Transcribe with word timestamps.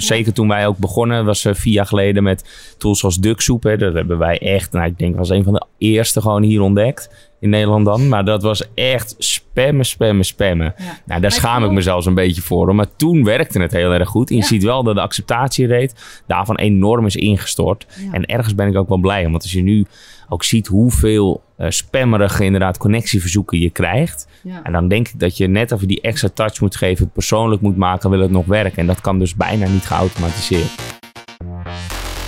Zeker 0.00 0.32
toen 0.32 0.48
wij 0.48 0.66
ook 0.66 0.78
begonnen, 0.78 1.24
was 1.24 1.44
eh, 1.44 1.54
vier 1.54 1.72
jaar 1.72 1.86
geleden 1.86 2.22
met 2.22 2.74
tools 2.78 2.98
zoals 2.98 3.16
Ducksoep. 3.16 3.62
Hè. 3.62 3.76
Dat 3.76 3.94
hebben 3.94 4.18
wij 4.18 4.38
echt, 4.38 4.72
nou, 4.72 4.86
ik 4.86 4.98
denk 4.98 5.16
was 5.16 5.28
een 5.30 5.44
van 5.44 5.52
de 5.52 5.64
eerste 5.78 6.20
gewoon 6.20 6.42
hier 6.42 6.60
ontdekt. 6.60 7.30
In 7.40 7.50
Nederland 7.50 7.84
dan. 7.84 8.08
Maar 8.08 8.24
dat 8.24 8.42
was 8.42 8.62
echt 8.74 9.14
spammen, 9.18 9.84
spammen, 9.84 10.24
spammen. 10.24 10.74
Ja. 10.78 10.98
Nou, 11.06 11.20
daar 11.20 11.32
schaam 11.32 11.64
ik 11.64 11.70
me 11.70 11.80
zelfs 11.80 12.06
een 12.06 12.14
beetje 12.14 12.42
voor. 12.42 12.74
Maar 12.74 12.96
toen 12.96 13.24
werkte 13.24 13.60
het 13.60 13.72
heel 13.72 13.92
erg 13.92 14.08
goed. 14.08 14.30
En 14.30 14.36
je 14.36 14.42
Ja. 14.42 14.46
ziet 14.48 14.62
wel 14.62 14.82
dat 14.82 14.94
de 14.94 15.00
acceptatierate 15.00 15.94
daarvan 16.26 16.56
enorm 16.56 17.06
is 17.06 17.16
ingestort. 17.16 17.86
Ja. 18.04 18.12
En 18.12 18.26
ergens 18.26 18.54
ben 18.54 18.68
ik 18.68 18.76
ook 18.76 18.88
wel 18.88 18.98
blij 18.98 19.24
om. 19.24 19.30
Want 19.30 19.42
als 19.42 19.52
je 19.52 19.62
nu 19.62 19.86
ook 20.28 20.44
ziet 20.44 20.66
hoeveel 20.66 21.42
eh, 21.62 21.70
spammerige 21.70 22.44
inderdaad 22.44 22.78
connectieverzoeken 22.78 23.58
je 23.58 23.70
krijgt. 23.70 24.26
Ja. 24.42 24.60
En 24.62 24.72
dan 24.72 24.88
denk 24.88 25.08
ik 25.08 25.20
dat 25.20 25.36
je 25.36 25.46
net 25.46 25.72
even 25.72 25.88
die 25.88 26.00
extra 26.00 26.28
touch 26.34 26.60
moet 26.60 26.76
geven, 26.76 27.10
persoonlijk 27.10 27.62
moet 27.62 27.76
maken, 27.76 28.10
wil 28.10 28.20
het 28.20 28.30
nog 28.30 28.46
werken. 28.46 28.78
En 28.78 28.86
dat 28.86 29.00
kan 29.00 29.18
dus 29.18 29.34
bijna 29.34 29.68
niet 29.68 29.86
geautomatiseerd. 29.86 30.70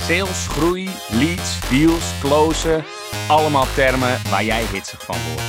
Sales, 0.00 0.46
groei, 0.48 0.88
leads, 1.10 1.70
deals, 1.70 2.12
closen. 2.20 2.84
Allemaal 3.28 3.66
termen 3.74 4.18
waar 4.30 4.44
jij 4.44 4.62
hitsig 4.72 5.04
van 5.04 5.16
wordt. 5.26 5.42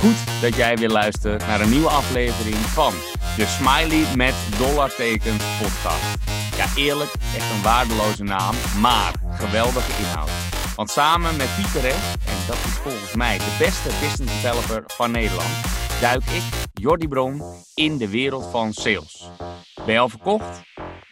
Goed 0.00 0.40
dat 0.42 0.56
jij 0.56 0.76
weer 0.76 0.90
luistert 0.90 1.46
naar 1.46 1.60
een 1.60 1.70
nieuwe 1.70 1.88
aflevering 1.88 2.56
van 2.56 2.92
de 3.36 3.46
Smiley 3.46 4.04
met 4.16 4.34
dollartekens 4.58 5.44
podcast. 5.62 6.16
Ja, 6.56 6.66
eerlijk, 6.76 7.10
echt 7.36 7.50
een 7.50 7.62
waardeloze 7.62 8.24
naam, 8.24 8.54
maar 8.80 9.12
geweldige 9.30 10.02
inhoud. 10.02 10.30
Want 10.76 10.90
samen 10.90 11.36
met 11.36 11.48
Pieter 11.56 11.90
en 11.90 12.46
dat 12.46 12.56
is 12.56 12.72
volgens 12.72 13.14
mij 13.14 13.38
de 13.38 13.56
beste 13.58 13.88
business 14.00 14.42
developer 14.42 14.82
van 14.86 15.10
Nederland, 15.10 15.48
duik 16.00 16.22
ik, 16.22 16.42
Jordi 16.74 17.08
Bron, 17.08 17.42
in 17.74 17.98
de 17.98 18.10
wereld 18.10 18.46
van 18.50 18.72
sales. 18.72 19.30
Ben 19.84 19.94
je 19.94 19.98
al 20.00 20.08
verkocht? 20.08 20.62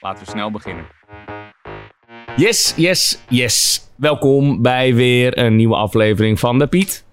Laten 0.00 0.24
we 0.24 0.30
snel 0.30 0.50
beginnen. 0.50 0.86
Yes, 2.36 2.74
yes, 2.76 3.18
yes. 3.28 3.88
Welkom 3.96 4.62
bij 4.62 4.94
weer 4.94 5.38
een 5.38 5.56
nieuwe 5.56 5.76
aflevering 5.76 6.38
van 6.38 6.58
de 6.58 6.66
Piet. 6.66 7.04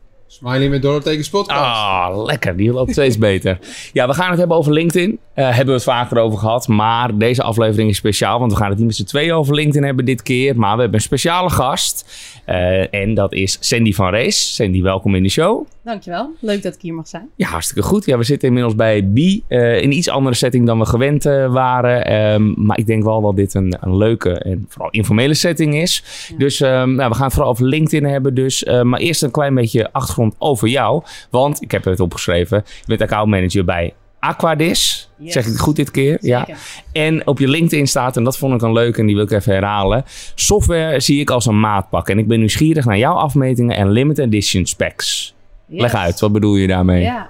Smiley 0.42 0.70
met 0.70 0.82
dollartekens 0.82 1.30
podcast. 1.30 1.60
Ah, 1.60 2.24
lekker. 2.24 2.56
Die 2.56 2.72
loopt 2.72 2.92
steeds 2.92 3.18
beter. 3.18 3.60
Ja, 3.94 4.08
we 4.08 4.14
gaan 4.14 4.30
het 4.30 4.40
hebben 4.40 4.58
over 4.58 4.74
LinkedIn. 4.74 5.20
Eh 5.34 5.46
hebben 5.46 5.66
we 5.66 5.72
het 5.72 5.84
vaker 5.84 6.18
over 6.18 6.40
gehad. 6.40 6.68
Maar 6.68 7.18
deze 7.18 7.44
aflevering 7.44 7.90
is 7.90 7.98
speciaal. 7.98 8.40
Want 8.40 8.52
we 8.52 8.58
gaan 8.58 8.70
het 8.70 8.78
niet 8.78 8.88
met 8.88 8.96
z'n 8.96 9.04
tweeën 9.04 9.34
over 9.34 9.56
LinkedIn 9.56 9.84
hebben 9.84 10.06
dit 10.06 10.22
keer. 10.22 10.56
Maar 10.58 10.76
we 10.76 10.82
hebben 10.82 11.00
een 11.00 11.06
speciale 11.06 11.50
gast. 11.50 12.06
Eh, 12.46 12.94
en 12.94 13.14
dat 13.14 13.34
is 13.34 13.58
Sandy 13.60 13.94
van 13.94 14.10
Rees. 14.10 14.56
Sandy, 14.56 14.82
welkom 14.82 15.16
in 15.16 15.24
de 15.24 15.30
show. 15.30 15.66
Dankjewel. 15.84 16.30
Leuk 16.40 16.64
dat 16.64 16.74
ik 16.74 16.82
hier 16.82 16.94
mag 16.94 17.08
zijn. 17.08 17.30
Ja, 17.36 17.48
hartstikke 17.48 17.82
goed. 17.82 18.06
Ja, 18.06 18.18
we 18.18 18.24
zitten 18.24 18.48
inmiddels 18.48 18.76
bij 18.76 19.04
B. 19.04 19.18
eh, 19.18 19.78
in 19.78 19.84
een 19.84 19.92
iets 19.92 20.10
andere 20.10 20.36
setting 20.36 20.66
dan 20.66 20.80
we 20.80 20.86
gewend 20.86 21.26
eh, 21.26 21.54
waren. 21.54 22.06
Ehm, 22.06 22.54
maar 22.66 22.78
ik 22.78 22.86
denk 22.86 23.04
wel 23.04 23.22
dat 23.22 23.36
dit 23.36 23.54
een, 23.54 23.78
een 23.82 23.98
leuke 23.98 24.30
en 24.40 24.66
vooral 24.70 24.92
informele 24.92 25.34
setting 25.34 25.76
is. 25.76 26.04
Ja. 26.30 26.38
Dus 26.38 26.62
ehm, 26.62 26.96
nou, 26.96 27.10
we 27.10 27.16
gaan 27.16 27.26
het 27.26 27.34
vooral 27.34 27.52
over 27.52 27.66
LinkedIn 27.66 28.10
hebben. 28.10 28.34
Dus, 28.34 28.64
eh, 28.64 28.82
maar 28.82 29.00
eerst 29.00 29.24
een 29.24 29.32
klein 29.32 29.56
beetje 29.56 29.92
achtergrond 29.92 30.31
over 30.38 30.68
jou. 30.68 31.04
Want 31.30 31.62
ik 31.62 31.72
heb 31.72 31.84
het 31.84 32.00
opgeschreven. 32.00 32.64
Je 32.66 32.86
bent 32.86 33.02
accountmanager 33.02 33.66
bij 33.66 33.94
Aquadis. 34.20 35.10
Yes. 35.18 35.34
Zeg 35.34 35.46
ik 35.46 35.52
het 35.52 35.60
goed 35.60 35.76
dit 35.76 35.92
keer? 35.92 36.18
Ja. 36.22 36.48
En 36.92 37.28
op 37.28 37.40
je 37.40 37.48
LinkedIn 37.48 37.88
staat, 37.88 38.18
en 38.18 38.24
dat 38.24 38.38
vond 38.38 38.54
ik 38.54 38.62
een 38.62 38.74
leuk 38.74 38.98
en 38.98 39.06
die 39.06 39.16
wil 39.16 39.24
ik 39.24 39.32
even 39.32 39.54
herhalen. 39.54 40.04
Software 40.36 41.00
zie 41.00 41.20
ik 41.20 41.30
als 41.30 41.46
een 41.46 41.60
maatpak. 41.60 42.10
En 42.10 42.18
ik 42.18 42.28
ben 42.28 42.40
nieuwsgierig 42.40 42.86
naar 42.86 42.98
jouw 42.98 43.16
afmetingen 43.16 43.76
en 43.76 43.90
limited 43.90 44.26
edition 44.26 44.66
specs. 44.66 45.36
Leg 45.68 45.94
uit, 45.94 46.20
wat 46.20 46.32
bedoel 46.32 46.56
je 46.56 46.68
daarmee? 46.68 47.02
Ja. 47.02 47.30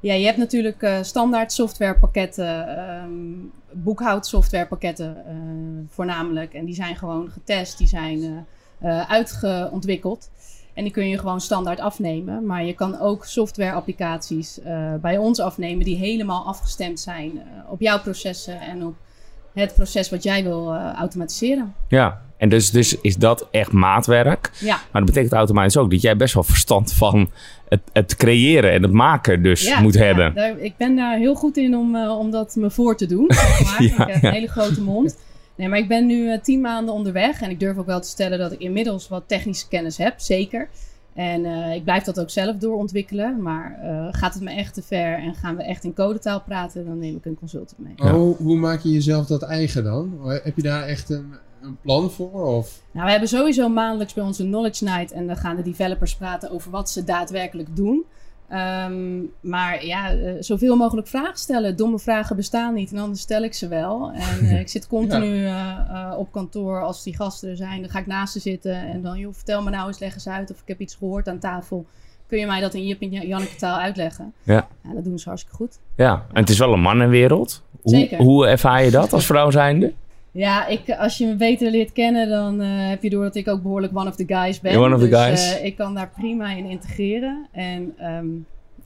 ja, 0.00 0.14
je 0.14 0.24
hebt 0.24 0.38
natuurlijk 0.38 0.82
eh, 0.82 0.98
standaard 1.02 1.52
softwarepakketten, 1.52 2.76
ehm 2.76 3.10
boekhoudsoftwarepakketten 3.72 5.16
eh, 5.26 5.34
voornamelijk. 5.88 6.54
En 6.54 6.64
die 6.64 6.74
zijn 6.74 6.96
gewoon 6.96 7.30
getest, 7.30 7.78
die 7.78 7.86
zijn 7.86 8.46
eh, 8.78 9.10
uitgeontwikkeld. 9.10 10.30
En 10.74 10.82
die 10.84 10.92
kun 10.92 11.08
je 11.08 11.18
gewoon 11.18 11.40
standaard 11.40 11.80
afnemen. 11.80 12.46
Maar 12.46 12.64
je 12.64 12.72
kan 12.72 13.00
ook 13.00 13.24
softwareapplicaties 13.76 14.60
eh 14.60 14.94
bij 15.00 15.18
ons 15.18 15.40
afnemen 15.40 15.84
die 15.84 15.96
helemaal 15.96 16.44
afgestemd 16.46 17.00
zijn 17.00 17.30
eh, 17.38 17.70
op 17.72 17.80
jouw 17.80 18.00
processen 18.00 18.60
en 18.60 18.84
op 18.86 18.94
het 19.54 19.74
proces 19.74 20.10
wat 20.10 20.22
jij 20.22 20.42
wil 20.42 20.74
eh, 20.74 20.92
automatiseren. 20.92 21.74
Ja, 21.88 22.20
en 22.36 22.48
dus, 22.48 22.70
dus 22.70 23.00
is 23.00 23.16
dat 23.16 23.48
echt 23.50 23.72
maatwerk. 23.72 24.50
Ja, 24.60 24.74
Maar 24.76 25.02
dat 25.02 25.04
betekent 25.04 25.32
automatisch 25.32 25.76
ook 25.76 25.90
dat 25.90 26.00
jij 26.00 26.16
best 26.16 26.34
wel 26.34 26.42
verstand 26.42 26.92
van 26.92 27.30
het, 27.68 27.80
het 27.92 28.16
creëren 28.16 28.72
en 28.72 28.82
het 28.82 28.92
maken 28.92 29.42
dus 29.42 29.62
Ja, 29.66 29.80
moet 29.80 29.94
ja, 29.94 30.00
hebben. 30.04 30.34
daar- 30.34 30.58
ik 30.58 30.76
ben 30.76 30.96
daar 30.96 31.16
heel 31.16 31.34
goed 31.34 31.56
in 31.56 31.76
om, 31.76 31.96
om 32.06 32.30
dat 32.30 32.56
me 32.56 32.70
voor 32.70 32.96
te 32.96 33.06
doen. 33.06 33.26
Maar. 33.64 33.82
Ja, 33.82 34.06
ik 34.06 34.12
heb 34.12 34.22
een 34.22 34.32
hele 34.32 34.46
grote 34.48 34.82
mond. 34.82 35.16
Nee, 35.54 35.68
maar 35.68 35.78
ik 35.78 35.88
ben 35.88 36.06
nu 36.06 36.30
eh, 36.30 36.40
tien 36.40 36.60
maanden 36.60 36.94
onderweg. 36.94 37.40
En 37.40 37.50
ik 37.50 37.60
durf 37.60 37.76
ook 37.76 37.86
wel 37.86 38.00
te 38.00 38.08
stellen 38.08 38.38
dat 38.38 38.52
ik 38.52 38.58
inmiddels 38.58 39.08
wat 39.08 39.22
technische 39.26 39.68
kennis 39.68 39.96
heb. 39.96 40.20
Zeker. 40.20 40.68
En 41.14 41.44
eh, 41.44 41.74
ik 41.74 41.84
blijf 41.84 42.04
dat 42.04 42.20
ook 42.20 42.30
zelf 42.30 42.56
doorontwikkelen. 42.56 43.42
Maar 43.42 43.78
eh, 43.82 44.08
gaat 44.10 44.34
het 44.34 44.42
me 44.42 44.50
echt 44.50 44.74
te 44.74 44.82
ver 44.82 45.18
en 45.18 45.34
gaan 45.34 45.56
we 45.56 45.62
echt 45.62 45.84
in 45.84 45.94
codetaal 45.94 46.40
praten, 46.40 46.84
dan 46.84 46.98
neem 46.98 47.16
ik 47.16 47.24
een 47.24 47.38
consultant 47.38 47.78
mee. 47.78 47.94
Maar 47.96 48.12
hoe, 48.12 48.36
hoe 48.36 48.56
maak 48.56 48.80
je 48.80 48.90
jezelf 48.90 49.26
dat 49.26 49.42
eigen 49.42 49.84
dan? 49.84 50.18
Heb 50.22 50.56
je 50.56 50.62
daar 50.62 50.82
echt 50.82 51.10
een, 51.10 51.34
een 51.62 51.76
plan 51.80 52.10
voor? 52.10 52.56
Of? 52.56 52.80
Nou, 52.90 53.04
we 53.04 53.10
hebben 53.10 53.28
sowieso 53.28 53.68
maandelijks 53.68 54.14
bij 54.14 54.24
ons 54.24 54.38
een 54.38 54.46
Knowledge 54.46 54.84
Night. 54.84 55.12
En 55.12 55.26
dan 55.26 55.36
gaan 55.36 55.56
de 55.56 55.62
developers 55.62 56.16
praten 56.16 56.50
over 56.50 56.70
wat 56.70 56.90
ze 56.90 57.04
daadwerkelijk 57.04 57.76
doen. 57.76 58.04
Ehm, 58.52 59.20
maar 59.40 59.86
ja, 59.86 60.10
eh, 60.10 60.32
zoveel 60.40 60.76
mogelijk 60.76 61.06
vragen 61.06 61.38
stellen. 61.38 61.76
Domme 61.76 61.98
vragen 61.98 62.36
bestaan 62.36 62.74
niet 62.74 62.92
en 62.92 62.98
anders 62.98 63.20
stel 63.20 63.42
ik 63.42 63.54
ze 63.54 63.68
wel. 63.68 64.12
En 64.12 64.38
eh, 64.48 64.60
ik 64.60 64.68
zit 64.68 64.86
continu 64.86 65.44
eh, 65.44 66.14
op 66.16 66.32
kantoor 66.32 66.82
als 66.82 67.02
die 67.02 67.16
gasten 67.16 67.50
er 67.50 67.56
zijn. 67.56 67.80
Dan 67.80 67.90
ga 67.90 67.98
ik 67.98 68.06
naast 68.06 68.32
ze 68.32 68.40
zitten 68.40 68.74
en 68.74 69.02
dan, 69.02 69.18
joh, 69.18 69.34
vertel 69.34 69.62
me 69.62 69.70
nou 69.70 69.88
eens, 69.88 69.98
leg 69.98 70.14
eens 70.14 70.28
uit. 70.28 70.50
Of 70.50 70.60
ik 70.60 70.68
heb 70.68 70.80
iets 70.80 70.94
gehoord 70.94 71.28
aan 71.28 71.38
tafel. 71.38 71.86
Kun 72.26 72.38
je 72.38 72.46
mij 72.46 72.60
dat 72.60 72.74
in 72.74 72.86
Jip 72.86 73.00
en 73.00 73.10
Janneke 73.10 73.56
taal 73.56 73.78
uitleggen? 73.78 74.32
Ja. 74.42 74.68
ja, 74.84 74.94
dat 74.94 75.04
doen 75.04 75.18
ze 75.18 75.28
hartstikke 75.28 75.56
goed. 75.56 75.78
Ja, 75.96 76.26
en 76.32 76.40
het 76.40 76.50
is 76.50 76.58
wel 76.58 76.72
een 76.72 76.80
mannenwereld. 76.80 77.62
Hoe, 77.82 77.94
Zeker. 77.94 78.18
hoe 78.18 78.46
ervaar 78.46 78.84
je 78.84 78.90
dat 78.90 79.12
als 79.12 79.26
vrouw 79.26 79.50
zijnde? 79.50 79.92
Ja, 80.32 80.66
ik, 80.66 80.90
als 80.90 81.18
je 81.18 81.26
me 81.26 81.34
beter 81.34 81.70
leert 81.70 81.92
kennen, 81.92 82.28
dan 82.28 82.60
eh, 82.60 82.88
heb 82.88 83.02
je 83.02 83.10
door 83.10 83.22
dat 83.22 83.34
ik 83.34 83.48
ook 83.48 83.62
behoorlijk 83.62 83.96
one 83.96 84.08
of 84.08 84.16
the 84.16 84.24
guys 84.26 84.60
ben. 84.60 84.72
You're 84.72 84.86
one 84.86 84.94
of 84.94 85.00
the 85.00 85.08
dus, 85.08 85.18
guys. 85.18 85.54
eh, 85.54 85.64
ik 85.64 85.76
kan 85.76 85.94
daar 85.94 86.10
prima 86.10 86.52
in 86.52 86.64
integreren. 86.64 87.46
En 87.52 87.94
ehm, 87.98 88.26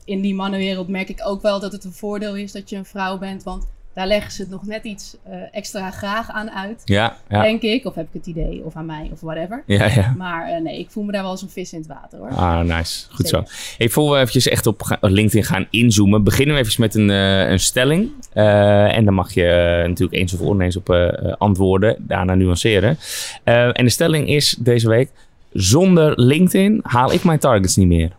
in 0.05 0.21
die 0.21 0.35
mannenwereld 0.35 0.87
merk 0.87 1.09
ik 1.09 1.21
ook 1.27 1.41
wel 1.41 1.59
dat 1.59 1.71
het 1.71 1.83
een 1.83 1.91
voordeel 1.91 2.35
is 2.35 2.51
dat 2.51 2.69
je 2.69 2.75
een 2.75 2.85
vrouw 2.85 3.17
bent. 3.17 3.43
Want 3.43 3.67
daar 3.97 4.07
leggen 4.07 4.31
ze 4.31 4.41
het 4.41 4.51
nog 4.51 4.65
net 4.65 4.83
iets 4.83 5.15
eh, 5.23 5.37
extra 5.51 5.91
graag 5.91 6.29
aan 6.29 6.51
uit. 6.51 6.81
Ja, 6.85 7.17
ja, 7.29 7.41
Denk 7.41 7.61
ik, 7.61 7.85
of 7.85 7.95
heb 7.95 8.05
ik 8.05 8.13
het 8.13 8.25
idee, 8.25 8.61
of 8.65 8.75
aan 8.75 8.85
mij, 8.85 9.09
of 9.11 9.19
whatever. 9.21 9.63
ja. 9.65 9.85
ja. 9.85 10.13
Maar 10.17 10.47
eh, 10.47 10.61
nee, 10.61 10.79
ik 10.79 10.89
voel 10.89 11.03
me 11.03 11.11
daar 11.11 11.21
wel 11.21 11.31
als 11.31 11.41
een 11.41 11.49
vis 11.49 11.73
in 11.73 11.79
het 11.79 11.87
water 11.87 12.19
hoor. 12.19 12.29
Ah, 12.29 12.59
nice. 12.59 13.05
Goed 13.11 13.27
zo. 13.27 13.43
Hey, 13.77 13.89
voor 13.89 14.11
we 14.11 14.17
eventjes 14.17 14.47
echt 14.47 14.67
op 14.67 14.97
LinkedIn 15.01 15.43
gaan 15.43 15.67
inzoomen, 15.69 16.23
beginnen 16.23 16.55
we 16.55 16.61
even 16.61 16.81
met 16.81 16.95
een, 16.95 17.09
eh, 17.09 17.49
een 17.49 17.59
stelling. 17.59 18.11
En 18.33 19.05
dan 19.05 19.13
mag 19.13 19.33
je 19.33 19.83
natuurlijk 19.87 20.19
eens 20.19 20.33
of 20.33 20.41
oneens 20.41 20.75
op 20.75 20.89
antwoorden, 21.37 21.95
daarna 21.99 22.35
nuanceren. 22.35 22.97
En 23.43 23.85
de 23.85 23.89
stelling 23.89 24.27
is 24.27 24.55
deze 24.59 24.89
week, 24.89 25.11
zonder 25.51 26.21
LinkedIn 26.21 26.79
haal 26.83 27.13
ik 27.13 27.23
mijn 27.23 27.39
targets 27.39 27.75
niet 27.75 27.87
meer. 27.87 28.11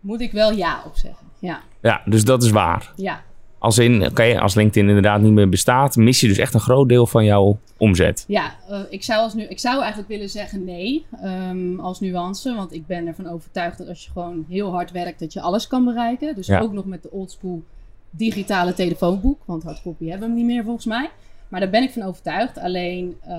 Moet 0.00 0.20
ik 0.20 0.32
wel 0.32 0.52
ja 0.52 0.82
op 0.86 0.96
zeggen. 0.96 1.26
Ja, 1.38 1.62
Ja, 1.82 2.02
dus 2.04 2.24
dat 2.24 2.42
is 2.42 2.50
waar. 2.50 2.92
ja. 2.96 3.22
Als 3.58 3.78
in, 3.78 4.06
oké, 4.06 4.40
als 4.40 4.54
LinkedIn 4.54 4.88
inderdaad 4.88 5.20
niet 5.20 5.32
meer 5.32 5.48
bestaat, 5.48 5.96
mis 5.96 6.20
je 6.20 6.28
dus 6.28 6.38
echt 6.38 6.54
een 6.54 6.60
groot 6.60 6.88
deel 6.88 7.06
van 7.06 7.24
jouw 7.24 7.58
omzet. 7.76 8.24
Ja, 8.28 8.54
eh, 8.68 8.80
ik, 8.90 9.04
zou 9.04 9.20
als 9.20 9.34
nu, 9.34 9.42
ik 9.42 9.58
zou 9.58 9.78
eigenlijk 9.78 10.08
willen 10.08 10.28
zeggen 10.28 10.64
nee 10.64 11.06
ehm, 11.22 11.80
als 11.80 12.00
nuance. 12.00 12.54
Want 12.54 12.72
ik 12.72 12.86
ben 12.86 13.06
ervan 13.06 13.28
overtuigd 13.28 13.78
dat 13.78 13.88
als 13.88 14.04
je 14.04 14.10
gewoon 14.10 14.44
heel 14.48 14.70
hard 14.70 14.90
werkt, 14.90 15.20
dat 15.20 15.32
je 15.32 15.40
alles 15.40 15.66
kan 15.66 15.84
bereiken. 15.84 16.34
Dus 16.34 16.46
Ja. 16.46 16.60
ook 16.60 16.72
nog 16.72 16.84
met 16.84 17.02
de 17.02 17.10
oldschool 17.10 17.62
digitale 18.10 18.74
telefoonboek. 18.74 19.38
Want 19.44 19.62
hardcopy 19.62 20.04
hebben 20.08 20.28
we 20.28 20.34
hem 20.34 20.46
niet 20.46 20.54
meer 20.54 20.64
volgens 20.64 20.86
mij. 20.86 21.10
Maar 21.48 21.60
daar 21.60 21.70
ben 21.70 21.82
ik 21.82 21.90
van 21.90 22.02
overtuigd. 22.02 22.58
Alleen 22.58 23.16
eh, 23.20 23.36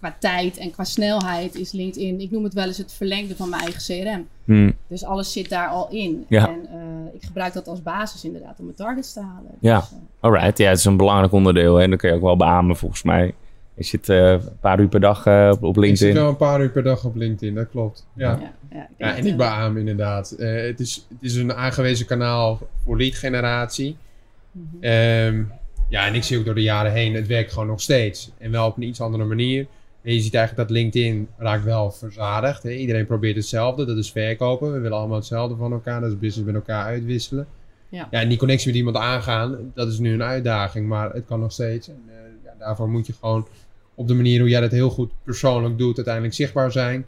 qua 0.00 0.16
tijd 0.18 0.56
en 0.56 0.70
qua 0.70 0.84
snelheid 0.84 1.54
is 1.54 1.72
LinkedIn, 1.72 2.20
ik 2.20 2.30
noem 2.30 2.44
het 2.44 2.54
wel 2.54 2.66
eens 2.66 2.78
het 2.78 2.92
verlengde 2.92 3.36
van 3.36 3.48
mijn 3.48 3.62
eigen 3.62 3.80
CRM. 4.04 4.26
Hm, 4.44 4.70
Dus 4.86 5.04
alles 5.04 5.32
zit 5.32 5.48
daar 5.48 5.68
al 5.68 5.88
in. 5.90 6.24
Ja. 6.28 6.48
En 6.48 6.66
eh, 6.70 7.14
ik 7.14 7.22
gebruik 7.24 7.52
dat 7.52 7.68
als 7.68 7.82
basis 7.82 8.24
inderdaad 8.24 8.58
om 8.58 8.64
mijn 8.64 8.76
targets 8.76 9.12
te 9.12 9.20
halen. 9.20 9.50
Ja. 9.60 9.78
Dus, 9.78 9.90
eh, 9.90 9.96
alright, 10.20 10.58
ja, 10.58 10.68
het 10.68 10.78
is 10.78 10.84
een 10.84 10.96
belangrijk 10.96 11.32
onderdeel. 11.32 11.76
Hè? 11.76 11.88
Dat 11.88 11.98
kun 11.98 12.08
je 12.08 12.14
ook 12.14 12.22
wel 12.22 12.36
beamen 12.36 12.76
volgens 12.76 13.02
mij. 13.02 13.34
Je 13.74 13.84
zit 13.86 14.08
eh, 14.08 14.30
een 14.30 14.58
paar 14.60 14.80
uur 14.80 14.88
per 14.88 15.00
dag 15.00 15.26
eh, 15.26 15.48
op, 15.52 15.62
op 15.62 15.76
Ik 15.76 15.82
zit 15.82 15.84
LinkedIn. 15.84 16.14
wel 16.14 16.28
een 16.28 16.36
paar 16.36 16.60
uur 16.60 16.70
per 16.70 16.82
dag 16.82 17.04
op 17.04 17.14
LinkedIn, 17.16 17.54
dat 17.54 17.68
klopt. 17.70 18.06
Ja, 18.14 18.26
ja, 18.30 18.52
ja, 18.70 18.80
ik 18.82 18.88
denk 18.96 19.10
ja 19.10 19.16
en 19.16 19.26
ik 19.26 19.36
beaam 19.36 19.76
inderdaad. 19.76 20.30
Eh, 20.30 20.62
het, 20.62 20.80
is, 20.80 21.06
het 21.08 21.18
is 21.20 21.34
een 21.34 21.54
aangewezen 21.54 22.06
kanaal 22.06 22.58
voor 22.84 22.96
lead 22.96 23.14
generatie. 23.14 23.96
mhm. 24.52 24.64
Ehm, 24.84 25.42
ja, 25.88 26.06
en 26.06 26.14
ik 26.14 26.22
zie 26.24 26.38
ook 26.38 26.44
door 26.44 26.54
de 26.54 26.62
jaren 26.62 26.92
heen, 26.92 27.14
het 27.14 27.26
werkt 27.26 27.52
gewoon 27.52 27.68
nog 27.68 27.80
steeds. 27.80 28.30
En 28.38 28.50
wel 28.50 28.66
op 28.66 28.76
een 28.76 28.82
iets 28.82 29.00
andere 29.00 29.24
manier. 29.24 29.66
En 30.02 30.14
je 30.14 30.20
ziet 30.20 30.34
eigenlijk 30.34 30.68
dat 30.68 30.76
LinkedIn 30.76 31.28
raakt 31.36 31.64
wel 31.64 31.90
verzadigd. 31.90 32.62
Hè? 32.62 32.70
Iedereen 32.70 33.06
probeert 33.06 33.36
hetzelfde, 33.36 33.84
dat 33.84 33.96
is 33.96 34.12
verkopen. 34.12 34.72
We 34.72 34.78
willen 34.78 34.98
allemaal 34.98 35.16
hetzelfde 35.16 35.56
van 35.56 35.72
elkaar, 35.72 36.00
dat 36.00 36.10
is 36.10 36.18
business 36.18 36.46
met 36.46 36.54
elkaar 36.54 36.84
uitwisselen. 36.84 37.46
Ja. 37.88 38.08
Ja, 38.10 38.20
en 38.20 38.28
die 38.28 38.38
connectie 38.38 38.66
met 38.68 38.76
iemand 38.76 38.96
aangaan, 38.96 39.72
dat 39.74 39.88
is 39.88 39.98
nu 39.98 40.12
een 40.12 40.22
uitdaging, 40.22 40.86
maar 40.88 41.10
het 41.12 41.24
kan 41.26 41.40
nog 41.40 41.52
steeds. 41.52 41.88
En 41.88 42.02
eh, 42.08 42.14
ja, 42.44 42.54
daarvoor 42.58 42.88
moet 42.88 43.06
je 43.06 43.12
gewoon 43.20 43.46
op 43.94 44.08
de 44.08 44.14
manier 44.14 44.40
hoe 44.40 44.48
jij 44.48 44.60
dat 44.60 44.70
heel 44.70 44.90
goed 44.90 45.10
persoonlijk 45.24 45.78
doet, 45.78 45.96
uiteindelijk 45.96 46.34
zichtbaar 46.34 46.72
zijn. 46.72 47.06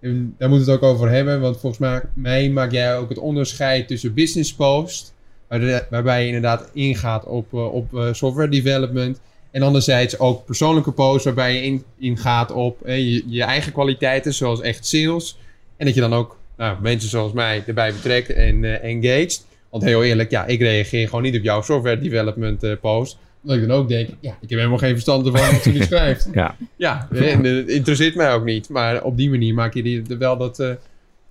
En 0.00 0.34
daar 0.38 0.48
moeten 0.48 0.66
we 0.66 0.72
het 0.72 0.82
ook 0.82 0.90
over 0.90 1.10
hebben, 1.10 1.40
want 1.40 1.60
volgens 1.60 2.02
mij, 2.14 2.50
maak 2.50 2.70
jij 2.72 2.96
ook 2.96 3.08
het 3.08 3.18
onderscheid 3.18 3.88
tussen 3.88 4.14
business 4.14 4.54
post, 4.54 5.14
waar- 5.48 5.86
waarbij 5.90 6.20
je 6.20 6.26
inderdaad 6.26 6.70
ingaat 6.72 7.24
op, 7.26 7.52
eh, 7.52 7.74
op 7.74 7.94
eh, 7.96 8.12
software 8.12 8.48
development. 8.48 9.20
En 9.52 9.62
anderzijds 9.62 10.18
ook 10.18 10.44
persoonlijke 10.44 10.92
posts 10.92 11.24
waarbij 11.24 11.54
je 11.54 11.62
in, 11.62 11.84
ingaat 11.98 12.52
op 12.52 12.82
eh, 12.82 12.98
je, 12.98 13.22
je 13.26 13.42
eigen 13.42 13.72
kwaliteiten, 13.72 14.34
zoals 14.34 14.60
echt 14.60 14.86
sales. 14.86 15.38
En 15.76 15.86
dat 15.86 15.94
je 15.94 16.00
dan 16.00 16.14
ook 16.14 16.36
nou, 16.56 16.76
mensen 16.80 17.10
zoals 17.10 17.32
mij 17.32 17.62
erbij 17.66 17.92
betrekt 17.92 18.32
en 18.32 18.64
eh, 18.64 18.84
engaged. 18.84 19.44
Want 19.70 19.84
heel 19.84 20.04
eerlijk, 20.04 20.30
ja, 20.30 20.46
ik 20.46 20.60
reageer 20.60 21.08
gewoon 21.08 21.22
niet 21.22 21.36
op 21.36 21.42
jouw 21.42 21.62
software 21.62 21.98
development 21.98 22.62
eh, 22.62 22.72
post. 22.80 23.18
Omdat 23.42 23.60
ik 23.60 23.68
dan 23.68 23.76
ook 23.76 23.88
denk, 23.88 24.08
ja, 24.20 24.36
ik 24.40 24.50
heb 24.50 24.58
helemaal 24.58 24.78
geen 24.78 24.92
verstand 24.92 25.26
ervan 25.26 25.50
wat 25.50 25.64
jullie 25.64 25.82
schrijft. 25.82 26.28
Ja. 26.32 26.56
Ja, 26.76 27.08
en 27.10 27.44
eh, 27.44 27.56
het 27.56 27.68
interesseert 27.68 28.14
mij 28.14 28.32
ook 28.32 28.44
niet. 28.44 28.68
Maar 28.68 29.02
op 29.02 29.16
die 29.16 29.30
manier 29.30 29.54
maak 29.54 29.74
je 29.74 29.82
die, 29.82 30.02
wel 30.18 30.36
dat, 30.36 30.60
eh, 30.60 30.70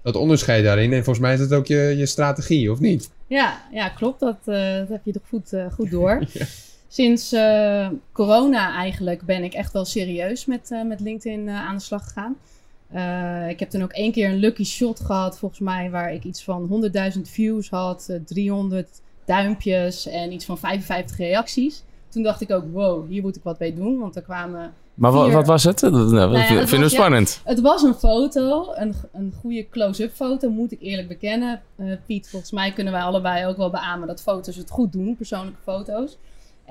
dat 0.04 0.16
onderscheid 0.16 0.64
daarin. 0.64 0.94
En 0.94 1.04
volgens 1.04 1.26
mij 1.26 1.34
is 1.34 1.40
dat 1.40 1.54
ook 1.54 1.66
je, 1.66 1.94
je 1.98 2.06
strategie, 2.06 2.72
of 2.72 2.80
niet? 2.80 3.10
Ja, 3.28 3.62
ja 3.72 3.90
klopt. 3.90 4.20
Dat, 4.20 4.38
eh, 4.46 4.78
dat 4.78 4.88
heb 4.88 5.02
je 5.04 5.12
toch 5.12 5.28
goed, 5.30 5.56
goed 5.74 5.92
door. 5.92 6.20
Sinds 6.94 7.32
eh, 7.32 7.88
corona 8.12 8.74
eigenlijk 8.76 9.22
ben 9.26 9.44
ik 9.44 9.54
echt 9.54 9.74
wel 9.74 9.86
serieus 9.86 10.46
met, 10.46 10.72
eh, 10.72 10.84
met 10.84 11.00
LinkedIn 11.00 11.48
eh, 11.48 11.68
aan 11.68 11.76
de 11.76 11.82
slag 11.82 12.04
gegaan. 12.04 12.36
Ik 13.50 13.60
heb 13.60 13.70
toen 13.70 13.84
ook 13.84 13.92
één 13.92 14.12
keer 14.12 14.30
een 14.30 14.38
lucky 14.38 14.64
shot 14.64 15.00
gehad, 15.00 15.38
volgens 15.38 15.60
mij, 15.60 15.90
waar 15.90 16.14
ik 16.14 16.24
iets 16.24 16.44
van 16.44 16.68
100.000 17.16 17.30
views 17.30 17.70
had, 17.70 18.08
eh, 18.10 18.18
300 18.26 19.02
duimpjes 19.26 20.08
en 20.08 20.32
iets 20.32 20.46
van 20.46 20.58
55 20.58 21.18
reacties. 21.18 21.84
Toen 22.10 22.24
dacht 22.24 22.42
ik 22.42 22.52
ook, 22.52 22.64
wow, 22.72 23.10
hier 23.10 23.22
moet 23.22 23.36
ik 23.36 23.44
wat 23.44 23.60
mee 23.60 23.74
doen, 23.74 24.00
want 24.00 24.16
er 24.16 24.22
kwamen 24.22 24.74
Maar 24.94 25.12
Vier. 25.12 25.32
wat 25.32 25.48
was 25.48 25.64
het? 25.64 25.80
Dat, 25.80 25.92
nou, 25.92 26.12
ja, 26.14 26.48
dat 26.48 26.50
het 26.50 26.70
was- 26.70 26.80
ja. 26.80 26.88
spannend. 26.88 27.42
Het 27.44 27.60
was 27.62 27.82
een 27.84 27.94
foto, 27.94 28.74
een, 28.76 28.94
een 29.14 29.34
goede 29.40 29.70
close-up 29.70 30.14
foto, 30.14 30.50
moet 30.50 30.72
ik 30.72 30.82
eerlijk 30.82 31.08
bekennen. 31.08 31.62
Piet, 32.06 32.30
volgens 32.30 32.52
mij 32.52 32.72
kunnen 32.72 32.94
wij 32.94 33.02
allebei 33.02 33.46
ook 33.46 33.58
wel 33.58 33.70
beamen 33.70 34.08
dat 34.08 34.22
foto's 34.22 34.56
het 34.56 34.70
goed 34.70 34.92
doen, 34.92 35.16
persoonlijke 35.16 35.62
foto's. 35.64 36.18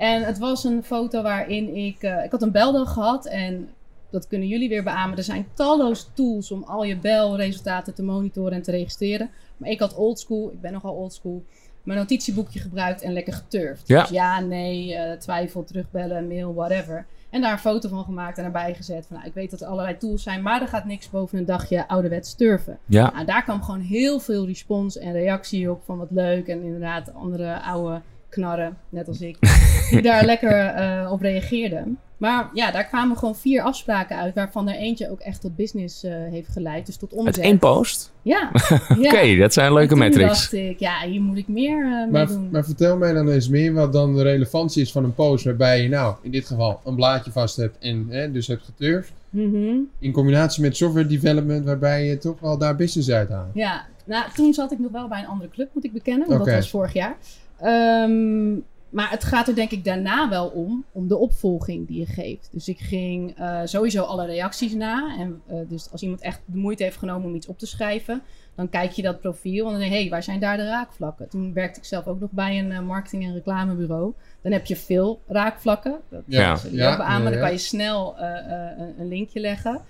En 0.01 0.23
het 0.23 0.37
was 0.37 0.63
een 0.63 0.83
foto 0.83 1.21
waarin 1.21 1.75
ik, 1.75 2.03
eh, 2.03 2.23
ik 2.23 2.31
had 2.31 2.41
een 2.41 2.51
beldag 2.51 2.93
gehad 2.93 3.25
en 3.25 3.69
dat 4.09 4.27
kunnen 4.27 4.47
jullie 4.47 4.69
weer 4.69 4.83
beamen. 4.83 5.17
Er 5.17 5.23
zijn 5.23 5.47
talloze 5.53 6.05
tools 6.13 6.51
om 6.51 6.63
al 6.63 6.83
je 6.83 6.97
belresultaten 6.97 7.93
te 7.93 8.03
monitoren 8.03 8.51
en 8.51 8.61
te 8.61 8.71
registreren. 8.71 9.29
Maar 9.57 9.69
ik 9.69 9.79
had 9.79 9.95
oldschool, 9.95 10.51
ik 10.51 10.61
ben 10.61 10.71
nogal 10.71 10.93
oldschool, 10.93 11.43
mijn 11.83 11.99
notitieboekje 11.99 12.59
gebruikt 12.59 13.01
en 13.01 13.13
lekker 13.13 13.33
geturfd. 13.33 13.87
Ja. 13.87 14.01
Dus 14.01 14.09
ja, 14.09 14.39
nee, 14.39 14.95
eh, 14.95 15.17
twijfel, 15.17 15.63
terugbellen, 15.63 16.27
mail, 16.27 16.53
whatever. 16.53 17.05
En 17.29 17.41
daar 17.41 17.51
een 17.51 17.59
foto 17.59 17.89
van 17.89 18.03
gemaakt 18.03 18.37
en 18.37 18.43
erbij 18.43 18.73
gezet. 18.73 19.05
Van, 19.07 19.15
nou, 19.15 19.27
ik 19.27 19.33
weet 19.33 19.51
dat 19.51 19.61
er 19.61 19.67
allerlei 19.67 19.97
tools 19.97 20.23
zijn, 20.23 20.41
maar 20.41 20.61
er 20.61 20.67
gaat 20.67 20.85
niks 20.85 21.09
boven 21.09 21.37
een 21.37 21.45
dagje 21.45 21.87
ouderwets 21.87 22.35
turven. 22.35 22.79
Ja. 22.85 23.11
Nou, 23.11 23.25
daar 23.25 23.43
kwam 23.43 23.63
gewoon 23.63 23.79
heel 23.79 24.19
veel 24.19 24.45
respons 24.45 24.97
en 24.97 25.11
reactie 25.11 25.71
op 25.71 25.81
van 25.85 25.97
wat 25.97 26.11
leuk. 26.11 26.47
En 26.47 26.63
inderdaad 26.63 27.13
andere 27.13 27.61
oude 27.61 28.01
knarren, 28.31 28.77
net 28.89 29.07
als 29.07 29.21
ik, 29.21 29.37
die 29.91 30.01
daar 30.01 30.25
lekker 30.25 30.51
eh, 30.65 31.11
op 31.11 31.21
reageerden. 31.21 31.97
Maar 32.21 32.49
ja, 32.53 32.71
daar 32.71 32.85
kwamen 32.85 33.17
gewoon 33.17 33.35
vier 33.35 33.61
afspraken 33.61 34.17
uit, 34.17 34.33
waarvan 34.33 34.69
er 34.69 34.75
eentje 34.75 35.11
ook 35.11 35.19
echt 35.19 35.41
tot 35.41 35.55
business 35.55 36.03
eh, 36.03 36.11
heeft 36.13 36.47
geleid. 36.51 36.85
Dus 36.85 36.97
tot 36.97 37.11
Met 37.11 37.19
omzet. 37.19 37.37
één 37.37 37.59
post? 37.59 38.11
Ja. 38.21 38.49
Oké, 38.97 39.19
ja. 39.19 39.39
dat 39.39 39.53
zijn 39.53 39.73
leuke 39.73 39.95
metrics. 39.95 40.27
dacht 40.27 40.53
ik, 40.53 40.79
ja, 40.79 41.01
hier 41.05 41.21
moet 41.21 41.37
ik 41.37 41.47
meer 41.47 41.85
eh, 41.85 41.91
mee 41.91 42.09
Maar, 42.11 42.27
doen. 42.27 42.49
maar 42.51 42.63
vertel 42.65 42.97
mij 42.97 43.13
dan 43.13 43.29
eens 43.29 43.49
meer 43.49 43.73
wat 43.73 43.93
dan 43.93 44.15
de 44.15 44.23
relevantie 44.23 44.81
is 44.81 44.91
van 44.91 45.03
een 45.03 45.13
post 45.13 45.45
waarbij 45.45 45.81
je 45.81 45.89
nou 45.89 46.15
in 46.21 46.31
dit 46.31 46.45
geval 46.47 46.81
een 46.85 46.95
blaadje 46.95 47.31
vast 47.31 47.55
hebt 47.55 47.77
en 47.79 48.05
hè, 48.09 48.31
dus 48.31 48.47
hebt 48.47 48.63
geturfd. 48.63 49.11
Mhm. 49.29 49.73
In 49.99 50.11
combinatie 50.11 50.61
met 50.61 50.77
software 50.77 51.07
development 51.07 51.65
waarbij 51.65 52.05
je 52.05 52.17
toch 52.17 52.39
wel 52.39 52.57
daar 52.57 52.75
business 52.75 53.09
uit 53.11 53.29
haalt. 53.29 53.49
Ja, 53.53 53.85
nou, 54.05 54.25
toen 54.35 54.53
zat 54.53 54.71
ik 54.71 54.79
nog 54.79 54.91
wel 54.91 55.07
bij 55.07 55.19
een 55.19 55.27
andere 55.27 55.49
club, 55.49 55.69
moet 55.73 55.83
ik 55.85 55.93
bekennen. 55.93 56.27
Want 56.27 56.45
dat 56.45 56.53
was 56.55 56.69
vorig 56.69 56.93
jaar. 56.93 57.15
Ehm, 57.61 58.51
maar 58.89 59.09
het 59.09 59.23
gaat 59.23 59.47
er 59.47 59.55
denk 59.55 59.71
ik 59.71 59.83
daarna 59.85 60.29
wel 60.29 60.47
om, 60.47 60.85
om 60.91 61.07
de 61.07 61.17
opvolging 61.17 61.87
die 61.87 61.99
je 61.99 62.05
geeft. 62.05 62.49
Dus 62.51 62.67
ik 62.67 62.79
ging 62.79 63.37
eh, 63.37 63.59
sowieso 63.63 64.03
alle 64.03 64.25
reacties 64.25 64.73
na. 64.73 65.15
En 65.19 65.41
eh, 65.47 65.55
dus 65.67 65.91
als 65.91 66.01
iemand 66.01 66.21
echt 66.21 66.39
de 66.45 66.57
moeite 66.57 66.83
heeft 66.83 66.97
genomen 66.97 67.27
om 67.27 67.35
iets 67.35 67.47
op 67.47 67.59
te 67.59 67.65
schrijven, 67.65 68.21
dan 68.55 68.69
kijk 68.69 68.91
je 68.91 69.01
dat 69.01 69.19
profiel 69.21 69.65
en 69.65 69.71
dan 69.71 69.79
denk 69.79 69.91
je, 69.91 69.97
hé, 69.97 70.01
hey, 70.01 70.11
waar 70.11 70.23
zijn 70.23 70.39
daar 70.39 70.57
de 70.57 70.65
raakvlakken? 70.65 71.29
Toen 71.29 71.53
werkte 71.53 71.79
ik 71.79 71.85
zelf 71.85 72.07
ook 72.07 72.19
nog 72.19 72.31
bij 72.31 72.59
een 72.59 72.71
eh, 72.71 72.79
marketing- 72.81 73.23
en 73.25 73.33
reclamebureau. 73.33 74.13
Dan 74.41 74.51
heb 74.51 74.65
je 74.65 74.75
veel 74.75 75.21
raakvlakken. 75.27 75.99
Dat 76.09 76.21
Ja, 76.25 76.41
ja, 76.41 76.53
beamen. 76.61 76.77
ja, 76.77 77.19
Dan 77.23 77.33
ja. 77.33 77.39
kan 77.39 77.51
je 77.51 77.57
snel 77.57 78.17
eh, 78.17 78.37
eh, 78.37 78.77
een- 78.79 78.93
een 78.99 79.07
linkje 79.07 79.39
leggen. 79.39 79.81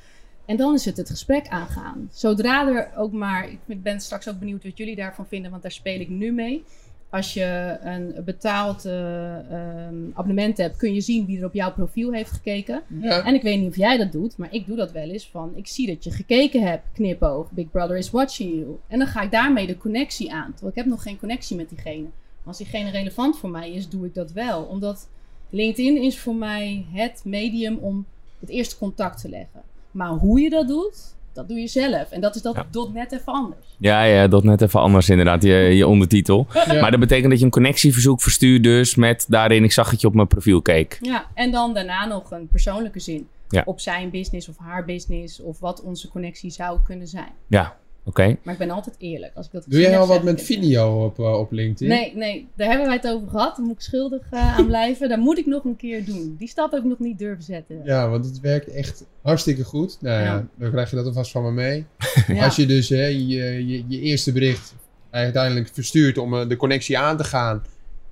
En 0.46 0.58
dan 0.58 0.74
is 0.74 0.86
het 0.86 0.98
het 0.98 1.10
gesprek 1.10 1.48
aangaan. 1.48 2.10
Zodra 2.12 2.68
er 2.68 2.90
ook 2.98 3.12
maar, 3.12 3.50
ik 3.66 3.84
ben 3.84 4.00
straks 4.02 4.30
ook 4.30 4.40
benieuwd 4.40 4.64
wat 4.64 4.78
jullie 4.78 4.96
daarvan 4.96 5.26
vinden, 5.28 5.52
want 5.52 5.64
daar 5.64 5.72
speel 5.72 6.00
ik 6.00 6.10
nu 6.10 6.32
mee. 6.32 6.64
Als 7.12 7.34
je 7.34 7.78
een 7.82 8.24
betaald 8.26 8.86
eh, 8.86 9.36
ehm, 9.38 9.96
abonnement 10.14 10.58
hebt, 10.58 10.78
kun 10.78 10.94
je 10.94 11.02
zien 11.02 11.26
wie 11.26 11.40
er 11.40 11.46
op 11.46 11.54
jouw 11.54 11.74
profiel 11.74 12.12
heeft 12.12 12.32
gekeken. 12.32 12.82
Ja. 13.02 13.26
En 13.26 13.34
ik 13.34 13.42
weet 13.42 13.60
niet 13.60 13.70
of 13.70 13.76
jij 13.76 13.98
dat 13.98 14.12
doet, 14.12 14.38
maar 14.38 14.54
ik 14.54 14.66
doe 14.66 14.76
dat 14.76 14.92
wel 14.92 15.10
eens 15.10 15.30
van, 15.30 15.52
ik 15.56 15.68
zie 15.68 15.88
dat 15.88 16.04
je 16.04 16.12
gekeken 16.12 16.64
hebt, 16.64 16.84
knipoog, 16.94 17.52
Big 17.52 17.72
Brother 17.72 17.98
is 17.98 18.12
watching 18.12 18.54
you. 18.54 18.78
En 18.88 19.00
dan 19.00 19.08
ga 19.08 19.22
ik 19.22 19.32
daarmee 19.32 19.68
de 19.68 19.78
connectie 19.78 20.34
aan, 20.34 20.52
terwijl 20.52 20.72
ik 20.72 20.78
heb 20.78 20.86
nog 20.86 21.04
geen 21.04 21.20
connectie 21.20 21.56
met 21.56 21.70
diegene. 21.70 22.08
Als 22.46 22.58
diegene 22.58 22.90
relevant 22.90 23.38
voor 23.38 23.50
mij 23.50 23.72
is, 23.72 23.90
doe 23.90 24.06
ik 24.06 24.14
dat 24.14 24.32
wel. 24.32 24.64
Omdat 24.64 25.10
LinkedIn 25.50 26.02
is 26.02 26.20
voor 26.20 26.36
mij 26.36 26.86
het 26.92 27.22
medium 27.26 27.78
om 27.78 28.06
het 28.40 28.50
eerste 28.50 28.78
contact 28.78 29.22
te 29.22 29.30
leggen. 29.30 29.62
Maar 29.92 30.10
hoe 30.10 30.40
je 30.40 30.50
dat 30.50 30.68
doet, 30.68 31.16
dat 31.34 31.48
doe 31.48 31.60
je 31.60 31.68
zelf. 31.68 32.12
En 32.12 32.22
dat 32.22 32.36
is 32.36 32.42
dat 32.42 32.56
Ja. 32.72 32.86
net 32.94 33.12
even 33.12 33.34
anders. 33.34 33.66
Ja, 33.78 34.04
ja, 34.04 34.28
dat 34.28 34.44
net 34.44 34.62
even 34.62 34.80
anders 34.80 35.10
inderdaad, 35.10 35.44
je, 35.44 35.54
je 35.54 35.88
ondertitel. 35.88 36.48
Ja. 36.54 36.80
Maar 36.82 36.92
dat 36.92 37.00
betekent 37.00 37.30
dat 37.30 37.40
je 37.40 37.46
een 37.46 37.52
connectieverzoek 37.52 38.22
verstuurt 38.22 38.64
dus 38.64 38.96
met 38.96 39.26
daarin, 39.30 39.64
ik 39.64 39.72
zag 39.72 39.90
dat 39.90 40.02
je 40.02 40.08
op 40.08 40.14
mijn 40.14 40.28
profiel 40.28 40.62
keek. 40.62 40.98
Ja, 41.02 41.26
en 41.34 41.52
dan 41.52 41.74
daarna 41.74 42.06
nog 42.06 42.32
een 42.32 42.48
persoonlijke 42.48 43.00
zin. 43.00 43.28
Ja. 43.50 43.62
Op 43.66 43.80
zijn 43.80 44.10
business 44.10 44.50
of 44.50 44.56
haar 44.58 44.86
business 44.86 45.42
of 45.42 45.60
wat 45.60 45.82
onze 45.82 46.10
connectie 46.10 46.50
zou 46.50 46.80
kunnen 46.86 47.08
zijn. 47.08 47.32
Ja, 47.48 47.76
oké. 48.04 48.38
Maar 48.44 48.54
ik 48.54 48.60
ben 48.60 48.70
altijd 48.70 48.96
eerlijk. 49.00 49.32
Als 49.36 49.46
ik 49.46 49.52
dat 49.52 49.66
Doe 49.68 49.80
jij 49.80 49.98
al 50.00 50.08
wat 50.08 50.24
met 50.24 50.42
video 50.42 51.06
op, 51.06 51.20
eh, 51.20 51.40
op 51.40 51.52
LinkedIn? 51.52 51.88
Nee, 51.88 52.16
nee, 52.16 52.48
daar 52.56 52.68
hebben 52.68 52.86
wij 52.88 52.96
het 52.96 53.08
over 53.08 53.28
gehad. 53.30 53.56
Daar 53.56 53.66
moet 53.66 53.76
ik 53.76 53.82
schuldig 53.82 54.22
eh, 54.32 54.58
aan 54.58 54.66
blijven. 54.66 55.10
Daar 55.10 55.20
moet 55.20 55.38
ik 55.38 55.46
nog 55.46 55.64
een 55.64 55.76
keer 55.76 56.06
doen. 56.06 56.36
Die 56.40 56.48
stap 56.48 56.72
heb 56.72 56.80
ik 56.80 56.86
nog 56.90 57.00
niet 57.00 57.20
durven 57.20 57.44
zetten. 57.44 57.82
Ja, 57.84 58.10
want 58.10 58.26
het 58.26 58.40
werkt 58.40 58.68
echt 58.68 59.06
hartstikke 59.22 59.64
goed. 59.64 59.98
Nou 60.02 60.20
ja, 60.20 60.26
Ja. 60.26 60.48
dan 60.58 60.72
krijg 60.72 60.90
je 60.90 60.96
dat 60.96 61.06
alvast 61.06 61.32
van 61.32 61.44
me 61.44 61.52
mee. 61.52 61.86
Ja. 62.28 62.44
Als 62.44 62.56
je 62.56 62.66
dus 62.66 62.90
hè, 62.90 63.06
je, 63.06 63.68
je, 63.68 63.84
je 63.88 64.00
eerste 64.00 64.32
bericht 64.32 64.76
uiteindelijk 65.10 65.70
verstuurt 65.74 66.18
om 66.18 66.34
eh, 66.34 66.48
de 66.48 66.56
connectie 66.56 66.98
aan 66.98 67.18
te 67.18 67.24
gaan. 67.24 67.64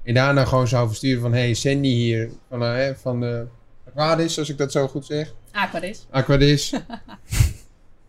En 0.03 0.13
daarna 0.13 0.45
gewoon 0.45 0.67
zou 0.67 0.87
versturen 0.87 1.21
van... 1.21 1.33
Hey, 1.33 1.53
Sandy 1.53 1.87
hier 1.87 2.29
van, 2.49 2.61
hè, 2.61 2.95
van 2.95 3.19
de 3.19 3.45
Aquadis, 3.87 4.39
als 4.39 4.49
ik 4.49 4.57
dat 4.57 4.71
zo 4.71 4.87
goed 4.87 5.05
zeg. 5.05 5.33
Aquadis. 5.51 6.05
Aquadis. 6.09 6.73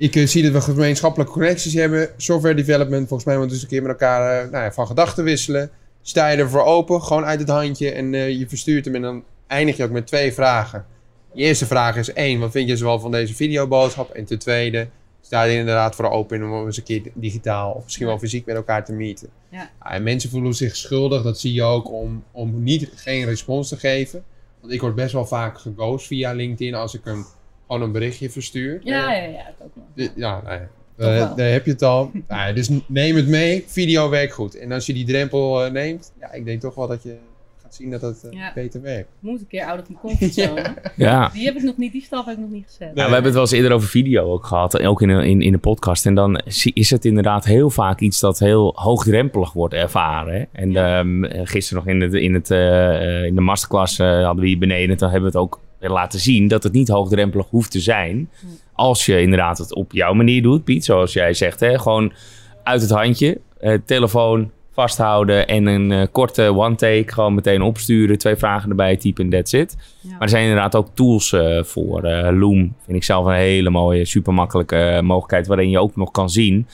ik 0.01 0.29
zie 0.29 0.43
dat 0.43 0.53
we 0.53 0.61
gemeenschappelijke 0.61 1.33
connecties 1.33 1.75
hebben. 1.75 2.09
Software 2.17 2.55
development. 2.55 3.09
Volgens 3.09 3.25
mij 3.25 3.37
moeten 3.39 3.57
we 3.57 3.63
eens 3.63 3.73
een 3.73 3.79
keer 3.79 3.89
met 3.89 4.01
elkaar 4.01 4.45
eh, 4.45 4.51
nou 4.51 4.65
ja, 4.65 4.73
van 4.73 4.87
gedachten 4.87 5.25
wisselen. 5.25 5.71
Sta 6.03 6.29
je 6.29 6.37
ervoor 6.37 6.63
open, 6.63 7.03
gewoon 7.03 7.25
uit 7.25 7.41
het 7.41 7.49
handje. 7.49 7.91
En 7.91 8.15
eh, 8.15 8.39
je 8.39 8.49
verstuurt 8.49 8.85
hem 8.85 8.95
en 8.95 9.03
dan 9.03 9.25
eindig 9.47 9.77
je 9.77 9.85
ook 9.85 9.91
met 9.91 10.07
twee 10.07 10.33
vragen. 10.33 10.87
Je 11.33 11.45
eerste 11.45 11.67
vraag 11.67 11.97
is 11.97 12.13
één, 12.13 12.41
wat 12.41 12.51
vind 12.51 12.69
je 12.69 12.77
zoal 12.77 13.01
van 13.01 13.11
deze 13.11 13.35
videoboodschap? 13.35 14.11
En 14.11 14.25
ten 14.25 14.39
tweede, 14.39 14.89
sta 15.21 15.43
je 15.43 15.53
er 15.53 15.59
inderdaad 15.59 15.95
voor 15.95 16.11
open 16.11 16.43
om 16.43 16.67
eens 16.67 16.77
een 16.77 16.83
keer 16.83 17.03
digitaal 17.15 17.73
of 17.73 17.85
misschien 17.85 18.07
wel 18.07 18.19
fysiek 18.19 18.47
met 18.47 18.57
elkaar 18.57 18.85
te 18.85 18.93
meeten. 18.93 19.29
Ja, 19.49 19.71
en 19.83 20.03
mensen 20.03 20.31
voelen 20.31 20.55
zich 20.55 20.77
schuldig, 20.77 21.23
dat 21.23 21.41
zie 21.41 21.53
je 21.53 21.63
ook, 21.63 21.93
om, 21.93 22.25
om 22.33 22.63
niet, 22.63 22.91
geen 22.95 23.25
respons 23.25 23.69
te 23.69 23.77
geven. 23.77 24.25
Want 24.61 24.73
ik 24.73 24.81
word 24.81 24.95
best 24.95 25.13
wel 25.13 25.27
vaak 25.27 25.59
geghost 25.59 26.07
via 26.07 26.33
LinkedIn 26.33 26.75
als 26.75 26.95
ik 26.95 27.07
een, 27.07 27.25
gewoon 27.71 27.83
een 27.87 27.93
berichtje 27.93 28.31
verstuur. 28.31 28.81
Ja, 28.85 29.13
ja, 29.13 29.23
ja, 29.23 29.39
ik 29.49 29.55
ook 29.63 29.71
nog. 29.75 30.09
Ja, 30.17 30.41
nou 30.45 30.55
ja. 30.55 30.69
Toch 30.97 31.09
Eh, 31.09 31.15
wel. 31.17 31.35
daar 31.37 31.51
heb 31.51 31.65
je 31.65 31.71
het 31.71 31.83
al. 31.83 32.11
Nou 32.29 32.47
ja, 32.49 32.53
dus 32.53 32.71
neem 32.87 33.17
het 33.17 33.29
mee. 33.29 33.65
Video 33.67 34.09
werkt 34.09 34.33
goed. 34.33 34.59
En 34.59 34.73
als 34.73 34.87
je 34.87 34.93
die 34.93 35.05
drempel 35.07 35.65
eh, 35.65 35.71
neemt, 35.73 36.13
ja, 36.21 36.33
ik 36.33 36.45
denk 36.45 36.61
toch 36.61 36.75
wel 36.75 36.87
dat 36.89 37.03
je 37.03 37.15
gaat 37.63 37.75
zien 37.75 37.91
dat 37.91 38.01
het 38.01 38.25
eh, 38.31 38.39
Ja. 38.39 38.53
beter 38.55 38.83
werkt. 38.83 39.09
Moet 39.21 39.41
een 39.41 39.47
keer 39.47 39.65
out 39.65 39.81
of 39.81 40.01
comfortzone. 40.01 40.75
Ja. 40.97 41.29
Die 41.33 41.45
heb 41.45 41.57
ik 41.57 41.63
nog 41.63 41.77
niet, 41.77 41.93
die 41.93 42.03
stap 42.03 42.27
heb 42.27 42.35
ik 42.35 42.41
nog 42.41 42.51
niet 42.51 42.65
gezet. 42.67 42.89
Ja, 42.89 42.95
we 42.95 43.01
hebben 43.01 43.23
het 43.25 43.33
wel 43.33 43.41
eens 43.43 43.51
eerder 43.51 43.73
over 43.73 43.89
video 43.89 44.33
ook 44.33 44.45
gehad, 44.47 44.81
ook 44.83 45.03
in 45.03 45.09
de, 45.09 45.27
in, 45.29 45.41
in 45.43 45.53
de 45.53 45.59
podcast. 45.59 46.07
En 46.07 46.15
dan 46.15 46.41
is 46.75 46.91
het 46.91 47.05
inderdaad 47.05 47.45
heel 47.45 47.71
vaak 47.71 48.01
iets 48.01 48.21
dat 48.21 48.39
heel 48.39 48.73
hoogdrempelig 48.77 49.53
wordt 49.53 49.75
ervaren. 49.75 50.35
Hè? 50.35 50.45
En 50.53 50.71
Ja. 50.71 50.99
ehm, 50.99 51.45
gisteren 51.47 51.85
nog 51.85 51.95
in, 51.95 52.01
het, 52.01 52.13
in, 52.15 52.35
het, 52.35 52.51
eh, 52.51 53.19
eh, 53.19 53.25
in 53.25 53.35
de 53.35 53.41
masterclass 53.41 53.99
eh, 53.99 54.25
hadden 54.25 54.43
we 54.43 54.49
hier 54.49 54.59
beneden, 54.59 54.99
dan 54.99 55.11
hebben 55.11 55.31
we 55.33 55.39
het 55.39 55.47
ook 55.47 55.61
laten 55.81 56.21
zien 56.21 56.49
dat 56.49 56.63
het 56.63 56.73
niet 56.73 56.89
hoogdrempelig 56.89 57.47
hoeft 57.49 57.71
te 57.71 57.81
zijn. 57.81 58.31
Hm. 58.41 58.47
Als 58.73 59.07
je 59.07 59.21
inderdaad 59.21 59.59
het 59.59 59.75
op 59.75 59.93
jouw 59.93 60.13
manier 60.13 60.43
doet, 60.43 60.65
Piet, 60.65 60.85
zoals 60.85 61.13
jij 61.13 61.35
zegt. 61.35 61.61
Hè? 61.61 61.79
Gewoon 61.79 62.13
uit 62.63 62.81
het 62.81 62.91
handje, 62.91 63.41
eh, 63.59 63.79
telefoon, 63.85 64.51
vasthouden 64.73 65.47
en 65.47 65.67
een 65.67 65.93
eh, 65.93 66.07
korte 66.13 66.43
one-take 66.43 67.13
gewoon 67.13 67.35
meteen 67.35 67.63
opsturen. 67.63 68.19
Twee 68.19 68.37
vragen 68.37 68.71
erbij 68.71 68.97
typen 68.97 69.25
en 69.25 69.31
that's 69.31 69.53
it. 69.53 69.77
Ja. 70.01 70.11
Maar 70.11 70.21
er 70.21 70.29
zijn 70.29 70.43
inderdaad 70.43 70.77
ook 70.77 70.89
tools 70.95 71.33
eh, 71.33 71.63
voor. 71.63 72.03
Eh, 72.03 72.39
Loom 72.39 72.75
vind 72.85 72.97
ik 72.97 73.05
zelf 73.05 73.27
een 73.27 73.33
hele 73.33 73.71
mooie, 73.71 74.05
super 74.05 74.35
makkelijke 74.35 75.01
mogelijkheid 75.03 75.47
waarin 75.47 75.71
je 75.71 75.79
ook 75.79 75.97
nog 75.97 76.11
kan 76.11 76.31
zien 76.31 76.67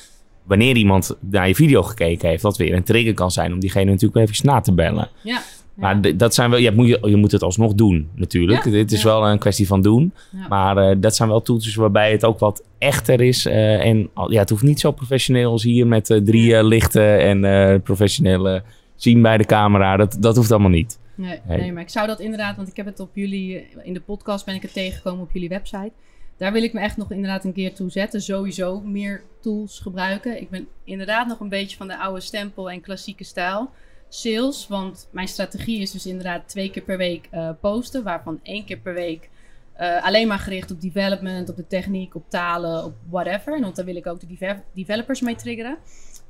wanneer 0.43 0.77
iemand 0.77 1.17
naar 1.21 1.49
je 1.49 1.55
video 1.55 1.83
gekeken 1.83 2.29
heeft. 2.29 2.43
Dat 2.43 2.57
weer 2.57 2.75
een 2.75 2.83
trigger 2.83 3.15
kan 3.15 3.31
zijn 3.31 3.53
om 3.53 3.61
diegene 3.61 3.91
natuurlijk 3.91 4.31
even 4.31 4.47
na 4.47 4.61
te 4.61 4.73
bellen. 4.73 5.09
ja. 5.23 5.43
Maar 5.77 6.17
dat 6.17 6.35
zijn 6.35 6.51
wel, 6.51 6.59
je, 6.59 6.73
moet, 6.73 6.87
je, 6.89 6.99
je 7.03 7.17
moet 7.17 7.33
het 7.33 7.43
alsnog 7.43 7.75
doen 7.75 8.09
natuurlijk. 8.15 8.65
Ja, 8.65 8.71
Dit 8.71 8.93
is 8.93 9.03
ja. 9.03 9.07
wel 9.09 9.29
een 9.29 9.39
kwestie 9.39 9.67
van 9.67 9.83
doen. 9.83 10.13
Ja. 10.33 10.49
Maar 10.49 10.77
eh, 10.77 10.97
dat 11.01 11.17
zijn 11.17 11.29
wel 11.29 11.43
tools 11.43 11.75
waarbij 11.75 12.13
het 12.13 12.25
ook 12.25 12.39
wat 12.39 12.63
echter 12.79 13.21
is. 13.21 13.47
eh, 13.47 13.85
en 13.87 14.11
ja, 14.29 14.41
het 14.41 14.51
hoeft 14.51 14.63
niet 14.63 14.81
zo 14.81 14.91
professioneel 14.93 15.51
als 15.51 15.63
hier 15.63 15.87
met 15.87 16.11
eh, 16.11 16.19
drie 16.21 16.45
Ja. 16.47 16.63
lichten 16.63 17.21
en 17.43 17.83
professionele 17.83 18.63
zien 18.95 19.23
bij 19.23 19.39
de 19.39 19.45
camera. 19.45 19.97
Dat, 19.97 20.17
dat 20.21 20.37
hoeft 20.37 20.51
allemaal 20.51 20.71
niet. 20.71 20.99
Nee, 21.15 21.39
Nee. 21.49 21.59
nee, 21.59 21.73
maar 21.73 21.83
ik 21.83 21.89
zou 21.89 22.07
dat 22.07 22.21
inderdaad, 22.21 22.57
want 22.57 22.69
ik 22.69 22.77
heb 22.77 22.87
het 22.87 23.01
op 23.01 23.11
jullie, 23.15 23.67
in 23.83 23.95
de 23.95 24.01
podcast 24.01 24.45
ben 24.45 24.55
ik 24.55 24.63
het 24.63 24.73
tegengekomen 24.73 25.23
op 25.23 25.31
jullie 25.33 25.49
website. 25.49 25.93
Daar 26.37 26.53
wil 26.53 26.63
ik 26.63 26.73
me 26.73 26.81
echt 26.81 26.97
nog 26.97 27.11
inderdaad 27.13 27.45
een 27.45 27.53
keer 27.53 27.75
toe 27.75 27.91
zetten. 27.91 28.21
Sowieso 28.23 28.81
meer 28.81 29.23
tools 29.41 29.79
gebruiken. 29.79 30.41
Ik 30.41 30.51
ben 30.51 30.67
inderdaad 30.85 31.27
nog 31.27 31.41
een 31.41 31.49
beetje 31.49 31.77
van 31.77 31.87
de 31.89 31.99
oude 31.99 32.21
stempel 32.21 32.71
en 32.71 32.81
klassieke 32.81 33.25
stijl. 33.25 33.71
Sales, 34.09 34.69
want 34.69 35.09
mijn 35.11 35.29
strategie 35.29 35.81
is 35.81 35.91
dus 35.91 36.07
inderdaad 36.07 36.49
twee 36.49 36.71
keer 36.71 36.83
per 36.83 36.97
week 36.97 37.29
eh, 37.31 37.51
posten. 37.61 38.03
Waarvan 38.03 38.41
één 38.43 38.65
keer 38.65 38.79
per 38.79 38.95
week 38.95 39.31
eh, 39.73 40.05
alleen 40.05 40.29
maar 40.29 40.39
gericht 40.39 40.71
op 40.71 40.81
development, 40.81 41.49
op 41.49 41.57
de 41.57 41.67
techniek, 41.67 42.15
op 42.15 42.25
talen, 42.29 42.85
op 42.85 42.95
whatever. 43.11 43.61
Want 43.61 43.77
daar 43.77 43.85
wil 43.85 43.97
ik 43.97 44.07
ook 44.07 44.21
de 44.21 44.27
deve- 44.27 44.63
developers 44.73 45.21
mee 45.21 45.37
triggeren. 45.37 45.79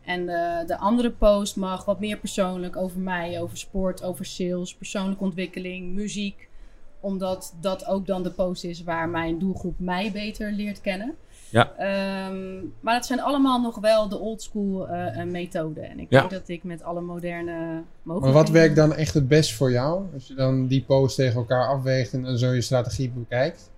En 0.05 0.27
de, 0.27 0.65
de 0.67 0.77
andere 0.79 1.11
post 1.11 1.57
mag 1.57 1.85
wat 1.85 2.01
meer 2.01 2.19
persoonlijk 2.19 2.77
over 2.77 3.01
mij, 3.01 3.41
over 3.41 3.57
sport, 3.57 4.03
over 4.03 4.25
sales, 4.25 4.75
persoonlijke 4.75 5.25
ontwikkeling, 5.25 5.95
muziek. 5.95 6.49
Omdat 7.01 7.57
dat 7.61 7.87
ook 7.87 8.07
dan 8.07 8.23
de 8.23 8.31
post 8.31 8.65
is 8.65 8.83
waar 8.83 9.09
mijn 9.09 9.39
doelgroep 9.39 9.79
mij 9.79 10.13
beter 10.13 10.53
leert 10.53 10.81
kennen. 10.81 11.15
Ja. 11.51 11.73
Ehm, 11.79 12.55
maar 12.81 12.95
dat 12.95 13.07
zijn 13.07 13.21
allemaal 13.21 13.61
nog 13.61 13.79
wel 13.79 14.09
de 14.09 14.19
oldschool 14.19 14.89
eh 14.89 15.21
eh, 15.21 15.27
methoden. 15.29 15.85
En 15.91 15.99
ik 15.99 16.07
Ja. 16.11 16.19
denk 16.19 16.31
dat 16.31 16.49
ik 16.49 16.65
met 16.65 16.83
alle 16.83 17.01
moderne 17.01 17.53
mogelijkheden... 18.03 18.21
Maar 18.23 18.33
wat 18.33 18.49
werkt 18.49 18.77
dan 18.77 18.95
echt 18.95 19.15
het 19.15 19.29
best 19.29 19.53
voor 19.55 19.71
jou? 19.71 20.03
Als 20.15 20.27
je 20.27 20.35
dan 20.35 20.67
die 20.67 20.83
posts 20.83 21.17
tegen 21.17 21.37
elkaar 21.37 21.69
afweegt 21.69 22.13
en 22.13 22.23
dan 22.23 22.39
zo 22.39 22.53
je 22.53 22.61
strategie 22.61 23.11
bekijkt. 23.11 23.71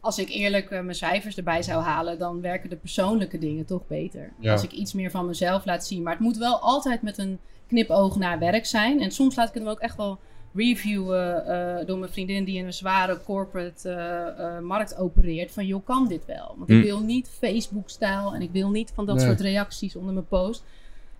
Als 0.00 0.18
ik 0.18 0.28
eerlijk 0.28 0.70
eh, 0.70 0.80
mijn 0.80 0.94
cijfers 0.96 1.36
erbij 1.36 1.62
zou 1.62 1.82
halen, 1.82 2.18
dan 2.18 2.40
werken 2.40 2.70
de 2.70 2.76
persoonlijke 2.76 3.38
dingen 3.38 3.64
toch 3.64 3.86
beter. 3.86 4.32
Ja. 4.38 4.52
Als 4.52 4.62
ik 4.62 4.72
iets 4.72 4.92
meer 4.92 5.10
van 5.10 5.26
mezelf 5.26 5.64
laat 5.64 5.86
zien. 5.86 6.02
Maar 6.02 6.12
het 6.12 6.22
moet 6.22 6.36
wel 6.36 6.58
altijd 6.58 7.02
met 7.02 7.18
een 7.18 7.38
knipoog 7.68 8.16
naar 8.16 8.38
werk 8.38 8.66
zijn. 8.66 9.00
En 9.00 9.10
soms 9.10 9.36
laat 9.36 9.48
ik 9.48 9.54
hem 9.54 9.68
ook 9.68 9.80
echt 9.80 9.96
wel 9.96 10.18
reviewen 10.56 11.46
eh, 11.46 11.86
door 11.86 11.98
mijn 11.98 12.12
vriendin 12.12 12.44
die 12.44 12.58
in 12.58 12.66
een 12.66 12.72
zware 12.72 13.20
corporate 13.24 13.88
eh, 13.90 14.56
eh, 14.56 14.62
markt 14.62 14.96
opereert. 14.96 15.50
Van 15.52 15.66
joh, 15.66 15.84
kan 15.84 16.08
dit 16.08 16.24
wel? 16.26 16.54
Want 16.56 16.70
ik 16.70 16.82
wil 16.82 17.00
niet 17.00 17.28
Facebook-stijl 17.38 18.34
en 18.34 18.42
ik 18.42 18.50
wil 18.52 18.70
niet 18.70 18.92
van 18.94 19.06
dat 19.06 19.16
Nee. 19.16 19.26
soort 19.26 19.40
reacties 19.40 19.96
onder 19.96 20.12
mijn 20.12 20.26
post. 20.26 20.64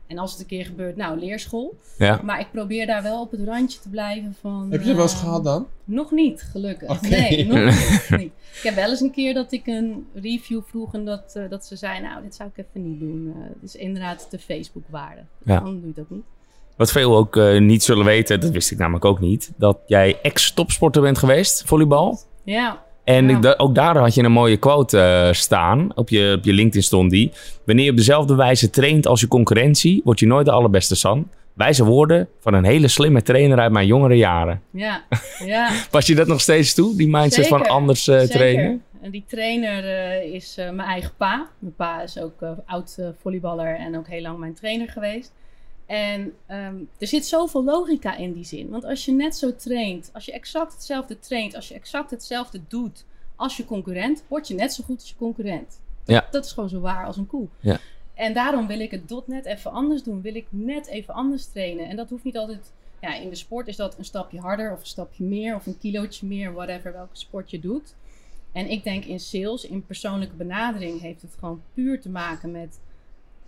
En 0.07 0.19
als 0.19 0.31
het 0.33 0.41
een 0.41 0.47
keer 0.47 0.65
gebeurt, 0.65 0.97
nou, 0.97 1.19
leerschool. 1.19 1.79
Ja. 1.99 2.21
Maar 2.23 2.41
ik 2.41 2.51
probeer 2.53 2.87
daar 2.87 3.03
wel 3.03 3.21
op 3.21 3.31
het 3.31 3.41
randje 3.45 3.81
te 3.81 3.89
blijven 3.89 4.35
van... 4.41 4.67
Heb 4.71 4.81
je 4.81 4.87
het 4.87 4.97
wel 4.97 5.05
eens 5.05 5.15
eh, 5.15 5.21
gehad 5.21 5.45
dan? 5.45 5.67
nog 5.85 6.11
niet, 6.11 6.43
gelukkig. 6.43 7.01
Nee, 7.01 7.47
nog 7.47 7.57
niet, 7.65 8.09
nog 8.11 8.19
niet. 8.21 8.33
Ik 8.55 8.61
heb 8.63 8.75
wel 8.75 8.91
eens 8.91 9.01
een 9.01 9.11
keer 9.11 9.35
dat 9.35 9.53
ik 9.53 9.67
een 9.67 10.07
review 10.15 10.61
vroeg 10.63 10.95
en 10.95 11.05
dat, 11.05 11.33
eh, 11.37 11.49
dat 11.51 11.67
ze 11.67 11.77
zei, 11.77 12.01
nou, 12.01 12.23
dit 12.23 12.35
zou 12.35 12.51
ik 12.55 12.65
even 12.67 12.91
niet 12.91 13.01
doen. 13.01 13.33
Eh, 13.37 13.43
Het 13.43 13.63
is 13.63 13.77
inderdaad 13.77 14.31
te 14.31 14.39
Facebook-waarde. 14.39 15.23
Ja. 15.45 15.61
Dan 15.61 15.79
doe 15.81 15.87
je 15.87 15.95
dat 15.95 16.11
niet. 16.11 16.25
Wat 16.77 16.93
veel 16.93 17.17
ook 17.17 17.37
eh, 17.37 17.59
niet 17.61 17.83
zullen 17.83 18.05
weten, 18.05 18.41
dat 18.41 18.51
wist 18.51 18.71
ik 18.71 18.79
namelijk 18.79 19.05
ook 19.05 19.21
niet, 19.21 19.53
dat 19.57 19.79
jij 19.87 20.19
ex-topsporter 20.23 21.03
bent 21.03 21.19
geweest, 21.19 21.63
volleybal. 21.67 22.19
Ja, 22.45 22.85
En 23.05 23.29
Ja. 23.41 23.55
ook 23.57 23.75
daar 23.75 23.99
had 23.99 24.15
je 24.15 24.23
een 24.23 24.33
mooie 24.33 24.57
quote 24.57 24.99
eh, 25.01 25.33
staan. 25.33 25.91
Op 25.95 26.09
je, 26.09 26.35
op 26.39 26.45
je 26.45 26.53
LinkedIn 26.53 26.83
stond 26.83 27.11
die. 27.11 27.33
Wanneer 27.65 27.85
je 27.85 27.91
op 27.91 27.97
dezelfde 27.97 28.35
wijze 28.35 28.71
traint 28.71 29.07
als 29.07 29.21
je 29.21 29.29
concurrentie, 29.29 30.01
word 30.05 30.19
je 30.21 30.27
nooit 30.27 30.45
de 30.47 30.53
allerbeste 30.53 30.97
San. 30.97 31.29
Wijze 31.53 31.85
woorden 31.85 32.29
van 32.41 32.55
een 32.55 32.65
hele 32.65 32.89
slimme 32.89 33.23
trainer 33.23 33.59
uit 33.59 33.73
mijn 33.73 33.87
jongere 33.87 34.17
jaren. 34.17 34.63
ja, 34.71 35.05
ja. 35.45 35.71
Pas 35.91 36.07
je 36.07 36.15
dat 36.15 36.27
nog 36.27 36.41
steeds 36.41 36.75
toe, 36.75 36.97
die 36.97 37.09
mindset 37.09 37.47
van 37.47 37.67
anders 37.67 38.05
Zeker. 38.05 38.29
trainen? 38.29 38.83
En 39.03 39.11
die 39.11 39.25
trainer 39.27 39.85
is 40.35 40.55
mijn 40.57 40.81
eigen 40.89 41.11
pa. 41.17 41.49
Mijn 41.59 41.75
pa 41.75 42.03
is 42.03 42.19
ook 42.19 42.35
oud 42.67 42.99
volleyballer 43.23 43.77
en 43.77 43.97
ook 43.97 44.09
heel 44.09 44.23
lang 44.23 44.39
mijn 44.39 44.55
trainer 44.55 44.89
geweest. 44.89 45.33
En 45.87 46.33
ehm, 46.47 46.77
er 46.99 47.07
zit 47.07 47.27
zoveel 47.27 47.65
logica 47.65 48.17
in 48.17 48.33
die 48.33 48.45
zin. 48.45 48.69
Want 48.69 48.85
als 48.85 49.05
je 49.05 49.13
net 49.13 49.37
zo 49.37 49.57
traint, 49.57 50.11
als 50.13 50.25
je 50.25 50.33
exact 50.33 50.73
hetzelfde 50.73 51.19
traint, 51.19 51.55
als 51.55 51.69
je 51.69 51.75
exact 51.75 52.11
hetzelfde 52.11 52.61
doet 52.69 53.05
als 53.37 53.57
je 53.57 53.65
concurrent, 53.65 54.25
word 54.29 54.49
je 54.49 54.55
net 54.55 54.73
zo 54.73 54.85
goed 54.85 55.01
als 55.01 55.09
je 55.09 55.17
concurrent. 55.17 55.81
Ja. 56.05 56.29
Dat 56.31 56.45
is 56.45 56.53
gewoon 56.53 56.69
zo 56.69 56.81
waar 56.81 57.07
als 57.07 57.17
een 57.17 57.27
koe. 57.27 57.47
Ja. 57.61 57.81
En 58.15 58.33
daarom 58.33 58.67
wil 58.67 58.81
ik 58.81 58.91
het 58.91 59.27
net 59.27 59.45
even 59.45 59.71
anders 59.71 60.03
doen. 60.03 60.21
Wil 60.21 60.35
ik 60.35 60.47
net 60.51 60.87
even 60.87 61.15
anders 61.15 61.47
trainen. 61.47 61.89
En 61.89 61.97
dat 61.97 62.11
hoeft 62.11 62.25
niet 62.25 62.37
altijd. 62.37 62.73
Ja, 63.01 63.15
in 63.15 63.29
de 63.29 63.37
sport 63.37 63.69
is 63.69 63.77
dat 63.77 63.99
een 63.99 64.05
stapje 64.05 64.41
harder 64.41 64.73
of 64.73 64.81
een 64.81 64.87
stapje 64.87 65.25
meer 65.25 65.55
of 65.55 65.67
een 65.67 65.79
kilootje 65.79 66.27
meer, 66.27 66.53
whatever 66.53 66.93
welke 66.93 67.17
sport 67.17 67.51
je 67.51 67.61
doet. 67.61 67.95
En 68.53 68.71
ik 68.71 68.85
denk 68.85 69.05
in 69.05 69.21
sales, 69.21 69.67
in 69.67 69.87
persoonlijke 69.87 70.35
benadering, 70.35 71.01
heeft 71.01 71.23
het 71.23 71.37
gewoon 71.39 71.63
puur 71.75 72.01
te 72.01 72.09
maken 72.09 72.51
met 72.51 72.81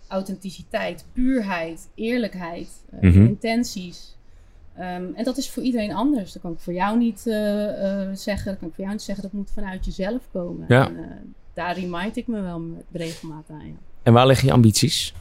authenticiteit, 0.09 1.05
puurheid, 1.13 1.89
eerlijkheid, 1.95 2.83
eh, 2.91 3.09
Mhm. 3.09 3.25
intenties. 3.25 4.17
Ehm, 4.75 5.03
en 5.15 5.23
dat 5.23 5.37
is 5.37 5.49
voor 5.49 5.63
iedereen 5.63 5.93
anders. 5.93 6.31
Dat 6.33 6.41
kan 6.41 6.51
ik 6.51 6.59
voor 6.59 6.73
jou 6.73 6.97
niet 6.97 7.27
eh, 7.27 8.01
eh, 8.01 8.09
zeggen. 8.13 8.45
Dat 8.45 8.59
kan 8.59 8.67
ik 8.67 8.73
voor 8.73 8.83
jou 8.83 8.91
niet 8.95 9.01
zeggen. 9.03 9.23
Dat 9.23 9.33
moet 9.33 9.51
vanuit 9.51 9.85
jezelf 9.85 10.21
komen. 10.31 10.65
Ja. 10.67 10.87
En, 10.87 10.97
eh, 10.97 11.03
daar 11.53 11.79
remind 11.79 12.15
ik 12.15 12.27
me 12.27 12.41
wel 12.41 12.59
met 12.59 12.83
regelmaat 12.91 13.49
aan. 13.49 13.65
Ja. 13.67 13.73
En 14.03 14.13
waar 14.13 14.27
liggen 14.27 14.47
je 14.47 14.53
ambities? 14.53 15.13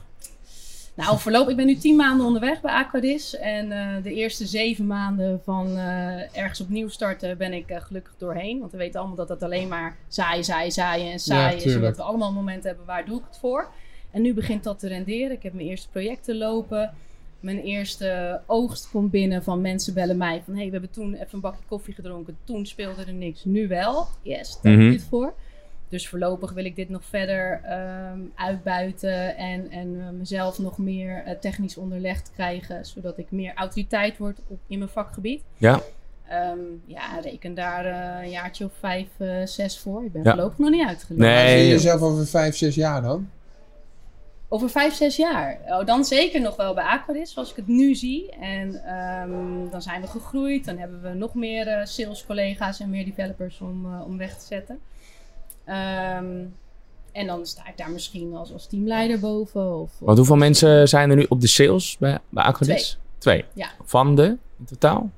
Nou, 0.95 1.19
voorlopig, 1.19 1.51
ik 1.51 1.57
ben 1.57 1.67
nu 1.67 1.77
tien 1.77 1.97
maanden 1.97 2.27
onderweg 2.27 2.61
bij 2.61 2.73
Aquadis. 2.73 3.37
En 3.37 3.73
eh, 3.73 4.03
de 4.03 4.13
eerste 4.15 4.47
zeven 4.47 4.87
maanden 4.87 5.41
van 5.45 5.77
eh, 5.77 6.37
ergens 6.39 6.61
opnieuw 6.61 6.89
starten 6.89 7.39
ben 7.39 7.53
ik 7.53 7.69
eh, 7.69 7.81
gelukkig 7.81 8.15
doorheen. 8.19 8.59
Want 8.59 8.73
we 8.73 8.79
weten 8.79 8.99
allemaal 8.99 9.17
dat 9.17 9.29
dat 9.29 9.43
alleen 9.43 9.69
maar 9.69 9.97
zaaien, 10.09 10.45
zaaien, 10.45 10.73
zaaien 10.73 11.13
en 11.13 11.19
saaien 11.19 11.57
is. 11.57 11.63
tuurlijk. 11.63 11.83
Omdat 11.85 11.97
we 11.97 12.03
allemaal 12.03 12.33
momenten 12.33 12.69
hebben, 12.69 12.87
waar 12.87 13.05
doe 13.05 13.19
ik 13.19 13.25
het 13.29 13.39
voor? 13.39 13.69
En 14.11 14.23
nu 14.23 14.35
begint 14.35 14.65
dat 14.65 14.79
te 14.79 14.89
renderen. 14.89 15.31
Ik 15.31 15.43
heb 15.43 15.53
mijn 15.53 15.67
eerste 15.69 15.89
projecten 15.89 16.37
lopen. 16.37 16.95
Mijn 17.41 17.59
eerste 17.63 18.41
oogst 18.47 18.91
komt 18.91 19.11
binnen 19.11 19.43
van 19.43 19.61
mensen 19.61 19.95
bellen 19.95 20.17
mij 20.17 20.43
van... 20.45 20.55
hey, 20.57 20.65
we 20.65 20.71
hebben 20.73 20.91
toen 20.91 21.15
even 21.15 21.27
een 21.31 21.41
bakje 21.41 21.65
koffie 21.69 21.95
gedronken. 21.95 22.37
Toen 22.45 22.67
speelde 22.67 23.05
er 23.05 23.13
niks. 23.13 23.45
Nu 23.45 23.69
wel. 23.69 24.07
Yes, 24.23 24.59
daar 24.63 24.73
je 24.73 24.93
het 24.93 25.07
voor. 25.09 25.35
Dus 25.89 26.09
voorlopig 26.09 26.53
wil 26.53 26.65
ik 26.65 26.77
dit 26.77 26.89
nog 26.89 27.05
verder 27.05 27.61
ehm, 27.65 28.19
uitbuiten 28.35 29.37
en, 29.37 29.71
en 29.71 30.01
eh, 30.01 30.11
mezelf 30.11 30.59
nog 30.59 30.79
meer 30.79 31.23
eh, 31.25 31.35
technisch 31.39 31.77
onderlegd 31.77 32.31
krijgen, 32.35 32.85
zodat 32.87 33.19
ik 33.19 33.31
meer 33.31 33.53
autoriteit 33.55 34.19
word 34.19 34.39
op, 34.47 34.59
in 34.67 34.79
mijn 34.79 34.91
vakgebied. 34.91 35.43
Ja. 35.57 35.81
Ehm, 36.29 36.59
ja, 36.87 37.19
reken 37.23 37.55
daar 37.55 37.85
eh, 37.85 38.25
een 38.25 38.31
jaartje 38.31 38.65
of 38.65 38.73
vijf, 38.79 39.09
eh, 39.19 39.29
zes 39.45 39.79
voor. 39.79 40.05
Ik 40.05 40.13
ben 40.13 40.23
Ja. 40.23 40.31
voorlopig 40.31 40.59
nog 40.59 40.71
niet 40.71 40.87
uitgelegd. 40.87 41.21
Nee. 41.23 41.49
Zie 41.59 41.67
je 41.67 41.73
jezelf 41.73 42.01
over 42.01 42.27
vijf, 42.27 42.57
zes 42.57 42.75
jaar 42.75 43.03
dan? 43.03 43.29
Over 44.51 44.71
vijf, 44.71 44.95
zes 44.95 45.17
jaar. 45.17 45.59
Oh, 45.67 45.87
dan 45.87 46.05
zeker 46.05 46.41
nog 46.41 46.57
wel 46.57 46.75
bij 46.75 46.85
Aquaris, 46.85 47.33
zoals 47.33 47.51
ik 47.51 47.57
het 47.57 47.67
nu 47.67 47.95
zie. 47.95 48.31
En 48.31 48.85
ehm, 48.85 49.71
dan 49.71 49.83
zijn 49.83 50.01
we 50.01 50.07
gegroeid. 50.07 50.65
Dan 50.65 50.79
hebben 50.79 51.03
we 51.03 51.09
nog 51.09 51.35
meer 51.35 51.67
eh 51.69 51.85
sales 51.85 52.27
collega's 52.27 52.81
en 52.81 52.91
meer 52.91 53.05
developers 53.05 53.61
om, 53.61 53.87
eh, 53.87 54.07
om 54.07 54.19
weg 54.19 54.39
te 54.39 54.47
zetten. 54.47 54.81
Ehm, 55.65 56.45
en 57.13 57.27
dan 57.27 57.47
sta 57.47 57.69
ik 57.69 57.77
daar 57.77 57.91
misschien 57.91 58.35
als, 58.35 58.53
als 58.53 58.67
teamleider 58.67 59.21
boven. 59.21 59.81
Of, 59.81 59.91
Want 59.99 60.17
hoeveel 60.17 60.37
mensen 60.37 60.89
zijn 60.89 61.11
er 61.11 61.17
nu 61.17 61.27
op 61.29 61.41
de 61.41 61.49
sales 61.49 61.97
bij, 61.99 62.19
bij 62.29 62.45
Aquadis? 62.45 62.99
Twee. 63.19 63.45
Ja. 63.55 63.69
Van 63.85 64.15
de, 64.15 64.37
in 64.59 64.65
totaal? 64.65 65.11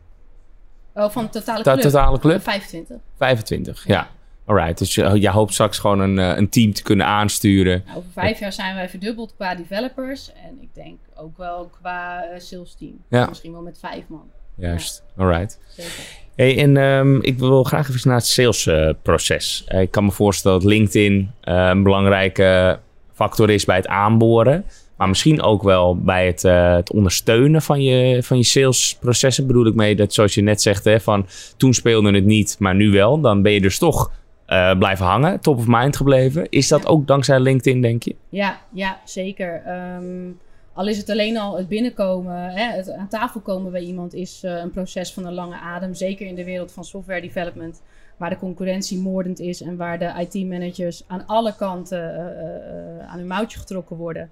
Oh, 0.94 1.10
van 1.10 1.24
de 1.24 1.30
totale 1.30 1.62
club. 1.62 1.80
totale 1.80 2.18
club? 2.18 2.42
25. 2.42 2.96
25, 3.16 3.86
ja. 3.86 4.08
Alright, 4.44 4.78
dus 4.78 4.94
je, 4.94 5.20
je 5.20 5.30
hoopt 5.30 5.52
straks 5.52 5.78
gewoon 5.78 6.00
een, 6.00 6.18
eh, 6.18 6.36
een 6.36 6.48
team 6.48 6.72
te 6.72 6.82
kunnen 6.82 7.06
aansturen. 7.06 7.82
Nou, 7.86 7.98
over 7.98 8.10
vijf 8.12 8.38
jaar 8.38 8.52
zijn 8.52 8.74
wij 8.74 8.88
verdubbeld 8.88 9.34
qua 9.36 9.54
developers. 9.54 10.32
En 10.32 10.58
ik 10.60 10.68
denk 10.74 10.98
ook 11.14 11.36
wel 11.36 11.70
qua 11.80 12.24
eh, 12.24 12.40
sales 12.40 12.74
team. 12.74 12.94
Ja. 13.08 13.26
Misschien 13.26 13.52
wel 13.52 13.62
met 13.62 13.78
vijf 13.80 14.04
man. 14.08 14.30
Juist, 14.54 15.02
alright. 15.16 15.58
Zeker. 15.68 15.92
Hey, 16.36 16.58
en 16.58 16.76
ehm, 16.76 17.16
ik 17.20 17.38
wil 17.38 17.64
graag 17.64 17.88
even 17.88 18.08
naar 18.08 18.16
het 18.16 18.26
salesproces. 18.26 19.64
Eh, 19.66 19.80
ik 19.80 19.90
kan 19.90 20.04
me 20.04 20.10
voorstellen 20.10 20.60
dat 20.60 20.68
LinkedIn 20.68 21.30
een 21.40 21.82
belangrijke 21.82 22.78
factor 23.12 23.50
is 23.50 23.64
bij 23.64 23.76
het 23.76 23.86
aanboren. 23.86 24.64
Maar 24.96 25.08
misschien 25.08 25.42
ook 25.42 25.62
wel 25.62 25.96
bij 25.96 26.26
het, 26.26 26.42
het 26.42 26.92
ondersteunen 26.92 27.62
van 27.62 27.82
je, 27.82 28.22
van 28.22 28.36
je 28.36 28.44
salesprocessen. 28.44 29.46
Bedoel 29.46 29.66
ik 29.66 29.74
mee 29.74 29.96
dat, 29.96 30.12
zoals 30.14 30.34
je 30.34 30.42
net 30.42 30.62
zegt, 30.62 30.84
hè, 30.84 31.00
van 31.00 31.26
toen 31.56 31.74
speelde 31.74 32.12
het 32.12 32.24
niet, 32.24 32.56
maar 32.58 32.74
nu 32.74 32.90
wel. 32.90 33.20
Dan 33.20 33.42
ben 33.42 33.52
je 33.52 33.60
dus 33.60 33.78
toch 33.78 34.10
eh, 34.50 34.78
blijven 34.78 35.06
hangen, 35.06 35.40
top 35.40 35.56
of 35.58 35.64
mind 35.66 35.96
gebleven. 35.96 36.48
Is 36.48 36.68
dat 36.68 36.82
Ja. 36.82 36.88
ook 36.88 37.06
dankzij 37.06 37.40
LinkedIn, 37.40 37.80
denk 37.80 38.02
je? 38.02 38.16
Ja, 38.28 38.60
ja 38.72 39.00
zeker. 39.04 39.62
Ehm, 39.66 40.30
Al 40.72 40.88
is 40.88 40.96
het 40.96 41.10
alleen 41.10 41.36
al 41.38 41.56
het 41.56 41.68
binnenkomen, 41.68 42.50
hè, 42.50 42.76
het 42.76 42.90
aan 42.90 43.08
tafel 43.08 43.40
komen 43.40 43.72
bij 43.72 43.80
iemand 43.82 44.14
is 44.14 44.42
uh, 44.44 44.56
een 44.56 44.70
proces 44.70 45.12
van 45.12 45.26
een 45.26 45.32
lange 45.34 45.56
adem. 45.56 45.94
Zeker 45.94 46.26
in 46.26 46.34
de 46.34 46.44
wereld 46.44 46.72
van 46.72 46.84
software 46.84 47.20
development, 47.20 47.82
waar 48.16 48.30
de 48.30 48.36
concurrentie 48.36 48.98
moordend 48.98 49.40
is 49.40 49.62
en 49.62 49.76
waar 49.76 49.98
de 49.98 50.12
IT-managers 50.28 51.04
aan 51.06 51.26
alle 51.26 51.54
kanten 51.56 52.14
uh, 52.14 53.06
aan 53.08 53.18
hun 53.18 53.26
mouwtje 53.26 53.58
getrokken 53.58 53.96
worden. 53.96 54.30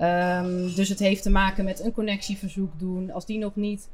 Um, 0.00 0.74
dus 0.74 0.88
het 0.88 0.98
heeft 0.98 1.22
te 1.22 1.30
maken 1.30 1.64
met 1.64 1.84
een 1.84 1.92
connectieverzoek 1.92 2.72
doen. 2.78 3.10
Als 3.12 3.26
die 3.26 3.38
nog 3.38 3.56
niet 3.56 3.88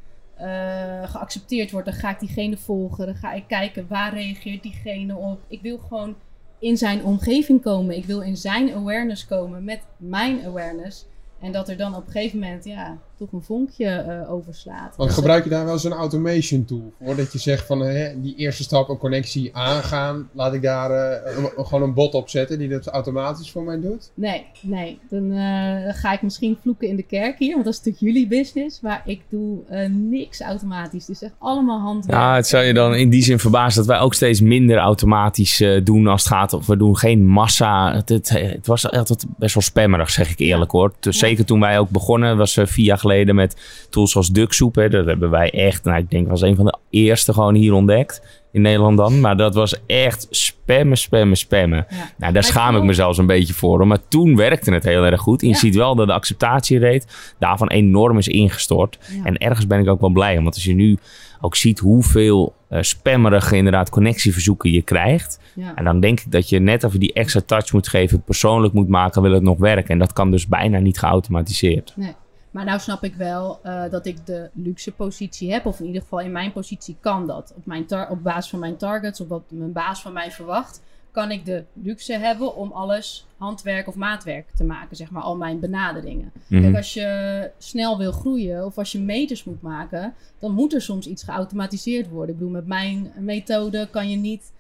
geaccepteerd 1.05 1.71
wordt, 1.71 1.87
dan 1.87 1.97
ga 1.97 2.11
ik 2.11 2.21
diegene 2.21 2.57
volgen. 2.57 3.07
Dan 3.07 3.15
ga 3.15 3.33
ik 3.33 3.45
kijken 3.47 3.87
waar 3.89 4.15
reageert 4.15 4.63
diegene 4.63 5.17
op. 5.17 5.41
Ik 5.49 5.63
wil 5.63 5.79
gewoon 5.79 6.17
in 6.59 6.77
zijn 6.77 7.05
omgeving 7.05 7.63
komen. 7.63 7.97
Ik 7.97 8.05
wil 8.05 8.21
in 8.21 8.37
zijn 8.37 8.75
awareness 8.75 9.27
komen 9.27 9.65
met 9.65 9.81
mijn 9.97 10.45
awareness. 10.45 11.07
En 11.41 11.53
dat 11.53 11.69
er 11.69 11.77
dan 11.77 11.95
op 11.95 12.07
een 12.07 12.13
gegeven 12.13 12.39
moment 12.39 12.65
ja, 12.65 12.99
toch 13.19 13.33
een 13.33 13.43
vonkje 13.43 14.05
uh, 14.09 14.33
overslaat. 14.33 14.97
Want 14.97 15.11
gebruik 15.11 15.45
je 15.45 15.51
daar 15.51 15.65
wel 15.65 15.79
zo'n 15.79 15.93
automation 15.93 16.65
tool 16.65 16.93
voor? 17.03 17.17
Dat 17.17 17.33
je 17.33 17.39
zegt 17.39 17.67
van 17.67 17.81
hè, 17.81 18.21
die 18.21 18.37
eerste 18.37 18.63
stap, 18.63 18.89
een 18.89 18.99
connectie 18.99 19.57
aangaan. 19.57 20.29
Laat 20.33 20.55
ik 20.55 20.63
daar 20.63 20.91
uh, 20.91 21.45
gewoon 21.57 21.83
een 21.83 21.95
bot 21.95 22.15
op 22.15 22.29
zetten 22.29 22.59
die 22.59 22.69
dat 22.69 22.87
automatisch 22.87 23.51
voor 23.51 23.63
mij 23.63 23.81
doet? 23.81 24.11
Nee, 24.15 24.47
nee. 24.61 24.99
Dan 25.11 25.33
uh, 25.33 25.95
ga 25.95 26.13
ik 26.13 26.23
misschien 26.23 26.59
vloeken 26.63 26.89
in 26.89 26.97
de 26.97 27.03
kerk 27.03 27.39
hier. 27.39 27.53
Want 27.53 27.65
dat 27.65 27.73
is 27.73 27.79
natuurlijk 27.79 28.05
jullie 28.05 28.29
business. 28.29 28.81
Maar 28.81 29.03
ik 29.05 29.21
doe 29.29 29.59
niks 29.91 30.41
automatisch. 30.41 31.05
Dus 31.05 31.23
echt 31.23 31.35
allemaal 31.39 31.81
handwerk. 31.81 32.19
Ja, 32.19 32.35
het 32.35 32.47
zou 32.47 32.65
je 32.65 32.75
dan 32.75 32.95
in 32.95 33.11
die 33.11 33.23
zin 33.23 33.39
verbazen 33.39 33.79
dat 33.79 33.87
wij 33.87 33.99
ook 33.99 34.15
steeds 34.15 34.41
minder 34.41 34.77
automatisch 34.77 35.65
doen 35.85 36.07
als 36.07 36.23
het 36.23 36.33
gaat 36.33 36.53
of 36.53 36.67
we 36.67 36.77
doen 36.77 36.97
geen 36.97 37.27
massa. 37.27 37.95
Het, 37.95 38.09
het, 38.09 38.29
het 38.29 38.67
was 38.67 38.91
altijd 38.91 39.27
best 39.39 39.55
wel 39.55 39.63
spammerig, 39.63 40.11
zeg 40.11 40.31
ik 40.31 40.39
eerlijk 40.39 40.71
hoor. 40.71 40.93
Dus 41.01 41.21
ja. 41.21 41.27
Zeker 41.27 41.45
toen 41.45 41.61
wij 41.61 41.79
ook 41.79 41.91
begonnen, 41.91 42.37
was 42.37 42.59
jaar 42.75 42.99
geleden 43.11 43.35
met 43.35 43.87
tools 43.91 44.11
zoals 44.11 44.29
Ducksoep. 44.29 44.75
Hè. 44.75 44.89
Dat 44.89 45.07
hebben 45.07 45.31
wij 45.31 45.51
echt, 45.51 45.85
nou, 45.85 45.99
ik 45.99 46.11
denk 46.11 46.29
was 46.29 46.41
een 46.41 46.57
van 46.57 46.65
de 46.65 46.77
eerste 46.91 47.33
gewoon 47.33 47.55
hier 47.55 47.73
ontdekt. 47.73 48.43
In 48.53 48.63
Nederland 48.63 48.97
dan. 48.97 49.21
Maar 49.21 49.37
dat 49.37 49.55
was 49.55 49.87
echt 49.87 50.27
spammen, 50.31 50.97
spammen, 50.97 51.37
spammen. 51.37 51.87
Ja. 51.89 52.11
Nou, 52.19 52.33
daar 52.33 52.45
schaam 52.45 52.77
ik 52.77 52.83
me 52.83 52.93
zelfs 52.93 53.19
een 53.19 53.27
beetje 53.27 53.55
voor. 53.55 53.87
Maar 53.87 54.09
toen 54.09 54.37
werkte 54.37 54.73
het 54.73 54.85
heel 54.85 55.05
erg 55.05 55.21
goed. 55.21 55.43
En 55.43 55.49
je 55.49 55.55
ja. 55.55 55.61
ziet 55.61 55.75
wel 55.75 55.95
dat 55.95 56.07
de 56.07 56.13
acceptatierate 56.13 57.07
daarvan 57.39 57.69
enorm 57.69 58.19
is 58.19 58.29
ingestort. 58.29 58.99
Ja. 59.17 59.25
En 59.25 59.39
ergens 59.39 59.67
ben 59.67 59.81
ik 59.81 59.89
ook 59.89 60.01
wel 60.01 60.11
blij. 60.11 60.35
Want 60.35 60.55
als 60.55 60.65
je 60.65 60.75
nu 60.75 60.99
ook 61.41 61.57
ziet 61.57 61.79
hoeveel 61.79 62.55
uh, 62.71 62.79
spammerige 62.83 63.57
inderdaad 63.57 63.91
connectieverzoeken 63.91 64.71
je 64.71 64.83
krijgt. 64.83 65.41
En 65.75 65.85
dan 65.85 66.01
denk 66.01 66.21
ik 66.21 66.31
dat 66.33 66.49
je 66.49 66.59
net 66.59 66.85
even 66.85 67.01
die 67.01 67.13
extra 67.13 67.41
touch 67.47 67.73
moet 67.73 67.89
geven. 67.89 68.23
Persoonlijk 68.23 68.75
moet 68.75 68.89
maken, 68.89 69.23
wil 69.23 69.33
het 69.33 69.43
nog 69.43 69.59
werken. 69.59 69.89
En 69.89 69.99
dat 69.99 70.13
kan 70.13 70.31
dus 70.31 70.47
bijna 70.47 70.79
niet 70.79 70.99
geautomatiseerd. 70.99 71.93
Nee. 71.97 72.13
Maar 72.55 72.65
nou 72.65 72.81
snap 72.81 73.05
ik 73.05 73.15
wel 73.15 73.61
uh, 73.67 73.83
dat 73.91 74.07
ik 74.07 74.27
de 74.27 74.51
luxe 74.53 74.93
positie 74.93 75.53
heb. 75.53 75.67
Of 75.67 75.81
in 75.81 75.87
ieder 75.87 76.03
geval 76.03 76.21
in 76.21 76.33
mijn 76.33 76.53
positie 76.53 76.97
kan 77.01 77.27
dat. 77.27 77.53
Op, 77.57 77.67
mijn 77.67 77.87
op 78.11 78.23
basis 78.23 78.51
van 78.51 78.59
mijn 78.59 78.77
targets, 78.77 79.21
op 79.21 79.29
wat 79.29 79.43
mijn 79.49 79.73
baas 79.73 80.03
van 80.03 80.13
mij 80.13 80.31
verwacht, 80.31 80.83
kan 81.11 81.31
ik 81.31 81.45
de 81.45 81.65
luxe 81.73 82.13
hebben 82.13 82.57
om 82.57 82.73
alles 82.73 83.27
handwerk 83.37 83.89
of 83.89 83.95
maatwerk 83.95 84.47
te 84.55 84.65
maken. 84.65 84.97
Zeg 84.97 85.11
maar 85.11 85.23
al 85.23 85.37
mijn 85.37 85.61
benaderingen. 85.61 86.33
Mm 86.35 86.43
-hmm. 86.49 86.61
Kijk, 86.61 86.77
als 86.77 86.95
je 86.95 87.51
snel 87.59 87.99
wil 87.99 88.13
groeien 88.13 88.65
of 88.65 88.79
als 88.79 88.93
je 88.93 89.01
meters 89.01 89.45
moet 89.45 89.63
maken, 89.63 90.15
dan 90.39 90.53
moet 90.53 90.75
er 90.75 90.83
soms 90.83 91.07
iets 91.07 91.23
geautomatiseerd 91.23 92.09
worden. 92.09 92.35
Ik 92.35 92.39
bedoel, 92.39 92.55
met 92.55 92.67
mijn 92.67 93.13
methode 93.19 93.89
kan 93.91 94.11
je 94.11 94.17
niet 94.17 94.53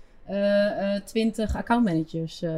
twintig 1.04 1.48
uh, 1.48 1.54
uh, 1.54 1.60
accountmanagers 1.60 2.42
uh, 2.42 2.50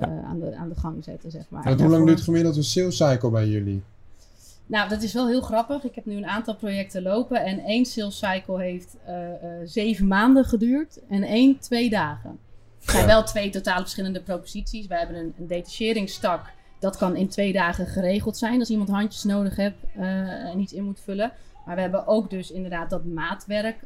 ja. 0.00 0.22
aan, 0.24 0.40
de, 0.40 0.56
aan 0.56 0.68
de 0.68 0.74
gang 0.74 1.04
zetten, 1.04 1.30
zeg 1.30 1.44
maar. 1.48 1.64
En 1.64 1.80
hoe 1.80 1.90
lang 1.90 2.06
duurt 2.06 2.20
gemiddeld 2.20 2.56
een 2.56 2.64
sales 2.64 2.96
cycle 2.96 3.30
bij 3.30 3.48
jullie? 3.48 3.82
Nou, 4.72 4.88
dat 4.88 5.02
is 5.02 5.12
wel 5.12 5.28
heel 5.28 5.40
grappig. 5.40 5.84
Ik 5.84 5.94
heb 5.94 6.04
nu 6.06 6.16
een 6.16 6.26
aantal 6.26 6.56
projecten 6.56 7.02
lopen 7.02 7.44
en 7.44 7.58
één 7.58 7.84
sales 7.84 8.18
cycle 8.18 8.62
heeft 8.62 8.96
uh, 9.08 9.14
uh, 9.14 9.32
zeven 9.64 10.06
maanden 10.06 10.44
geduurd 10.44 11.00
en 11.08 11.22
één 11.22 11.58
twee 11.58 11.90
dagen. 11.90 12.38
Het 12.80 12.90
zijn 12.90 13.06
wel 13.06 13.24
twee 13.24 13.50
totaal 13.50 13.80
verschillende 13.80 14.22
proposities. 14.22 14.86
We 14.86 14.96
hebben 14.98 15.16
een, 15.16 15.34
een 15.38 15.46
detacheringsstak. 15.46 16.50
Dat 16.78 16.96
kan 16.96 17.16
in 17.16 17.28
twee 17.28 17.52
dagen 17.52 17.86
geregeld 17.86 18.36
zijn 18.36 18.58
als 18.58 18.70
iemand 18.70 18.88
handjes 18.88 19.24
nodig 19.24 19.56
heeft 19.56 19.76
uh, 19.96 20.04
en 20.50 20.58
iets 20.58 20.72
in 20.72 20.84
moet 20.84 21.00
vullen. 21.00 21.32
Maar 21.66 21.74
we 21.74 21.80
hebben 21.80 22.06
ook 22.06 22.30
dus 22.30 22.50
inderdaad 22.50 22.90
dat 22.90 23.04
maatwerk 23.04 23.76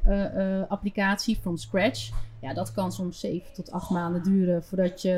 applicatie 0.69 1.39
from 1.41 1.57
scratch. 1.57 2.11
Ja, 2.41 2.55
dat 2.55 2.73
kan 2.73 2.93
soms 2.93 3.21
zeven 3.21 3.55
tot 3.55 3.71
acht 3.71 3.91
maanden 3.91 4.23
duren 4.23 4.65
voordat 4.65 5.03
je 5.03 5.09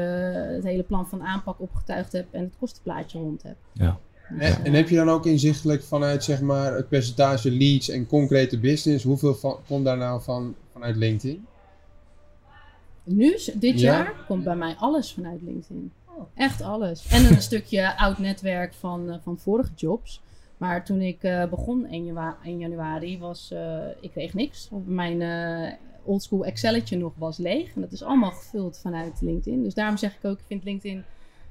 het 0.55 0.65
hele 0.65 0.83
plan 0.83 1.09
van 1.09 1.23
aanpak 1.23 1.61
opgetuigd 1.61 2.13
hebt 2.13 2.35
en 2.35 2.43
het 2.43 2.55
kostenplaatje 2.59 3.19
rond 3.19 3.43
hebt. 3.43 3.61
Ja. 3.73 3.99
En, 4.29 4.65
en, 4.65 4.73
heb 4.73 4.89
je 4.89 4.97
dan 4.97 5.09
ook 5.09 5.27
inzichtelijk 5.27 5.83
vanuit 5.83 6.25
zeg 6.25 6.41
maar, 6.41 6.75
het 6.75 6.89
percentage 6.89 7.51
leads 7.51 7.89
en 7.89 8.07
concrete 8.07 8.59
business, 8.59 9.05
hoeveel 9.05 9.35
van, 9.35 9.57
komt 9.67 9.85
daar 9.85 9.97
nou 9.97 10.23
van, 10.23 10.55
vanuit 10.73 10.97
LinkedIn? 10.97 11.47
Nu, 13.05 13.39
dit 13.55 13.81
ja? 13.81 13.93
jaar, 13.93 14.25
komt 14.27 14.45
bij 14.45 14.57
mij 14.57 14.75
alles 14.79 15.13
vanuit 15.13 15.43
LinkedIn. 15.43 15.93
Echt 16.35 16.63
alles. 16.63 17.07
En 17.09 17.25
een 17.25 17.43
stukje 17.51 17.97
oud 17.97 18.19
netwerk 18.19 18.75
van, 18.75 19.09
uh, 19.09 19.15
van 19.23 19.39
vorige 19.39 19.71
jobs. 19.77 20.23
Maar 20.57 20.85
toen 20.85 21.01
ik 21.01 21.23
uh, 21.23 21.45
begon 21.45 21.87
in, 21.87 22.59
januari, 22.59 23.19
was, 23.19 23.51
uh, 23.53 23.79
ik 24.01 24.11
kreeg 24.11 24.35
niks. 24.35 24.69
Mijn 24.85 25.23
oldschool 26.05 26.45
Excelletje 26.45 26.97
nog 26.97 27.13
was 27.17 27.37
leeg. 27.37 27.75
En 27.75 27.81
dat 27.81 27.93
is 27.93 28.03
allemaal 28.03 28.31
gevuld 28.31 28.79
vanuit 28.79 29.21
LinkedIn. 29.21 29.63
Dus 29.63 29.75
daarom 29.75 29.97
zeg 29.97 30.17
ik 30.17 30.25
ook, 30.25 30.39
ik 30.39 30.45
vind 30.47 30.65
LinkedIn 30.65 31.05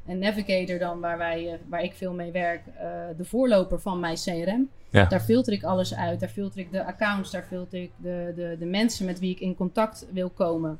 en 0.08 0.20
Navigator 0.20 0.80
dan, 0.80 1.00
waar, 1.00 1.17
wij, 1.17 1.60
waar 1.70 1.84
ik 1.84 1.93
veel 1.93 2.13
mee 2.13 2.32
werk, 2.32 2.62
uh, 2.67 2.82
de 3.17 3.26
voorloper 3.26 3.80
van 3.80 4.00
mijn 4.00 4.15
CRM. 4.15 4.70
Ja. 4.89 5.06
Daar 5.06 5.20
filter 5.20 5.54
ik 5.54 5.63
alles 5.63 5.96
uit. 5.96 6.20
Daar 6.20 6.30
filter 6.30 6.60
ik 6.60 6.72
de 6.72 6.86
accounts, 6.86 7.32
daar 7.32 7.46
filter 7.48 7.82
ik 7.82 7.91
de, 7.98 8.34
de, 8.36 8.56
de 8.60 8.65
mensen 8.65 9.06
met 9.06 9.20
wie 9.20 9.32
ik 9.32 9.39
in 9.39 9.56
contact 9.56 10.06
wil 10.12 10.30
komen. 10.30 10.80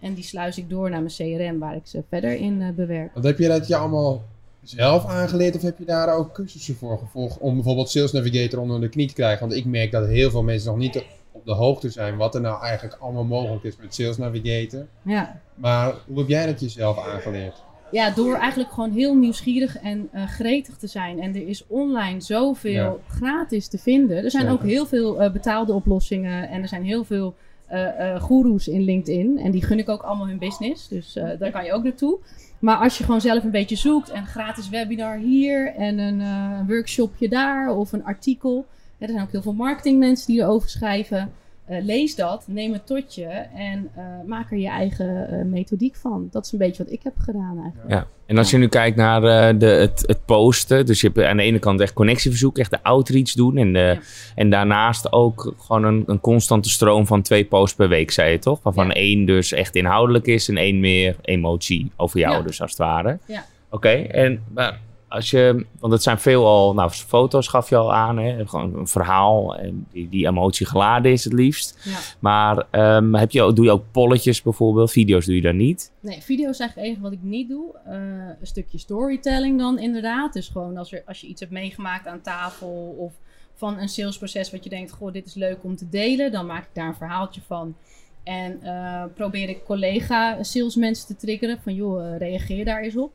En 0.00 0.14
die 0.14 0.24
sluis 0.24 0.58
ik 0.58 0.70
door 0.70 0.90
naar 0.90 1.02
mijn 1.02 1.14
CRM, 1.14 1.58
waar 1.58 1.76
ik 1.76 1.86
ze 1.86 2.02
verder 2.08 2.36
in 2.36 2.60
uh, 2.60 2.70
bewerk. 2.70 3.12
Want 3.12 3.24
heb 3.24 3.38
je 3.38 3.48
dat 3.48 3.66
je 3.66 3.76
allemaal 3.76 4.22
zelf 4.62 5.06
aangeleerd 5.06 5.56
of 5.56 5.62
heb 5.62 5.78
je 5.78 5.84
daar 5.84 6.16
ook 6.16 6.34
cursussen 6.34 6.74
voor 6.74 6.98
gevolgd 6.98 7.38
om 7.38 7.54
bijvoorbeeld 7.54 7.90
Sales 7.90 8.12
Navigator 8.12 8.60
onder 8.60 8.80
de 8.80 8.88
knie 8.88 9.08
te 9.08 9.14
krijgen? 9.14 9.40
Want 9.48 9.58
ik 9.58 9.64
merk 9.64 9.90
dat 9.90 10.06
heel 10.06 10.30
veel 10.30 10.42
mensen 10.42 10.70
nog 10.70 10.78
niet 10.78 11.04
op 11.32 11.44
de 11.44 11.52
hoogte 11.52 11.90
zijn 11.90 12.16
wat 12.16 12.34
er 12.34 12.40
nou 12.40 12.62
eigenlijk 12.62 13.00
allemaal 13.00 13.24
mogelijk 13.24 13.64
is 13.64 13.76
met 13.76 13.94
Sales 13.94 14.16
Navigator. 14.16 14.86
Ja. 15.02 15.40
Maar 15.54 15.94
hoe 16.06 16.18
heb 16.18 16.28
jij 16.28 16.46
dat 16.46 16.60
jezelf 16.60 16.98
aangeleerd? 16.98 17.62
Ja, 17.92 18.10
door 18.10 18.34
eigenlijk 18.34 18.72
gewoon 18.72 18.90
heel 18.90 19.14
nieuwsgierig 19.14 19.78
en 19.78 20.08
uh, 20.14 20.26
gretig 20.26 20.76
te 20.76 20.86
zijn. 20.86 21.20
En 21.20 21.34
er 21.34 21.48
is 21.48 21.64
online 21.66 22.20
zoveel 22.20 22.72
ja. 22.72 22.96
gratis 23.08 23.68
te 23.68 23.78
vinden. 23.78 24.24
Er 24.24 24.30
zijn 24.30 24.48
ook 24.48 24.62
heel 24.62 24.86
veel 24.86 25.22
uh, 25.22 25.30
betaalde 25.30 25.72
oplossingen. 25.72 26.48
En 26.48 26.62
er 26.62 26.68
zijn 26.68 26.84
heel 26.84 27.04
veel 27.04 27.34
uh, 27.72 28.22
goeroes 28.22 28.68
in 28.68 28.82
LinkedIn. 28.82 29.38
En 29.38 29.50
die 29.50 29.62
gun 29.62 29.78
ik 29.78 29.88
ook 29.88 30.02
allemaal 30.02 30.26
hun 30.26 30.38
business. 30.38 30.88
Dus 30.88 31.12
daar 31.12 31.50
kan 31.50 31.64
je 31.64 31.72
ook 31.72 31.82
naartoe. 31.82 32.18
Maar 32.58 32.76
als 32.76 32.98
je 32.98 33.04
gewoon 33.04 33.20
zelf 33.20 33.44
een 33.44 33.50
beetje 33.50 33.76
zoekt. 33.76 34.10
En 34.10 34.26
gratis 34.26 34.68
webinar 34.68 35.16
hier. 35.16 35.74
En 35.74 35.98
een, 35.98 36.20
een 36.20 36.66
workshopje 36.66 37.28
daar. 37.28 37.76
Of 37.76 37.92
een 37.92 38.04
artikel. 38.04 38.66
Ja, 38.98 39.06
er 39.06 39.12
zijn 39.12 39.24
ook 39.24 39.32
heel 39.32 39.42
veel 39.42 39.52
marketingmensen 39.52 40.26
die 40.26 40.42
erover 40.42 40.68
schrijven. 40.68 41.32
Uh, 41.70 41.84
lees 41.84 42.14
dat, 42.14 42.44
neem 42.46 42.72
het 42.72 42.86
tot 42.86 43.14
je 43.14 43.26
en 43.54 43.90
uh, 43.98 44.04
maak 44.26 44.50
er 44.50 44.58
je 44.58 44.68
eigen 44.68 45.28
uh, 45.32 45.44
methodiek 45.44 45.96
van. 45.96 46.28
Dat 46.30 46.44
is 46.44 46.52
een 46.52 46.58
beetje 46.58 46.82
wat 46.82 46.92
ik 46.92 47.02
heb 47.02 47.12
gedaan 47.18 47.60
eigenlijk. 47.62 47.90
Ja. 47.90 48.06
En 48.26 48.38
als 48.38 48.50
je 48.50 48.58
nu 48.58 48.68
kijkt 48.68 48.96
naar 48.96 49.20
de, 49.58 49.66
het, 49.66 50.04
het, 50.06 50.24
posten, 50.24 50.86
dus 50.86 51.00
je 51.00 51.10
hebt 51.12 51.28
aan 51.28 51.36
de 51.36 51.42
ene 51.42 51.58
kant 51.58 51.80
echt 51.80 51.92
connectieverzoek, 51.92 52.58
echt 52.58 52.70
de 52.70 52.82
outreach 52.82 53.32
doen. 53.32 53.56
En, 53.56 53.72
de, 53.72 53.78
ja. 53.78 53.98
en 54.34 54.50
daarnaast 54.50 55.12
ook 55.12 55.54
gewoon 55.58 55.84
een, 55.84 56.02
een, 56.06 56.20
constante 56.20 56.70
stroom 56.70 57.06
van 57.06 57.22
twee 57.22 57.44
posts 57.44 57.76
per 57.76 57.88
week, 57.88 58.10
zei 58.10 58.30
je 58.30 58.38
toch? 58.38 58.62
Waarvan 58.62 58.86
ja. 58.86 58.94
één 58.94 59.24
dus 59.24 59.52
echt 59.52 59.76
inhoudelijk 59.76 60.26
is 60.26 60.48
en 60.48 60.56
één 60.56 60.80
meer 60.80 61.16
emotie 61.22 61.92
over 61.96 62.18
jou, 62.18 62.42
dus 62.42 62.60
als 62.60 62.70
het 62.70 62.80
ware. 62.80 63.18
Ja. 63.26 63.44
Oké, 63.70 63.76
okay, 63.76 64.04
en 64.04 64.42
maar 64.54 64.80
als 65.12 65.30
je, 65.30 65.66
want 65.78 65.92
het 65.92 66.02
zijn 66.02 66.18
veelal, 66.18 66.74
nou, 66.74 66.90
foto's 66.90 67.48
gaf 67.48 67.68
je 67.68 67.76
al 67.76 67.94
aan, 67.94 68.18
hè? 68.18 68.46
gewoon 68.46 68.76
een 68.76 68.86
verhaal 68.86 69.56
en 69.56 69.86
die, 69.90 70.08
die 70.08 70.26
emotie 70.26 70.66
geladen 70.66 71.12
is 71.12 71.24
het 71.24 71.32
liefst. 71.32 71.78
Ja. 71.84 71.98
Maar 72.18 72.66
um, 72.96 73.14
heb 73.14 73.30
je, 73.30 73.52
doe 73.52 73.64
je 73.64 73.70
ook 73.70 73.84
polletjes 73.90 74.42
bijvoorbeeld? 74.42 74.90
Video's 74.90 75.26
doe 75.26 75.34
je 75.34 75.40
daar 75.40 75.54
niet? 75.54 75.92
Nee, 76.00 76.22
video's 76.22 76.50
is 76.50 76.58
eigenlijk 76.58 76.74
het 76.74 76.84
enige 76.84 77.00
wat 77.00 77.12
ik 77.12 77.30
niet 77.30 77.48
doe. 77.48 77.74
Uh, 77.86 77.94
een 78.40 78.46
stukje 78.46 78.78
storytelling 78.78 79.58
dan 79.58 79.78
inderdaad. 79.78 80.32
Dus 80.32 80.48
gewoon 80.48 80.76
als, 80.76 80.92
er, 80.92 81.02
als 81.06 81.20
je 81.20 81.26
iets 81.26 81.40
hebt 81.40 81.52
meegemaakt 81.52 82.06
aan 82.06 82.20
tafel 82.20 82.94
of 82.98 83.12
van 83.54 83.78
een 83.78 83.88
salesproces 83.88 84.50
wat 84.50 84.64
je 84.64 84.70
denkt, 84.70 84.92
goh, 84.92 85.12
dit 85.12 85.26
is 85.26 85.34
leuk 85.34 85.58
om 85.62 85.76
te 85.76 85.88
delen, 85.88 86.32
dan 86.32 86.46
maak 86.46 86.62
ik 86.62 86.70
daar 86.72 86.88
een 86.88 86.94
verhaaltje 86.94 87.40
van. 87.46 87.74
En 88.22 88.60
uh, 88.62 89.04
probeer 89.14 89.48
ik 89.48 89.64
collega 89.64 90.42
salesmensen 90.42 91.06
te 91.06 91.16
triggeren 91.16 91.58
van, 91.62 91.74
joh, 91.74 92.04
uh, 92.04 92.18
reageer 92.18 92.64
daar 92.64 92.82
eens 92.82 92.96
op. 92.96 93.12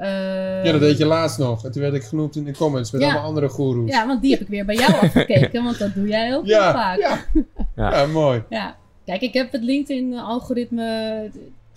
Uh, 0.00 0.64
ja, 0.64 0.72
dat 0.72 0.80
deed 0.80 0.98
je 0.98 1.06
laatst 1.06 1.38
nog. 1.38 1.64
En 1.64 1.72
toen 1.72 1.82
werd 1.82 1.94
ik 1.94 2.02
genoemd 2.02 2.36
in 2.36 2.44
de 2.44 2.52
comments 2.52 2.90
met 2.90 3.00
ja, 3.00 3.06
allemaal 3.06 3.26
andere 3.26 3.48
goeroes. 3.48 3.90
Ja, 3.90 4.06
want 4.06 4.22
die 4.22 4.30
heb 4.30 4.40
ik 4.40 4.48
weer 4.48 4.64
bij 4.64 4.74
jou 4.74 4.92
afgekeken, 5.02 5.64
want 5.64 5.78
dat 5.78 5.94
doe 5.94 6.08
jij 6.08 6.28
ja, 6.28 6.62
heel 6.62 6.72
vaak. 6.72 6.98
Ja. 6.98 7.24
ja. 7.76 8.00
ja, 8.00 8.06
mooi. 8.06 8.42
Ja. 8.48 8.76
Kijk, 9.04 9.20
ik 9.20 9.34
heb 9.34 9.52
het 9.52 9.62
LinkedIn-algoritme 9.62 11.30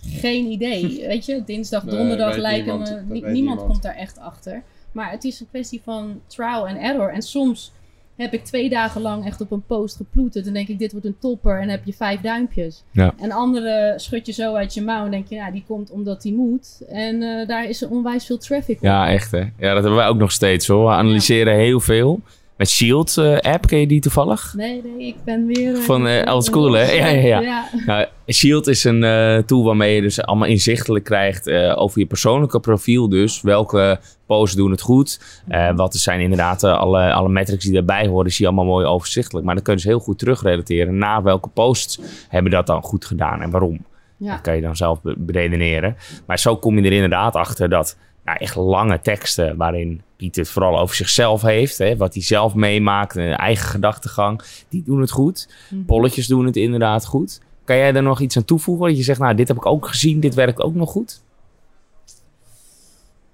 geen 0.06 0.46
idee. 0.46 0.82
Weet 1.06 1.26
je, 1.26 1.44
dinsdag, 1.44 1.84
donderdag 1.84 2.30
nee, 2.30 2.40
lijken 2.40 2.64
niemand, 2.64 2.90
me... 2.90 3.12
niemand, 3.12 3.32
niemand 3.32 3.60
komt 3.60 3.82
daar 3.82 3.96
echt 3.96 4.18
achter. 4.18 4.62
Maar 4.92 5.10
het 5.10 5.24
is 5.24 5.40
een 5.40 5.48
kwestie 5.50 5.80
van 5.84 6.20
trial 6.26 6.66
and 6.66 6.78
error. 6.78 7.12
En 7.12 7.22
soms 7.22 7.72
heb 8.16 8.32
ik 8.32 8.44
twee 8.44 8.68
dagen 8.68 9.00
lang 9.00 9.26
echt 9.26 9.40
op 9.40 9.50
een 9.50 9.66
post 9.66 9.96
geploeterd. 9.96 10.44
Dan 10.44 10.54
denk 10.54 10.68
ik, 10.68 10.78
dit 10.78 10.92
wordt 10.92 11.06
een 11.06 11.18
topper. 11.18 11.54
En 11.54 11.60
dan 11.60 11.68
heb 11.68 11.84
je 11.84 11.92
vijf 11.92 12.20
duimpjes. 12.20 12.84
Ja. 12.90 13.14
En 13.20 13.30
andere 13.30 13.94
schud 13.96 14.26
je 14.26 14.32
zo 14.32 14.54
uit 14.54 14.74
je 14.74 14.82
mouw. 14.82 15.04
En 15.04 15.10
denk 15.10 15.28
je, 15.28 15.34
ja, 15.34 15.50
die 15.50 15.64
komt 15.66 15.90
omdat 15.90 16.22
die 16.22 16.34
moet. 16.34 16.82
En 16.88 17.22
eh, 17.22 17.48
daar 17.48 17.68
is 17.68 17.82
er 17.82 17.90
onwijs 17.90 18.26
veel 18.26 18.38
traffic 18.38 18.76
op. 18.76 18.82
Ja, 18.82 19.08
echt 19.08 19.30
hè. 19.30 19.38
Ja, 19.38 19.74
dat 19.74 19.82
hebben 19.82 19.94
wij 19.94 20.06
ook 20.06 20.16
nog 20.16 20.32
steeds 20.32 20.66
hoor. 20.66 20.84
We 20.84 20.94
analyseren 20.94 21.54
heel 21.54 21.80
veel. 21.80 22.20
Met 22.56 22.68
Shield 22.68 23.16
eh, 23.18 23.38
app, 23.38 23.66
ken 23.66 23.78
je 23.78 23.86
die 23.86 24.00
toevallig? 24.00 24.54
Nee, 24.56 24.82
nee, 24.84 25.06
ik 25.06 25.14
ben 25.24 25.46
weer... 25.46 25.74
eh, 25.74 25.80
Van, 25.80 26.06
eh, 26.06 26.34
old 26.34 26.44
school, 26.44 26.72
hè? 26.72 26.90
Ja, 26.92 27.06
ja, 27.08 27.40
ja. 27.40 27.68
Nou, 27.86 28.06
Shield 28.32 28.66
is 28.66 28.84
een 28.84 29.42
tool 29.46 29.64
waarmee 29.64 29.94
je 29.94 30.00
dus 30.00 30.22
allemaal 30.22 30.48
inzichtelijk 30.48 31.04
krijgt 31.04 31.50
over 31.76 31.98
je 32.00 32.06
persoonlijke 32.06 32.60
profiel. 32.60 33.08
Dus 33.08 33.40
welke 33.40 34.00
posts 34.26 34.56
doen 34.56 34.70
het 34.70 34.80
goed. 34.80 35.20
Eh, 35.48 35.70
wat 35.76 35.94
zijn 35.94 36.20
inderdaad 36.20 36.64
alle, 36.64 37.12
alle 37.12 37.28
metrics 37.28 37.64
die 37.64 37.72
daarbij 37.72 38.06
horen, 38.06 38.30
zie 38.30 38.40
je 38.46 38.52
allemaal 38.52 38.72
mooi 38.74 38.86
overzichtelijk. 38.86 39.46
Maar 39.46 39.54
dan 39.54 39.64
kun 39.64 39.72
je 39.72 39.78
dus 39.78 39.88
heel 39.88 39.98
goed 40.00 40.18
terugrelateren 40.18 40.98
naar 40.98 41.22
welke 41.22 41.48
posts 41.48 42.00
hebben 42.28 42.52
dat 42.52 42.66
dan 42.66 42.82
goed 42.82 43.04
gedaan 43.04 43.40
en 43.42 43.50
waarom. 43.50 43.84
Ja. 44.16 44.30
Dat 44.32 44.40
kan 44.40 44.54
je 44.56 44.62
dan 44.62 44.76
zelf 44.76 44.98
beredeneren. 45.02 45.96
Maar 46.26 46.38
zo 46.38 46.56
kom 46.56 46.78
je 46.78 46.84
er 46.84 46.92
inderdaad 46.92 47.34
achter 47.34 47.68
dat 47.68 47.96
echt 48.24 48.56
lange 48.56 49.00
teksten 49.00 49.56
waarin 49.56 50.02
Piet 50.16 50.36
het 50.36 50.48
vooral 50.48 50.78
over 50.78 50.96
zichzelf 50.96 51.42
heeft. 51.42 51.78
Hè, 51.78 51.96
wat 51.96 52.14
hij 52.14 52.22
zelf 52.22 52.54
meemaakt, 52.54 53.16
een 53.16 53.32
eigen 53.32 53.66
gedachtegang. 53.66 54.40
Die 54.68 54.82
doen 54.82 55.00
het 55.00 55.10
goed. 55.10 55.48
Mhm. 55.70 55.84
Polletjes 55.84 56.26
doen 56.26 56.46
het 56.46 56.56
inderdaad 56.56 57.06
goed. 57.06 57.40
Kan 57.64 57.76
jij 57.76 57.92
daar 57.92 58.02
nog 58.02 58.20
iets 58.20 58.36
aan 58.36 58.44
toevoegen? 58.44 58.88
Dat 58.88 58.96
je 58.96 59.02
zegt, 59.02 59.20
nou, 59.20 59.34
dit 59.34 59.48
heb 59.48 59.56
ik 59.56 59.66
ook 59.66 59.86
gezien, 59.86 60.20
dit 60.20 60.34
werkt 60.34 60.60
ook 60.60 60.74
nog 60.74 60.90
goed. 60.90 61.22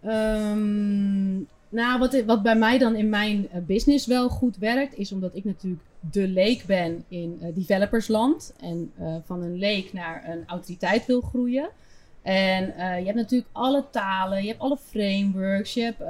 Ehm, 0.03 1.37
nou, 1.69 1.99
wat, 1.99 2.23
wat 2.27 2.43
bij 2.43 2.57
mij 2.57 2.79
dan 2.79 2.95
in 2.95 3.09
mijn 3.09 3.49
eh, 3.51 3.61
business 3.67 4.07
wel 4.07 4.29
goed 4.29 4.57
werkt, 4.57 4.99
is 4.99 5.13
omdat 5.13 5.35
ik 5.35 5.45
natuurlijk 5.45 5.83
de 6.11 6.29
leek 6.29 6.65
ben 6.67 7.05
in 7.09 7.39
eh, 7.41 7.49
developersland. 7.55 8.55
En 8.61 8.93
eh, 8.99 9.15
van 9.25 9.43
een 9.43 9.59
leek 9.59 9.93
naar 9.93 10.25
een 10.29 10.43
autoriteit 10.47 11.07
wil 11.07 11.21
groeien. 11.21 11.69
En 12.23 12.77
eh, 12.77 12.99
je 12.99 13.05
hebt 13.05 13.17
natuurlijk 13.17 13.51
alle 13.53 13.85
talen, 13.91 14.43
je 14.43 14.49
hebt 14.49 14.61
alle 14.61 14.77
frameworks, 14.77 15.75
je 15.75 15.83
hebt, 15.83 16.01
eh, 16.01 16.09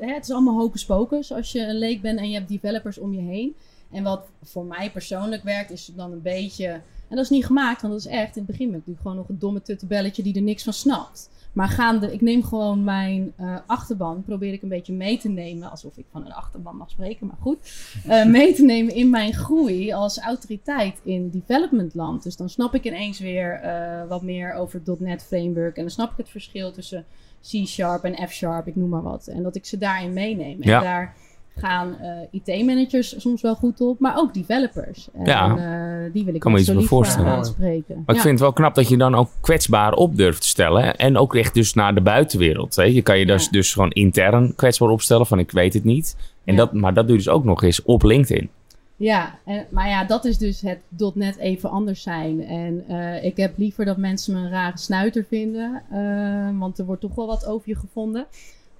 hè, 0.00 0.14
het 0.14 0.24
is 0.24 0.30
allemaal 0.30 0.58
hocus 0.58 0.84
pocus 0.84 1.32
als 1.32 1.52
je 1.52 1.60
een 1.60 1.78
leek 1.78 2.02
bent 2.02 2.18
en 2.18 2.28
je 2.28 2.34
hebt 2.34 2.48
developers 2.48 2.98
om 2.98 3.14
je 3.14 3.20
heen. 3.20 3.56
En 3.90 4.02
wat 4.02 4.26
voor 4.42 4.64
mij 4.64 4.90
persoonlijk 4.90 5.42
werkt, 5.42 5.70
is 5.70 5.90
dan 5.94 6.12
een 6.12 6.22
beetje, 6.22 6.80
en 7.10 7.16
dat 7.16 7.24
is 7.24 7.30
niet 7.30 7.46
gemaakt, 7.46 7.82
want 7.82 7.92
dat 7.94 8.02
is 8.04 8.10
echt, 8.18 8.36
in 8.36 8.42
het 8.42 8.50
begin 8.50 8.70
ben 8.70 8.78
ik 8.78 8.86
natuurlijk 8.86 9.00
gewoon 9.02 9.16
nog 9.16 9.28
een 9.28 9.38
domme 9.38 9.62
tuttebelletje 9.62 10.22
die 10.22 10.34
er 10.34 10.42
niks 10.42 10.62
van 10.64 10.72
snapt. 10.72 11.30
Maar 11.52 11.68
gaande, 11.68 12.12
ik 12.12 12.20
neem 12.20 12.42
gewoon 12.44 12.84
mijn 12.84 13.32
eh, 13.36 13.56
achterban, 13.66 14.22
probeer 14.22 14.52
ik 14.52 14.62
een 14.62 14.68
beetje 14.68 14.92
mee 14.92 15.18
te 15.18 15.28
nemen, 15.28 15.70
alsof 15.70 15.96
ik 15.96 16.04
van 16.12 16.24
een 16.26 16.32
achterban 16.32 16.76
mag 16.76 16.90
spreken, 16.90 17.26
maar 17.26 17.36
goed. 17.40 17.58
eh, 18.06 18.24
mee 18.36 18.54
te 18.54 18.62
nemen 18.62 18.94
in 18.94 19.10
mijn 19.10 19.34
groei 19.34 19.92
als 19.92 20.18
autoriteit 20.18 21.00
in 21.02 21.30
developmentland. 21.30 22.22
Dus 22.22 22.36
dan 22.36 22.48
snap 22.48 22.74
ik 22.74 22.84
ineens 22.84 23.18
weer 23.18 23.52
eh, 23.52 24.08
wat 24.08 24.22
meer 24.22 24.52
over 24.54 24.80
het 24.84 25.00
.NET 25.00 25.22
framework. 25.22 25.76
En 25.76 25.82
dan 25.82 25.90
snap 25.90 26.10
ik 26.10 26.16
het 26.16 26.28
verschil 26.28 26.72
tussen 26.72 27.04
C-sharp 27.50 28.04
en 28.04 28.28
F-sharp, 28.28 28.66
ik 28.66 28.76
noem 28.76 28.88
maar 28.88 29.02
wat. 29.02 29.26
En 29.26 29.42
dat 29.42 29.54
ik 29.56 29.66
ze 29.66 29.78
daarin 29.78 30.12
meeneem. 30.12 30.62
En 30.62 30.68
Ja. 30.68 30.80
daar 30.80 31.14
gaan 31.56 31.96
eh, 31.98 32.10
IT-managers 32.30 33.14
soms 33.20 33.42
wel 33.42 33.54
goed 33.54 33.80
op, 33.80 33.98
maar 34.00 34.16
ook 34.18 34.34
developers. 34.34 35.08
En 35.12 35.24
Ja. 35.24 35.56
eh, 35.56 36.12
die 36.12 36.24
wil 36.24 36.34
ik 36.34 36.40
Kan 36.40 36.52
me 36.52 36.58
iets 36.58 36.72
voorstellen. 36.86 37.32
aanspreken. 37.32 38.02
Maar 38.06 38.14
ik 38.14 38.20
vind 38.20 38.32
het 38.32 38.40
wel 38.40 38.52
knap 38.52 38.74
dat 38.74 38.88
je 38.88 38.96
dan 38.96 39.14
ook 39.14 39.28
kwetsbaar 39.40 39.92
op 39.92 40.16
durft 40.16 40.40
te 40.40 40.48
stellen. 40.48 40.96
En 40.96 41.16
ook 41.16 41.34
echt 41.34 41.54
dus 41.54 41.74
naar 41.74 41.94
de 41.94 42.00
buitenwereld. 42.00 42.76
Hè? 42.76 42.82
Je 42.82 43.02
kan 43.02 43.18
je 43.18 43.26
dus, 43.26 43.44
Ja. 43.44 43.50
dus 43.50 43.72
gewoon 43.72 43.90
intern 43.90 44.54
kwetsbaar 44.56 44.88
opstellen 44.88 45.26
van 45.26 45.38
ik 45.38 45.50
weet 45.50 45.74
het 45.74 45.84
niet. 45.84 46.16
En 46.44 46.54
Ja. 46.54 46.58
dat, 46.60 46.72
maar 46.72 46.94
dat 46.94 47.06
doe 47.06 47.16
je 47.16 47.22
dus 47.22 47.32
ook 47.32 47.44
nog 47.44 47.62
eens 47.62 47.82
op 47.82 48.02
LinkedIn. 48.02 48.50
Ja, 48.96 49.38
en, 49.44 49.66
maar 49.70 49.88
ja, 49.88 50.04
dat 50.04 50.24
is 50.24 50.38
dus 50.38 50.60
het 50.60 50.78
net 51.14 51.36
even 51.38 51.70
anders 51.70 52.02
zijn. 52.02 52.46
En 52.46 52.84
eh, 52.88 53.24
ik 53.24 53.36
heb 53.36 53.52
liever 53.56 53.84
dat 53.84 53.96
mensen 53.96 54.34
me 54.34 54.40
een 54.40 54.50
rare 54.50 54.78
snuiter 54.78 55.24
vinden, 55.28 55.82
eh, 55.90 56.58
want 56.58 56.78
er 56.78 56.84
wordt 56.84 57.00
toch 57.00 57.14
wel 57.14 57.26
wat 57.26 57.46
over 57.46 57.68
je 57.68 57.76
gevonden, 57.76 58.26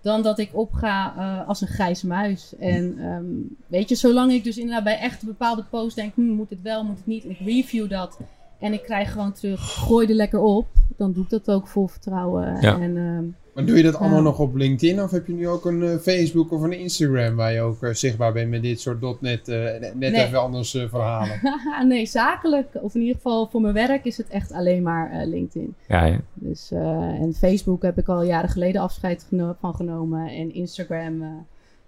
dan 0.00 0.22
dat 0.22 0.38
ik 0.38 0.50
opga 0.52 1.14
eh, 1.16 1.48
als 1.48 1.60
een 1.60 1.68
grijze 1.68 2.06
muis. 2.06 2.56
En 2.58 2.98
ehm, 2.98 3.24
weet 3.66 3.88
je, 3.88 3.94
zolang 3.94 4.32
ik 4.32 4.44
dus 4.44 4.58
inderdaad 4.58 4.84
bij 4.84 4.98
echt 4.98 5.22
een 5.22 5.28
bepaalde 5.28 5.64
post 5.70 5.96
denk, 5.96 6.14
hm, 6.14 6.22
moet 6.22 6.50
het 6.50 6.62
wel, 6.62 6.84
moet 6.84 6.96
het 6.96 7.06
niet, 7.06 7.24
en 7.24 7.30
ik 7.30 7.38
review 7.38 7.90
dat 7.90 8.18
en 8.60 8.72
ik 8.72 8.82
krijg 8.82 9.12
gewoon 9.12 9.32
terug, 9.32 9.60
gooi 9.60 10.06
er 10.06 10.14
lekker 10.14 10.40
op, 10.40 10.66
dan 10.96 11.12
doe 11.12 11.24
ik 11.24 11.30
dat 11.30 11.50
ook 11.50 11.66
vol 11.66 11.86
vertrouwen. 11.86 12.60
Ja. 12.60 12.80
En, 12.80 12.96
ehm, 12.96 13.24
Maar 13.54 13.64
doe 13.64 13.76
je 13.76 13.82
dat 13.82 13.94
allemaal 13.96 14.22
nog 14.22 14.38
op 14.38 14.54
LinkedIn 14.54 15.02
of 15.02 15.10
heb 15.10 15.26
je 15.26 15.32
nu 15.32 15.48
ook 15.48 15.64
een 15.64 15.82
eh, 15.82 15.96
Facebook 15.96 16.52
of 16.52 16.62
een 16.62 16.72
Instagram 16.78 17.36
waar 17.36 17.52
je 17.52 17.60
ook 17.60 17.82
eh, 17.82 17.92
zichtbaar 17.92 18.32
bent 18.32 18.50
met 18.50 18.62
dit 18.62 18.80
soort 18.80 19.20
.NET, 19.20 19.48
eh, 19.48 19.56
net 19.80 19.94
Nee. 19.94 20.14
even 20.26 20.40
anders 20.40 20.74
eh, 20.74 20.88
verhalen? 20.88 21.40
nee, 21.88 22.06
zakelijk, 22.06 22.66
of 22.80 22.94
in 22.94 23.00
ieder 23.00 23.16
geval 23.16 23.46
voor 23.50 23.60
mijn 23.60 23.74
werk, 23.74 24.04
is 24.04 24.16
het 24.16 24.28
echt 24.28 24.52
alleen 24.52 24.82
maar 24.82 25.10
eh, 25.10 25.26
LinkedIn. 25.26 25.74
Ja, 25.88 26.04
ja. 26.04 26.18
Dus, 26.34 26.70
eh, 26.72 26.80
en 27.20 27.34
Facebook 27.34 27.82
heb 27.82 27.98
ik 27.98 28.08
al 28.08 28.22
jaren 28.22 28.48
geleden 28.50 28.80
afscheid 28.82 29.24
geno- 29.28 29.56
van 29.60 29.74
genomen. 29.74 30.28
En 30.28 30.54
Instagram 30.54 31.22
eh, 31.22 31.28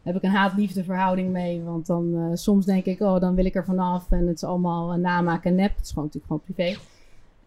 heb 0.02 0.16
ik 0.16 0.22
een 0.22 0.30
haat-liefde 0.30 0.84
verhouding 0.84 1.30
mee. 1.30 1.62
Want 1.62 1.86
dan 1.86 2.14
eh, 2.16 2.36
soms 2.36 2.64
denk 2.66 2.84
ik, 2.84 3.00
oh, 3.00 3.20
dan 3.20 3.34
wil 3.34 3.44
ik 3.44 3.54
er 3.54 3.64
vanaf. 3.64 4.06
En 4.10 4.26
het 4.26 4.36
is 4.36 4.44
allemaal 4.44 4.92
uh, 4.94 4.98
namaken 5.00 5.50
en 5.50 5.56
nep. 5.56 5.76
Het 5.76 5.84
is 5.84 5.92
gewoon 5.92 6.04
natuurlijk 6.12 6.32
gewoon 6.32 6.54
privé. 6.54 6.78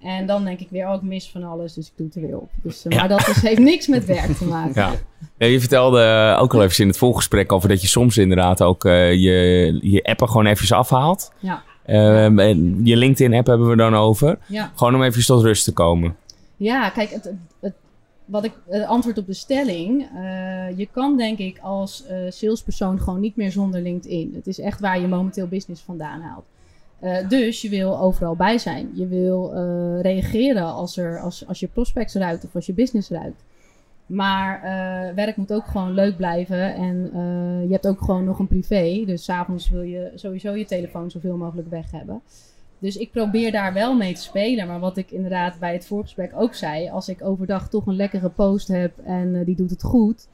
En 0.06 0.26
dan 0.26 0.44
denk 0.44 0.60
ik 0.60 0.68
weer, 0.70 0.88
oh, 0.88 0.94
ik 0.94 1.02
mis 1.02 1.30
van 1.30 1.44
alles. 1.44 1.74
Dus 1.74 1.88
ik 1.88 1.92
doe 1.96 2.06
het 2.06 2.16
er 2.16 2.22
weer 2.22 2.38
op. 2.38 2.50
Dus, 2.64 2.86
eh, 2.86 2.92
Ja. 2.92 3.00
Maar 3.00 3.08
dat 3.08 3.28
is, 3.28 3.42
heeft 3.42 3.60
niks 3.60 3.88
met 3.88 4.06
werk 4.06 4.38
te 4.38 4.46
maken. 4.46 4.82
Ja. 4.82 4.92
Ja, 5.38 5.46
je 5.48 5.60
vertelde 5.60 6.02
eh, 6.02 6.42
ook 6.42 6.54
al 6.54 6.64
even 6.64 6.82
in 6.84 6.88
het 6.88 6.98
voorgesprek 6.98 7.52
over 7.52 7.70
dat 7.70 7.82
je 7.82 7.88
soms 7.88 8.18
inderdaad 8.18 8.62
ook 8.62 8.86
eh, 8.86 9.14
je, 9.14 9.80
je 9.82 10.04
appen 10.04 10.28
gewoon 10.28 10.46
even 10.46 10.78
afhaalt. 10.78 11.32
Ja. 11.40 11.64
Ehm, 11.86 12.40
en 12.40 12.80
je 12.84 12.98
LinkedIn-app 12.98 13.48
hebben 13.48 13.70
we 13.70 13.76
dan 13.76 13.96
over. 13.96 14.38
Ja. 14.48 14.72
Gewoon 14.76 14.96
om 14.96 15.04
even 15.04 15.26
tot 15.26 15.42
rust 15.42 15.64
te 15.64 15.74
komen. 15.74 16.16
Ja, 16.58 16.90
kijk, 16.90 17.10
het, 17.10 17.32
wat 18.26 18.44
ik, 18.44 18.52
het 18.70 18.86
antwoord 18.86 19.18
op 19.18 19.26
de 19.26 19.34
stelling. 19.34 20.08
je 20.76 20.88
kan 20.92 21.18
denk 21.18 21.38
ik 21.38 21.60
als 21.62 22.04
salespersoon 22.30 23.00
gewoon 23.00 23.20
niet 23.20 23.36
meer 23.36 23.52
zonder 23.52 23.82
LinkedIn. 23.82 24.32
Het 24.36 24.48
is 24.48 24.60
echt 24.60 24.80
waar 24.80 25.00
je 25.00 25.08
momenteel 25.08 25.48
business 25.48 25.82
vandaan 25.82 26.22
haalt. 26.22 26.46
Eh, 27.00 27.30
dus 27.30 27.62
je 27.62 27.70
wil 27.70 28.00
overal 28.00 28.36
bij 28.36 28.58
zijn. 28.58 28.90
Je 28.94 29.08
wil 29.08 29.54
eh, 29.54 30.02
reageren 30.02 30.64
als, 30.64 30.98
er, 30.98 31.20
als, 31.20 31.48
als 31.48 31.60
je 31.60 31.68
prospects 31.68 32.14
ruikt 32.14 32.46
of 32.46 32.56
als 32.56 32.66
je 32.66 32.74
business 32.74 33.10
ruikt. 33.10 33.44
Maar 34.06 34.64
eh, 34.64 35.16
werk 35.16 35.36
moet 35.36 35.54
ook 35.54 35.66
gewoon 35.66 35.94
leuk 35.94 36.18
blijven. 36.18 36.76
En 36.76 37.10
je 37.68 37.72
hebt 37.72 37.88
ook 37.88 38.02
gewoon 38.02 38.24
nog 38.24 38.40
een 38.40 38.48
privé. 38.48 39.04
Dus 39.06 39.24
s'avonds 39.24 39.70
wil 39.70 39.82
je 39.82 40.12
sowieso 40.16 40.54
je 40.56 40.66
telefoon 40.66 41.12
zoveel 41.12 41.38
mogelijk 41.38 41.70
weg 41.70 41.92
hebben. 41.92 42.22
Dus 42.80 42.98
ik 42.98 43.12
probeer 43.12 43.52
daar 43.52 43.74
wel 43.74 43.96
mee 43.96 44.14
te 44.14 44.22
spelen. 44.22 44.68
Maar 44.68 44.80
wat 44.80 44.98
ik 44.98 45.12
inderdaad 45.12 45.60
bij 45.60 45.74
het 45.74 45.86
voorgesprek 45.86 46.32
ook 46.36 46.54
zei. 46.54 46.90
Als 46.90 47.10
ik 47.10 47.24
overdag 47.24 47.70
toch 47.70 47.86
een 47.86 47.96
lekkere 47.96 48.30
post 48.30 48.68
heb 48.68 48.98
en 49.06 49.44
die 49.44 49.56
doet 49.56 49.70
het 49.70 49.84
goed. 49.84 50.28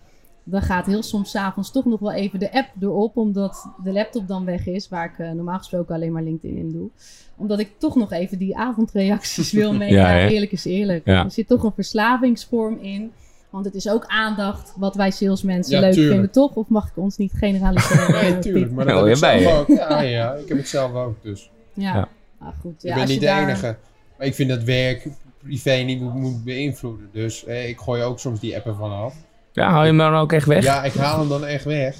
Dan 0.51 0.61
gaat 0.61 0.85
heel 0.85 1.03
soms 1.03 1.29
's 1.31 1.35
avonds 1.35 1.71
toch 1.71 1.85
nog 1.85 1.99
wel 1.99 2.11
even 2.13 2.39
de 2.39 2.51
app 2.53 2.67
erop. 2.81 3.17
Omdat 3.17 3.67
de 3.83 3.91
laptop 3.91 4.27
dan 4.27 4.45
weg 4.45 4.67
is. 4.67 4.89
Waar 4.89 5.05
ik 5.05 5.19
eh, 5.25 5.31
normaal 5.31 5.57
gesproken 5.57 5.95
alleen 5.95 6.11
maar 6.11 6.23
LinkedIn 6.23 6.57
in 6.57 6.71
doe. 6.71 6.89
Omdat 7.37 7.59
ik 7.59 7.71
toch 7.77 7.95
nog 7.95 8.11
even 8.11 8.37
die 8.37 8.57
avondreacties 8.57 9.51
wil 9.61 9.73
mee. 9.73 9.91
Ja, 9.91 10.27
eerlijk 10.27 10.51
is 10.51 10.65
eerlijk. 10.65 11.05
Ja. 11.05 11.23
Er 11.23 11.31
zit 11.31 11.47
toch 11.47 11.63
een 11.63 11.71
verslavingsvorm 11.75 12.77
in. 12.81 13.11
Want 13.49 13.65
het 13.65 13.73
is 13.75 13.89
ook 13.89 14.03
aandacht 14.07 14.73
wat 14.77 14.95
wij 14.95 15.11
salesmensen 15.11 15.75
Ja, 15.75 15.81
leuk 15.81 15.91
tuurlijk. 15.93 16.13
vinden, 16.13 16.31
toch? 16.31 16.55
Of 16.55 16.67
mag 16.67 16.87
ik 16.87 16.97
ons 16.97 17.17
niet 17.17 17.31
generaliseren? 17.35 18.11
Nee, 18.21 18.39
tuurlijk. 18.39 18.71
Maar 18.71 18.85
dat 18.85 18.95
Oh, 18.95 19.03
heb 19.05 19.13
ik 19.15 19.19
bij 19.21 19.39
zelf 19.41 19.59
ook. 19.59 19.67
Ja, 19.77 20.01
ja, 20.01 20.33
ik 20.33 20.47
heb 20.47 20.57
het 20.57 20.67
zelf 20.67 20.93
ook 20.93 21.15
dus. 21.21 21.49
Ja. 21.73 21.95
Ja. 21.95 22.07
Ah, 22.39 22.47
goed. 22.61 22.73
ik 22.83 22.89
Ja, 22.89 22.95
ben 22.95 23.07
niet 23.07 23.19
de 23.19 23.25
daar- 23.25 23.43
enige. 23.47 23.77
Maar 24.17 24.27
ik 24.27 24.35
vind 24.35 24.49
dat 24.49 24.63
werk 24.63 25.07
privé 25.43 25.71
niet 25.75 26.01
moet, 26.01 26.13
moet 26.13 26.43
beïnvloeden. 26.43 27.09
Dus 27.11 27.45
eh, 27.45 27.69
ik 27.69 27.79
gooi 27.79 28.03
ook 28.03 28.19
soms 28.19 28.39
die 28.39 28.55
appen 28.55 28.75
vanaf. 28.75 29.15
Ja, 29.53 29.69
hou 29.69 29.81
je 29.81 29.87
hem 29.87 29.97
dan 29.97 30.13
ook 30.15 30.31
echt 30.31 30.47
weg? 30.47 30.63
Ja, 30.63 30.83
ik 30.83 30.93
haal 30.93 31.19
hem 31.19 31.29
dan 31.29 31.45
echt 31.45 31.63
weg. 31.63 31.95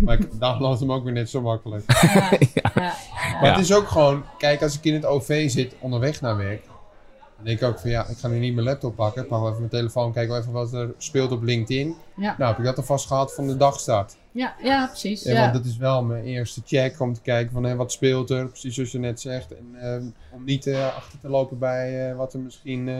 Maar 0.00 0.18
ik 0.20 0.40
download 0.40 0.80
hem 0.80 0.92
ook 0.92 1.04
weer 1.04 1.12
net 1.12 1.30
zo 1.30 1.40
makkelijk. 1.40 1.92
Ja, 2.02 2.28
ja, 2.30 2.38
ja. 2.54 2.70
Maar 2.74 3.44
Ja. 3.44 3.50
het 3.50 3.58
is 3.58 3.74
ook 3.74 3.88
gewoon, 3.88 4.24
kijk, 4.38 4.62
als 4.62 4.76
ik 4.78 4.84
in 4.84 4.94
het 4.94 5.06
OV 5.06 5.50
zit 5.50 5.74
onderweg 5.80 6.20
naar 6.20 6.36
werk, 6.36 6.62
dan 7.36 7.44
denk 7.44 7.60
ik 7.60 7.68
ook 7.68 7.78
van 7.78 7.90
ja, 7.90 8.06
ik 8.08 8.16
ga 8.18 8.28
nu 8.28 8.38
niet 8.38 8.54
mijn 8.54 8.66
laptop 8.66 8.96
pakken. 8.96 9.22
Ik 9.22 9.28
pak 9.28 9.38
wel 9.38 9.46
even 9.48 9.58
mijn 9.58 9.70
telefoon, 9.70 10.12
kijk 10.12 10.28
wel 10.28 10.38
even 10.38 10.52
wat 10.52 10.72
er 10.72 10.90
speelt 10.98 11.32
op 11.32 11.42
LinkedIn. 11.42 11.94
Ja. 12.16 12.34
Nou, 12.38 12.50
heb 12.50 12.58
ik 12.58 12.64
dat 12.64 12.76
alvast 12.76 13.06
gehad 13.06 13.34
van 13.34 13.46
de 13.46 13.56
dagstart. 13.56 14.16
Ja, 14.32 14.54
ja, 14.62 14.86
precies. 14.86 15.22
Ja, 15.22 15.32
Ja, 15.32 15.40
Want 15.40 15.52
dat 15.52 15.64
is 15.64 15.76
wel 15.76 16.02
mijn 16.04 16.24
eerste 16.24 16.60
check 16.64 17.00
om 17.00 17.14
te 17.14 17.20
kijken 17.20 17.52
van 17.52 17.64
hé, 17.64 17.76
wat 17.76 17.92
speelt 17.92 18.30
er, 18.30 18.46
precies 18.46 18.74
zoals 18.74 18.92
je 18.92 18.98
net 18.98 19.20
zegt. 19.20 19.54
En 19.56 19.80
ehm, 19.80 20.04
om 20.30 20.44
niet 20.44 20.66
eh, 20.66 20.86
achter 20.96 21.18
te 21.20 21.28
lopen 21.28 21.58
bij 21.58 22.10
eh, 22.10 22.16
wat 22.16 22.32
er 22.34 22.40
misschien, 22.40 22.88
eh, 22.88 22.94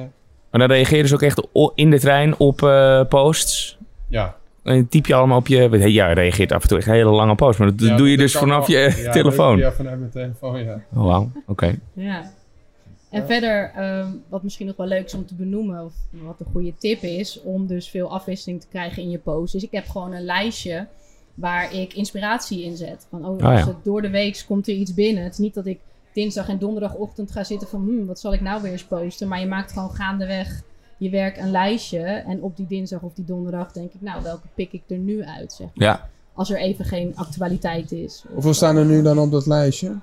Maar 0.50 0.60
dan 0.60 0.70
reageren 0.70 1.08
ze 1.08 1.14
ook 1.14 1.22
echt 1.22 1.42
in 1.74 1.90
de 1.90 2.00
trein 2.00 2.38
op 2.38 2.62
eh, 2.62 3.04
posts. 3.08 3.78
Ja. 4.10 4.36
En 4.62 4.88
typ 4.88 5.06
je 5.06 5.14
allemaal 5.14 5.38
op 5.38 5.46
je... 5.46 5.68
Ja, 5.70 6.08
je 6.08 6.14
reageert 6.14 6.52
af 6.52 6.62
en 6.62 6.68
toe 6.68 6.78
echt 6.78 6.86
een 6.86 6.92
hele 6.92 7.10
lange 7.10 7.34
post. 7.34 7.58
Maar 7.58 7.76
dat 7.76 7.88
Ja, 7.88 7.96
doe 7.96 8.10
je 8.10 8.16
dat 8.16 8.26
dus 8.26 8.36
vanaf 8.36 8.66
wel. 8.66 8.76
je 8.78 9.02
Ja, 9.02 9.12
telefoon. 9.20 9.58
Ja, 9.58 9.72
vanuit 9.72 9.98
mijn 9.98 10.10
telefoon, 10.10 10.64
ja. 10.64 10.80
Oh, 10.94 11.04
wauw. 11.04 11.30
Oké. 11.46 11.78
ja. 11.92 12.30
En 13.10 13.20
Ja. 13.20 13.26
verder, 13.26 13.72
ehm, 13.76 14.08
wat 14.28 14.42
misschien 14.42 14.66
nog 14.66 14.76
wel 14.76 14.86
leuk 14.86 15.04
is 15.04 15.14
om 15.14 15.26
te 15.26 15.34
benoemen, 15.34 15.84
of 15.84 15.92
wat 16.10 16.40
een 16.40 16.46
goede 16.52 16.72
tip 16.78 17.02
is, 17.02 17.40
om 17.42 17.66
dus 17.66 17.88
veel 17.88 18.10
afwisseling 18.10 18.60
te 18.60 18.66
krijgen 18.70 19.02
in 19.02 19.10
je 19.10 19.18
post. 19.18 19.52
Dus 19.52 19.62
ik 19.62 19.70
heb 19.72 19.88
gewoon 19.88 20.12
een 20.12 20.24
lijstje 20.24 20.86
waar 21.34 21.74
ik 21.74 21.94
inspiratie 21.94 22.64
in 22.64 22.76
zet. 22.76 23.06
Van, 23.10 23.26
oh, 23.26 23.38
ja. 23.40 23.66
het 23.66 23.84
door 23.84 24.02
de 24.02 24.10
week 24.10 24.44
komt 24.46 24.68
er 24.68 24.74
iets 24.74 24.94
binnen. 24.94 25.22
Het 25.22 25.32
is 25.32 25.38
niet 25.38 25.54
dat 25.54 25.66
ik 25.66 25.78
dinsdag 26.12 26.48
en 26.48 26.58
donderdagochtend 26.58 27.30
ga 27.30 27.44
zitten 27.44 27.68
van, 27.68 27.80
hmm, 27.80 28.06
wat 28.06 28.20
zal 28.20 28.32
ik 28.34 28.40
nou 28.40 28.62
weer 28.62 28.72
eens 28.72 28.84
posten? 28.84 29.28
Maar 29.28 29.40
je 29.40 29.46
maakt 29.46 29.72
gewoon 29.72 29.90
gaandeweg 29.90 30.62
je 31.00 31.10
werk 31.10 31.36
een 31.36 31.50
lijstje. 31.50 31.98
En 32.02 32.42
op 32.42 32.56
die 32.56 32.66
dinsdag 32.66 33.00
of 33.00 33.12
die 33.14 33.24
donderdag 33.24 33.72
denk 33.72 33.92
ik, 33.92 34.00
nou, 34.00 34.22
welke 34.22 34.46
pik 34.54 34.72
ik 34.72 34.82
er 34.86 34.98
nu 34.98 35.24
uit, 35.24 35.52
zeg 35.52 35.68
maar. 35.74 35.86
Ja. 35.86 36.08
Als 36.34 36.50
er 36.50 36.58
even 36.58 36.84
geen 36.84 37.12
actualiteit 37.16 37.92
is. 37.92 38.22
Of, 38.26 38.32
Hoeveel 38.32 38.54
staan 38.54 38.76
er 38.76 38.84
nu 38.84 39.02
dan 39.02 39.18
op 39.18 39.30
dat 39.30 39.46
lijstje? 39.46 39.96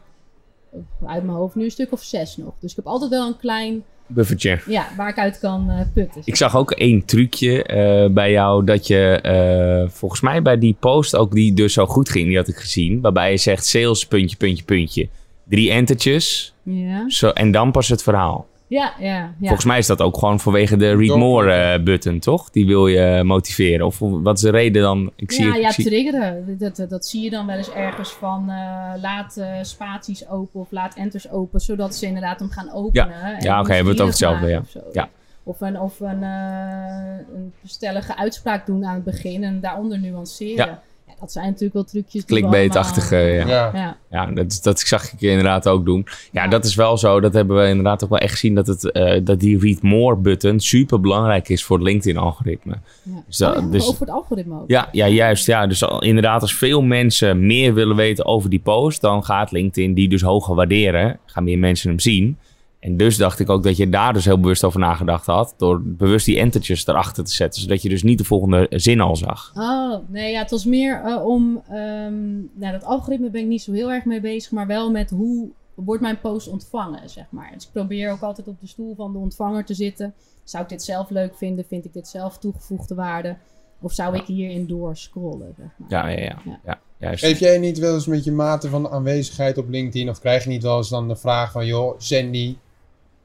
uit 1.06 1.24
mijn 1.24 1.38
hoofd 1.38 1.56
nu 1.56 1.64
een 1.64 1.72
stuk 1.72 1.92
of 1.92 2.04
zes 2.04 2.38
nog. 2.38 2.54
Dus 2.60 2.70
ik 2.70 2.76
heb 2.76 2.88
altijd 2.88 3.10
wel 3.10 3.28
een 3.28 3.38
klein, 3.38 3.84
Buffertje. 4.08 4.60
ja, 4.68 4.88
waar 4.98 5.10
ik 5.10 5.18
uit 5.18 5.40
kan 5.40 5.70
eh, 5.70 5.80
putten. 5.94 6.22
Ik 6.26 6.36
zag 6.36 6.56
ook 6.56 6.72
één 6.72 7.06
trucje 7.06 7.64
eh, 7.64 8.10
bij 8.14 8.32
jou 8.32 8.64
dat 8.64 8.88
je 8.88 9.20
eh, 9.22 9.90
volgens 9.90 10.22
mij 10.22 10.42
bij 10.42 10.58
die 10.58 10.76
post 10.80 11.16
ook 11.16 11.32
die 11.32 11.54
dus 11.54 11.74
zo 11.74 11.86
goed 11.86 12.10
ging, 12.10 12.28
die 12.28 12.38
had 12.38 12.48
ik 12.48 12.56
gezien. 12.56 13.02
Waarbij 13.02 13.32
je 13.32 13.38
zegt 13.38 13.66
sales 13.66 14.06
puntje 14.06 14.38
puntje 14.38 14.64
puntje. 14.64 15.10
Drie 15.44 15.72
entertjes 15.72 16.54
Ja, 16.64 17.10
zo, 17.10 17.30
en 17.30 17.52
dan 17.52 17.72
pas 17.72 17.88
het 17.88 18.04
verhaal. 18.04 18.48
Ja, 18.68 18.94
ja. 19.00 19.16
ja. 19.16 19.34
Volgens 19.40 19.66
mij 19.66 19.78
is 19.78 19.88
dat 19.88 20.02
ook 20.02 20.18
gewoon 20.18 20.40
vanwege 20.40 20.76
de 20.78 20.96
read 20.96 21.18
more 21.18 21.52
eh, 21.52 21.84
button, 21.84 22.20
toch? 22.20 22.50
Die 22.50 22.66
wil 22.66 22.88
je 22.88 23.24
motiveren. 23.24 23.86
Of 23.86 24.00
wat 24.00 24.36
is 24.36 24.42
de 24.42 24.50
reden 24.50 24.82
dan? 24.82 25.12
Ik 25.16 25.32
zie, 25.32 25.46
ja, 25.46 25.56
ik 25.56 25.62
ja, 25.62 25.72
zie- 25.72 25.86
triggeren. 25.86 26.58
Dat, 26.58 26.76
dat, 26.76 26.90
dat 26.90 27.06
zie 27.06 27.24
je 27.24 27.30
dan 27.30 27.46
wel 27.46 27.58
eens 27.58 27.72
ergens 27.72 28.12
van 28.12 28.50
eh, 28.50 29.02
laat 29.02 29.38
eh, 29.38 29.48
spaties 29.62 30.30
open 30.30 30.60
of 30.60 30.72
laat 30.72 30.96
enters 30.96 31.30
open, 31.30 31.60
zodat 31.60 31.96
ze 31.96 32.06
inderdaad 32.06 32.40
hem 32.40 32.50
gaan 32.50 32.72
openen. 32.74 33.22
en 33.24 33.44
Ja, 33.44 33.60
oké, 33.60 33.68
we 33.68 33.74
hebben 33.74 33.94
het 33.94 34.02
over 34.02 34.14
hetzelfde, 34.14 34.48
ja. 34.48 34.60
of. 34.60 34.76
Ja. 34.94 35.10
Of 35.44 35.62
een, 35.62 35.80
of 35.80 36.00
een, 36.00 36.24
eh, 36.24 37.18
een 37.36 37.54
stellige 37.64 38.18
uitspraak 38.18 38.66
doen 38.66 38.86
aan 38.86 38.96
het 38.96 39.04
begin 39.04 39.44
en 39.44 39.60
daaronder 39.60 40.00
nuanceren. 40.00 40.80
Dat 41.20 41.32
zijn 41.32 41.46
natuurlijk 41.46 41.74
wel 41.74 41.84
trucjes. 41.84 42.26
clickbait-achtige. 42.26 43.16
allemaal- 43.16 43.48
Ja. 43.48 43.72
Ja. 43.74 43.80
Ja, 43.80 43.98
Ja, 44.26 44.32
dat, 44.32 44.60
dat 44.62 44.80
zag 44.80 45.14
ik 45.14 45.22
inderdaad 45.22 45.68
ook 45.68 45.86
doen. 45.86 46.06
Ja, 46.32 46.44
Ja. 46.44 46.50
dat 46.50 46.66
is 46.66 46.76
wel 46.76 46.98
zo. 46.98 47.20
Dat 47.20 47.34
hebben 47.34 47.58
we 47.58 47.68
inderdaad 47.68 48.04
ook 48.04 48.10
wel 48.10 48.20
echt 48.20 48.32
gezien. 48.32 48.56
Dat, 48.56 48.68
het, 48.68 48.92
eh, 48.92 49.20
dat 49.24 49.40
die 49.40 49.60
read 49.60 49.82
more 49.82 50.16
button 50.16 50.60
super 50.60 51.00
belangrijk 51.02 51.50
is 51.50 51.64
voor 51.64 51.78
het 51.78 51.86
LinkedIn-algoritme. 51.88 52.76
ja. 53.04 53.12
Dus 53.28 53.42
Oh 53.42 53.54
ja, 53.56 53.62
dus- 53.62 53.88
Over 53.88 54.00
het 54.02 54.10
algoritme 54.10 54.56
ook. 54.62 54.64
Ja, 54.70 54.90
ja, 54.92 55.08
juist. 55.08 55.46
Ja. 55.46 55.68
Dus 55.68 55.84
al- 55.84 56.02
inderdaad, 56.04 56.42
als 56.42 56.56
veel 56.56 56.82
mensen 56.82 57.46
meer 57.46 57.74
willen 57.74 57.96
weten 57.96 58.26
over 58.26 58.50
die 58.50 58.60
post, 58.60 59.02
dan 59.02 59.24
gaat 59.26 59.52
LinkedIn 59.52 59.94
die 59.94 60.10
dus 60.10 60.22
hoger 60.22 60.56
waarderen. 60.56 61.20
Gaan 61.26 61.44
meer 61.44 61.60
mensen 61.60 61.90
hem 61.90 62.00
zien. 62.00 62.38
En 62.80 62.98
dus 62.98 63.18
dacht 63.18 63.40
ik 63.40 63.50
ook 63.50 63.64
dat 63.64 63.78
je 63.78 63.90
daar 63.90 64.14
dus 64.14 64.26
heel 64.26 64.40
bewust 64.40 64.64
over 64.64 64.80
nagedacht 64.80 65.26
had. 65.26 65.54
Door 65.58 65.82
bewust 65.82 66.26
die 66.26 66.40
entertjes 66.40 66.88
erachter 66.88 67.24
te 67.24 67.34
zetten. 67.34 67.62
Zodat 67.62 67.82
je 67.82 67.90
dus 67.90 68.04
niet 68.04 68.18
de 68.18 68.24
volgende 68.24 68.68
zin 68.70 69.02
al 69.02 69.16
zag. 69.16 69.52
Oh, 69.56 69.96
nee, 70.08 70.32
ja, 70.32 70.40
het 70.42 70.52
was 70.52 70.66
meer 70.66 71.02
eh, 71.06 71.26
om... 71.26 71.62
ehm 71.70 72.36
nou, 72.54 72.72
dat 72.72 72.84
algoritme 72.84 73.30
ben 73.30 73.42
ik 73.42 73.48
niet 73.48 73.62
zo 73.62 73.72
heel 73.72 73.92
erg 73.92 74.06
mee 74.06 74.22
bezig, 74.22 74.52
maar 74.52 74.68
wel 74.68 74.92
met 74.92 75.10
hoe 75.10 75.50
wordt 75.74 76.02
mijn 76.02 76.20
post 76.20 76.48
ontvangen, 76.48 77.10
zeg 77.10 77.26
maar. 77.30 77.52
Dus 77.54 77.64
ik 77.64 77.72
probeer 77.72 78.12
ook 78.12 78.22
altijd 78.22 78.48
op 78.48 78.60
de 78.60 78.68
stoel 78.68 78.96
van 78.96 79.12
de 79.12 79.18
ontvanger 79.18 79.66
te 79.66 79.74
zitten. 79.74 80.14
Zou 80.44 80.64
ik 80.64 80.70
dit 80.70 80.84
zelf 80.84 81.10
leuk 81.10 81.36
vinden? 81.36 81.66
Vind 81.68 81.86
ik 81.86 81.94
dit 81.94 82.08
zelf 82.08 82.38
toegevoegde 82.38 82.96
waarde? 82.96 83.36
Of 83.82 83.94
zou 83.94 84.16
ik 84.16 84.26
hierin 84.26 84.68
doorscrollen, 84.68 85.54
zeg 85.58 85.68
maar. 85.78 85.90
Ja, 85.90 86.08
ja, 86.08 86.20
ja. 86.20 86.42
Ja. 86.46 86.60
ja 86.66 86.80
juist. 86.98 87.26
Geef 87.26 87.40
jij 87.40 87.58
niet 87.58 87.80
wel 87.80 87.94
eens 87.94 88.06
met 88.06 88.24
je 88.24 88.32
mate 88.32 88.70
van 88.70 88.90
aanwezigheid 88.90 89.58
op 89.58 89.70
LinkedIn, 89.70 90.10
of 90.10 90.20
krijg 90.20 90.44
je 90.44 90.50
niet 90.50 90.64
wel 90.64 90.78
eens 90.78 90.90
dan 90.90 91.08
de 91.08 91.16
vraag 91.16 91.52
van, 91.52 91.66
joh, 91.66 91.94
Sandy, 91.98 92.56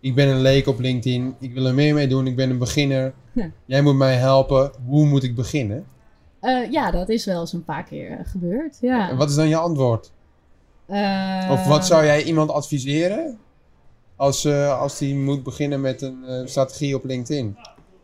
ik 0.03 0.15
ben 0.15 0.29
een 0.29 0.41
leek 0.41 0.67
op 0.67 0.79
LinkedIn, 0.81 1.35
ik 1.41 1.55
wil 1.55 1.67
er 1.67 1.75
meer 1.75 1.95
mee 1.95 2.09
doen, 2.09 2.27
ik 2.27 2.37
ben 2.37 2.51
een 2.51 2.59
beginner, 2.59 3.12
Ja. 3.33 3.51
jij 3.65 3.83
moet 3.83 3.95
mij 3.97 4.15
helpen, 4.17 4.71
hoe 4.87 5.07
moet 5.07 5.23
ik 5.23 5.35
beginnen? 5.35 5.85
Eh, 6.41 6.71
ja, 6.71 6.91
dat 6.91 7.09
is 7.09 7.25
wel 7.25 7.41
eens 7.41 7.53
een 7.53 7.65
paar 7.65 7.85
keer 7.85 8.11
eh, 8.11 8.19
gebeurd, 8.27 8.79
ja. 8.81 9.11
En 9.11 9.17
wat 9.17 9.29
is 9.31 9.35
dan 9.35 9.49
je 9.49 9.57
antwoord? 9.57 10.12
Eh, 10.87 11.49
Of 11.53 11.67
wat 11.67 11.87
zou 11.87 12.05
jij 12.05 12.23
iemand 12.23 12.51
adviseren 12.51 13.38
als, 14.17 14.45
eh, 14.45 14.81
als 14.81 14.99
die 14.99 15.15
moet 15.17 15.43
beginnen 15.43 15.81
met 15.81 16.03
een 16.03 16.25
eh, 16.25 16.47
strategie 16.47 16.95
op 16.97 17.05
LinkedIn? 17.05 17.57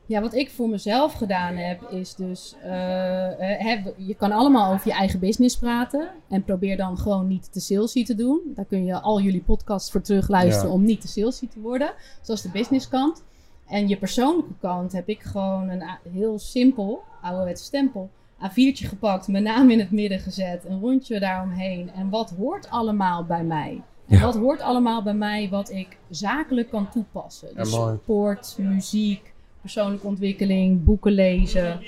Ja, 0.09 0.21
wat 0.21 0.35
ik 0.35 0.51
voor 0.51 0.69
mezelf 0.69 1.13
gedaan 1.13 1.57
heb, 1.57 1.83
is 1.91 2.15
dus... 2.15 2.55
eh, 2.63 3.53
eh, 3.53 3.61
heb- 3.67 3.95
je 3.97 4.15
kan 4.15 4.33
allemaal 4.33 4.73
over 4.73 4.87
je 4.89 4.93
eigen 4.95 5.19
business 5.21 5.57
praten. 5.59 6.09
En 6.29 6.45
probeer 6.45 6.77
dan 6.77 6.99
gewoon 6.99 7.27
niet 7.27 7.53
te 7.53 7.61
salesy 7.61 8.05
te 8.05 8.15
doen. 8.15 8.41
Daar 8.55 8.65
kun 8.65 8.85
je 8.85 9.01
al 9.01 9.21
jullie 9.21 9.43
podcasts 9.43 9.91
voor 9.91 10.01
terugluisteren 10.01 10.69
Ja. 10.69 10.75
om 10.75 10.85
niet 10.85 11.01
te 11.01 11.09
salesy 11.09 11.49
te 11.49 11.61
worden. 11.61 11.93
Zoals 12.23 12.43
de 12.43 12.51
businesskant. 12.51 13.23
En 13.67 13.89
je 13.89 13.97
persoonlijke 13.97 14.55
kant 14.61 14.93
heb 14.93 15.09
ik 15.09 15.23
gewoon 15.23 15.69
een 15.69 15.83
heel 16.13 16.39
simpel, 16.39 17.03
ouderwetse 17.23 17.65
stempel... 17.65 18.11
A4'tje 18.51 18.87
gepakt, 18.87 19.29
mijn 19.29 19.43
naam 19.43 19.71
in 19.71 19.79
het 19.79 19.91
midden 19.91 20.19
gezet, 20.19 20.65
een 20.65 20.81
rondje 20.81 21.21
daaromheen. 21.21 21.91
En 21.95 22.09
wat 22.11 22.31
hoort 22.39 22.71
allemaal 22.71 23.25
bij 23.25 23.45
mij? 23.45 23.83
En 24.09 24.17
Ja. 24.19 24.25
wat 24.25 24.37
hoort 24.37 24.61
allemaal 24.61 25.03
bij 25.03 25.15
mij 25.15 25.49
wat 25.51 25.71
ik 25.71 25.97
zakelijk 26.11 26.71
kan 26.71 26.91
toepassen? 26.91 27.49
Dus 27.55 27.79
sport, 28.03 28.57
muziek, 28.59 29.33
persoonlijke 29.73 30.07
ontwikkeling, 30.07 30.85
boeken 30.85 31.13
lezen. 31.13 31.81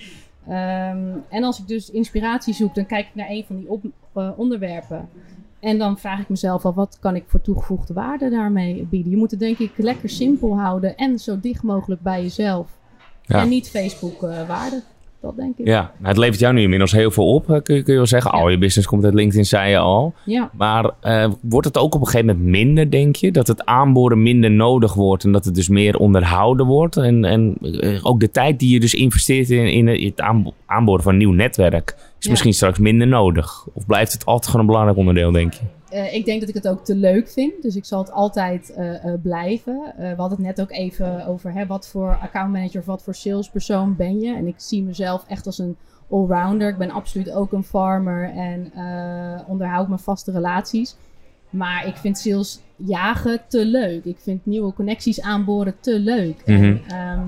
Ehm, 0.49 1.09
en 1.29 1.45
als 1.45 1.59
ik 1.59 1.67
dus 1.69 1.91
inspiratie 1.91 2.55
zoek, 2.55 2.75
dan 2.75 2.87
kijk 2.87 3.07
ik 3.07 3.15
naar 3.15 3.31
een 3.31 3.45
van 3.47 3.57
die 3.57 3.69
op- 3.71 3.85
eh, 4.15 4.31
onderwerpen. 4.37 5.09
En 5.61 5.79
dan 5.79 5.99
vraag 5.99 6.21
ik 6.21 6.29
mezelf 6.29 6.65
al, 6.65 6.75
wat 6.75 6.99
kan 7.01 7.17
ik 7.17 7.25
voor 7.27 7.41
toegevoegde 7.41 7.95
waarde 7.95 8.31
daarmee 8.31 8.87
bieden? 8.91 9.11
Je 9.11 9.17
moet 9.17 9.31
het 9.31 9.41
denk 9.41 9.59
ik 9.59 9.71
lekker 9.77 10.09
simpel 10.09 10.59
houden 10.59 10.97
en 10.97 11.19
zo 11.19 11.41
dicht 11.41 11.63
mogelijk 11.63 12.01
bij 12.01 12.23
jezelf. 12.23 12.79
Ja. 13.23 13.41
En 13.43 13.49
niet 13.49 13.71
Facebook 13.71 14.23
eh, 14.23 14.49
waarde. 14.49 14.83
Dat 15.21 15.37
denk 15.37 15.59
ik. 15.59 15.67
Ja, 15.67 15.93
het 16.03 16.17
levert 16.17 16.41
jou 16.41 16.55
nu 16.55 16.63
inmiddels 16.63 16.93
heel 16.93 17.11
veel 17.11 17.35
op, 17.35 17.51
eh, 17.51 17.63
kun 17.63 17.75
je, 17.75 17.83
kun 17.83 17.93
je 17.93 17.99
wel 17.99 18.09
zeggen. 18.09 18.31
Ja. 18.35 18.39
Al 18.39 18.49
je 18.49 18.59
business 18.59 18.89
komt 18.89 19.05
uit 19.05 19.15
LinkedIn, 19.15 19.45
zei 19.45 19.71
je 19.71 19.79
al. 19.79 20.15
Ja. 20.25 20.51
Maar 20.57 20.91
eh, 21.01 21.31
wordt 21.41 21.67
het 21.67 21.79
ook 21.79 21.95
op 21.95 22.01
een 22.01 22.07
gegeven 22.07 22.27
moment 22.27 22.47
minder, 22.47 22.91
denk 22.91 23.17
je? 23.17 23.33
Dat 23.33 23.47
het 23.47 23.65
aanboren 23.65 24.23
minder 24.23 24.51
nodig 24.51 24.95
wordt 24.95 25.25
en 25.25 25.33
dat 25.33 25.45
het 25.45 25.55
dus 25.55 25.69
meer 25.69 25.97
onderhouden 25.97 26.67
wordt? 26.67 26.97
En, 26.97 27.25
en 27.25 27.57
eh, 27.61 27.99
ook 28.03 28.21
de 28.21 28.31
tijd 28.31 28.59
die 28.59 28.73
je 28.73 28.81
dus 28.81 28.95
investeert 28.95 29.51
in, 29.51 29.67
in 29.67 30.07
het 30.07 30.21
aanbo- 30.21 30.55
aanboren 30.67 31.03
van 31.03 31.13
een 31.13 31.19
nieuw 31.19 31.33
netwerk 31.33 31.97
is 32.21 32.27
Ja. 32.27 32.31
misschien 32.31 32.55
straks 32.55 32.79
minder 32.79 33.07
nodig? 33.07 33.67
Of 33.73 33.87
blijft 33.87 34.13
het 34.13 34.25
altijd 34.25 34.47
gewoon 34.47 34.61
een 34.61 34.67
belangrijk 34.67 34.99
onderdeel, 34.99 35.33
denk 35.33 35.53
je? 35.53 35.61
Eh, 35.91 36.15
ik 36.15 36.25
denk 36.25 36.41
dat 36.41 36.49
ik 36.49 36.55
het 36.55 36.69
ook 36.69 36.85
te 36.85 36.95
leuk 36.95 37.29
vind. 37.29 37.63
Dus 37.63 37.77
ik 37.77 37.85
zal 37.85 37.99
het 37.99 38.13
altijd 38.13 38.73
eh, 38.73 39.05
eh, 39.05 39.21
blijven. 39.23 39.93
We 39.97 40.15
hadden 40.17 40.39
het 40.39 40.47
net 40.47 40.61
ook 40.61 40.71
even 40.71 41.27
over 41.27 41.53
hè, 41.53 41.67
wat 41.67 41.89
voor 41.89 42.19
accountmanager 42.23 42.81
of 42.81 42.87
wat 42.87 43.03
voor 43.03 43.15
salespersoon 43.15 43.97
ben 43.97 44.21
je. 44.21 44.35
En 44.35 44.47
ik 44.47 44.55
zie 44.57 44.83
mezelf 44.83 45.25
echt 45.29 45.47
als 45.47 45.59
een 45.59 45.77
allrounder. 46.11 46.69
Ik 46.69 46.79
ben 46.79 46.91
absoluut 46.91 47.31
ook 47.31 47.53
een 47.53 47.65
farmer 47.65 48.31
en 48.35 48.73
onderhoud 49.47 49.89
mijn 49.89 50.01
vaste 50.01 50.33
relaties. 50.33 50.97
Maar 51.51 51.87
ik 51.87 51.97
vind 51.97 52.19
sales 52.19 52.61
jagen 52.77 53.41
te 53.49 53.65
leuk. 53.65 54.05
Ik 54.05 54.19
vind 54.19 54.47
nieuwe 54.47 54.73
connecties 54.73 55.21
aanboren 55.21 55.75
te 55.81 55.99
leuk. 55.99 56.43
Mhm. 56.47 56.63
En 56.63 56.81
ehm, 56.89 57.21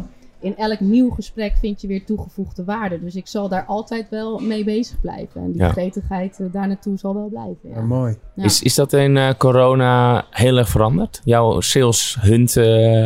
in 0.43 0.57
elk 0.57 0.81
nieuw 0.81 1.11
gesprek 1.11 1.57
vind 1.61 1.81
je 1.81 1.87
weer 1.87 2.05
toegevoegde 2.05 2.65
waarde. 2.65 3.01
Dus 3.01 3.15
ik 3.15 3.27
zal 3.27 3.49
daar 3.49 3.65
altijd 3.65 4.09
wel 4.09 4.39
mee 4.39 4.65
bezig 4.65 5.01
blijven. 5.01 5.41
En 5.43 5.53
die 5.53 5.61
Ja. 5.61 5.69
gretigheid 5.69 6.41
eh, 6.41 6.47
daar 6.53 6.67
naartoe 6.69 6.99
zal 6.99 7.15
wel 7.15 7.29
blijven. 7.29 7.59
ja. 7.63 7.75
Ja, 7.75 7.81
mooi. 7.83 8.19
Ja. 8.35 8.45
Is, 8.45 8.63
is 8.63 8.75
dat 8.75 8.93
in 8.93 9.17
eh, 9.17 9.31
corona 9.39 10.25
heel 10.31 10.57
erg 10.57 10.69
veranderd? 10.69 11.21
Jouw 11.25 11.61
sales 11.61 12.17
hunt, 12.21 12.57
eh, 12.57 12.65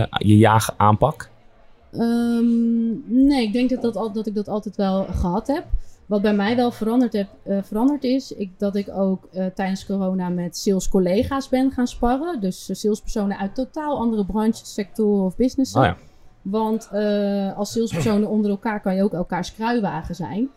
je 0.08 0.36
jaag 0.38 0.74
aanpak? 0.76 1.30
Ehm, 1.92 3.26
nee, 3.26 3.42
ik 3.42 3.52
denk 3.52 3.70
dat, 3.70 3.82
dat, 3.82 3.96
al, 3.96 4.12
dat 4.12 4.26
ik 4.26 4.34
dat 4.34 4.48
altijd 4.48 4.76
wel 4.76 5.04
gehad 5.04 5.46
heb. 5.46 5.64
Wat 6.06 6.22
bij 6.22 6.34
mij 6.34 6.56
wel 6.56 6.70
veranderd, 6.70 7.12
heb, 7.12 7.28
eh, 7.42 7.58
veranderd 7.62 8.04
is, 8.04 8.32
ik, 8.32 8.50
dat 8.58 8.76
ik 8.76 8.88
ook 8.94 9.28
eh, 9.32 9.46
tijdens 9.54 9.86
corona 9.86 10.28
met 10.28 10.56
sales 10.56 10.88
collega's 10.88 11.48
ben 11.48 11.70
gaan 11.70 11.86
sparren. 11.86 12.40
Dus 12.40 12.68
salespersonen 12.72 13.38
uit 13.38 13.54
totaal 13.54 13.98
andere 13.98 14.24
branches, 14.26 14.74
sectoren 14.74 15.24
of 15.24 15.36
businessen. 15.36 15.80
Oh 15.80 15.86
ja. 15.86 15.96
Want 16.50 16.88
eh, 16.92 17.58
als 17.58 17.72
salespersonen 17.72 18.28
onder 18.28 18.50
elkaar 18.50 18.80
kan 18.80 18.94
je 18.96 19.02
ook 19.02 19.12
elkaars 19.12 19.54
kruiwagen 19.54 20.14
zijn. 20.14 20.48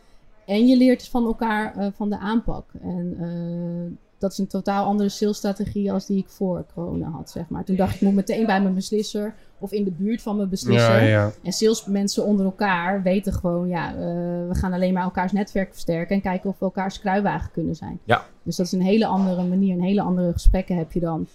En 0.45 0.67
je 0.67 0.77
leert 0.77 1.07
van 1.07 1.25
elkaar 1.25 1.75
eh, 1.75 1.87
van 1.95 2.09
de 2.09 2.17
aanpak. 2.17 2.65
En 2.81 3.15
eh, 3.19 3.97
dat 4.17 4.31
is 4.31 4.37
een 4.37 4.47
totaal 4.47 4.85
andere 4.85 5.09
salesstrategie 5.09 5.91
als 5.91 6.05
die 6.05 6.17
ik 6.17 6.29
voor 6.29 6.65
corona 6.73 7.09
had, 7.09 7.29
zeg 7.29 7.49
maar. 7.49 7.63
Toen 7.63 7.75
dacht 7.75 7.93
ik, 7.93 8.01
ik 8.01 8.07
moet 8.07 8.15
meteen 8.15 8.45
bij 8.45 8.61
mijn 8.61 8.73
beslisser 8.73 9.33
of 9.59 9.71
in 9.71 9.83
de 9.83 9.91
buurt 9.91 10.21
van 10.21 10.35
mijn 10.35 10.49
beslisser. 10.49 11.01
Ja, 11.01 11.07
ja. 11.07 11.31
En 11.43 11.51
salesmensen 11.51 12.25
onder 12.25 12.45
elkaar 12.45 13.03
weten 13.03 13.33
gewoon, 13.33 13.67
ja, 13.67 13.93
we 14.47 14.55
gaan 14.55 14.73
alleen 14.73 14.93
maar 14.93 15.03
elkaars 15.03 15.31
netwerk 15.31 15.69
versterken 15.71 16.15
en 16.15 16.21
kijken 16.21 16.49
of 16.49 16.59
we 16.59 16.65
elkaars 16.65 16.99
kruiwagen 16.99 17.51
kunnen 17.51 17.75
zijn. 17.75 17.99
Ja. 18.03 18.25
Dus 18.43 18.55
dat 18.55 18.65
is 18.65 18.71
een 18.71 18.81
hele 18.81 19.05
andere 19.05 19.43
manier, 19.43 19.75
een 19.75 19.83
hele 19.83 20.01
andere 20.01 20.33
gesprekken 20.33 20.77
heb 20.77 20.91
je 20.91 20.99
dan. 20.99 21.27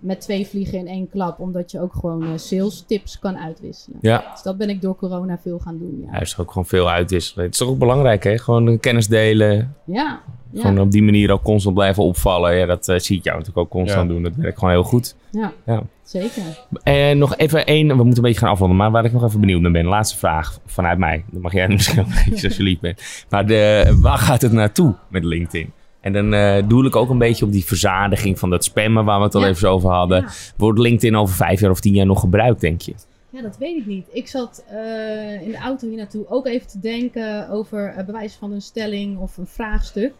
Met 0.00 0.20
twee 0.20 0.46
vliegen 0.46 0.78
in 0.78 0.86
één 0.86 1.08
klap, 1.08 1.38
omdat 1.40 1.70
je 1.70 1.80
ook 1.80 1.92
gewoon 1.94 2.22
eh, 2.22 2.28
sales 2.36 2.84
tips 2.86 3.18
kan 3.18 3.38
uitwisselen. 3.38 3.98
Ja. 4.02 4.24
Dus 4.32 4.42
dat 4.42 4.56
ben 4.56 4.68
ik 4.68 4.80
door 4.82 4.96
corona 4.96 5.38
veel 5.42 5.58
gaan 5.58 5.78
doen. 5.78 6.02
Ja, 6.04 6.10
Hij 6.10 6.20
is 6.20 6.38
ook 6.38 6.48
gewoon 6.48 6.66
veel 6.66 6.90
uitwisselen. 6.90 7.44
Het 7.44 7.52
is 7.54 7.60
toch 7.60 7.68
ook 7.68 7.78
belangrijk, 7.78 8.24
hè? 8.24 8.38
Gewoon 8.38 8.78
kennis 8.80 9.06
delen. 9.08 9.74
ja. 9.84 10.20
ja. 10.52 10.60
Gewoon 10.60 10.78
op 10.78 10.90
die 10.90 11.02
manier 11.02 11.30
ook 11.32 11.42
constant 11.42 11.74
blijven 11.74 12.02
opvallen. 12.02 12.54
Ja, 12.56 12.66
dat 12.66 12.88
eh, 12.88 12.98
zie 12.98 13.16
ik 13.18 13.24
jou 13.24 13.38
natuurlijk 13.38 13.66
ook 13.66 13.70
constant 13.72 14.08
Ja. 14.08 14.14
doen. 14.14 14.22
Dat 14.22 14.34
werkt 14.36 14.58
gewoon 14.58 14.74
heel 14.74 14.82
goed. 14.82 15.16
ja. 15.30 15.52
Ja. 15.66 15.82
zeker. 16.02 16.42
En 16.82 17.18
nog 17.18 17.36
even 17.36 17.66
één, 17.66 17.88
we 17.88 17.94
moeten 17.94 18.16
een 18.16 18.22
beetje 18.22 18.38
gaan 18.40 18.50
afronden, 18.50 18.76
maar 18.76 18.90
waar 18.90 19.04
ik 19.04 19.12
nog 19.12 19.24
even 19.24 19.40
benieuwd 19.40 19.60
naar 19.60 19.70
ben. 19.70 19.84
Laatste 19.86 20.18
vraag 20.18 20.58
vanuit 20.66 20.98
mij. 20.98 21.24
Dan 21.30 21.40
mag 21.40 21.52
jij 21.52 21.68
misschien 21.76 22.00
ook 22.00 22.06
een 22.06 22.22
beetje 22.30 22.46
als 22.48 22.56
je 22.56 22.62
lief 22.62 22.80
bent. 22.80 23.24
Maar 23.28 23.46
de, 23.46 23.96
waar 24.00 24.18
gaat 24.18 24.42
het 24.42 24.52
naartoe 24.52 24.94
met 25.08 25.24
LinkedIn? 25.24 25.72
En 26.00 26.12
dan 26.12 26.34
eh 26.34 26.68
doe 26.68 26.86
ik 26.86 26.96
ook 26.96 27.10
een 27.10 27.18
beetje 27.18 27.44
op 27.44 27.52
die 27.52 27.64
verzadiging 27.64 28.38
van 28.38 28.50
dat 28.50 28.64
spammen 28.64 29.04
waar 29.04 29.18
we 29.18 29.24
het 29.24 29.34
al 29.34 29.40
Ja. 29.40 29.48
even 29.48 29.70
over 29.70 29.90
hadden. 29.90 30.20
Ja. 30.20 30.28
Wordt 30.56 30.78
LinkedIn 30.78 31.16
over 31.16 31.34
vijf 31.34 31.60
jaar 31.60 31.70
of 31.70 31.80
tien 31.80 31.94
jaar 31.94 32.06
nog 32.06 32.20
gebruikt, 32.20 32.60
denk 32.60 32.80
je? 32.80 32.94
Ja, 33.30 33.42
dat 33.42 33.56
weet 33.58 33.76
ik 33.76 33.86
niet. 33.86 34.06
Ik 34.12 34.28
zat 34.28 34.64
eh, 34.68 35.42
in 35.42 35.50
de 35.50 35.58
auto 35.58 35.88
hier 35.88 35.96
naartoe 35.96 36.28
ook 36.28 36.46
even 36.46 36.66
te 36.66 36.80
denken 36.80 37.48
over 37.50 37.94
uh, 37.98 38.04
bewijs 38.04 38.34
van 38.34 38.52
een 38.52 38.62
stelling 38.62 39.18
of 39.18 39.36
een 39.36 39.46
vraagstuk. 39.46 40.12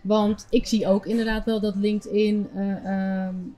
Want 0.00 0.46
ik 0.50 0.66
zie 0.66 0.86
ook 0.86 1.06
inderdaad 1.06 1.44
wel 1.44 1.60
dat 1.60 1.74
LinkedIn 1.76 2.48
uh, 2.56 3.26
um, 3.26 3.56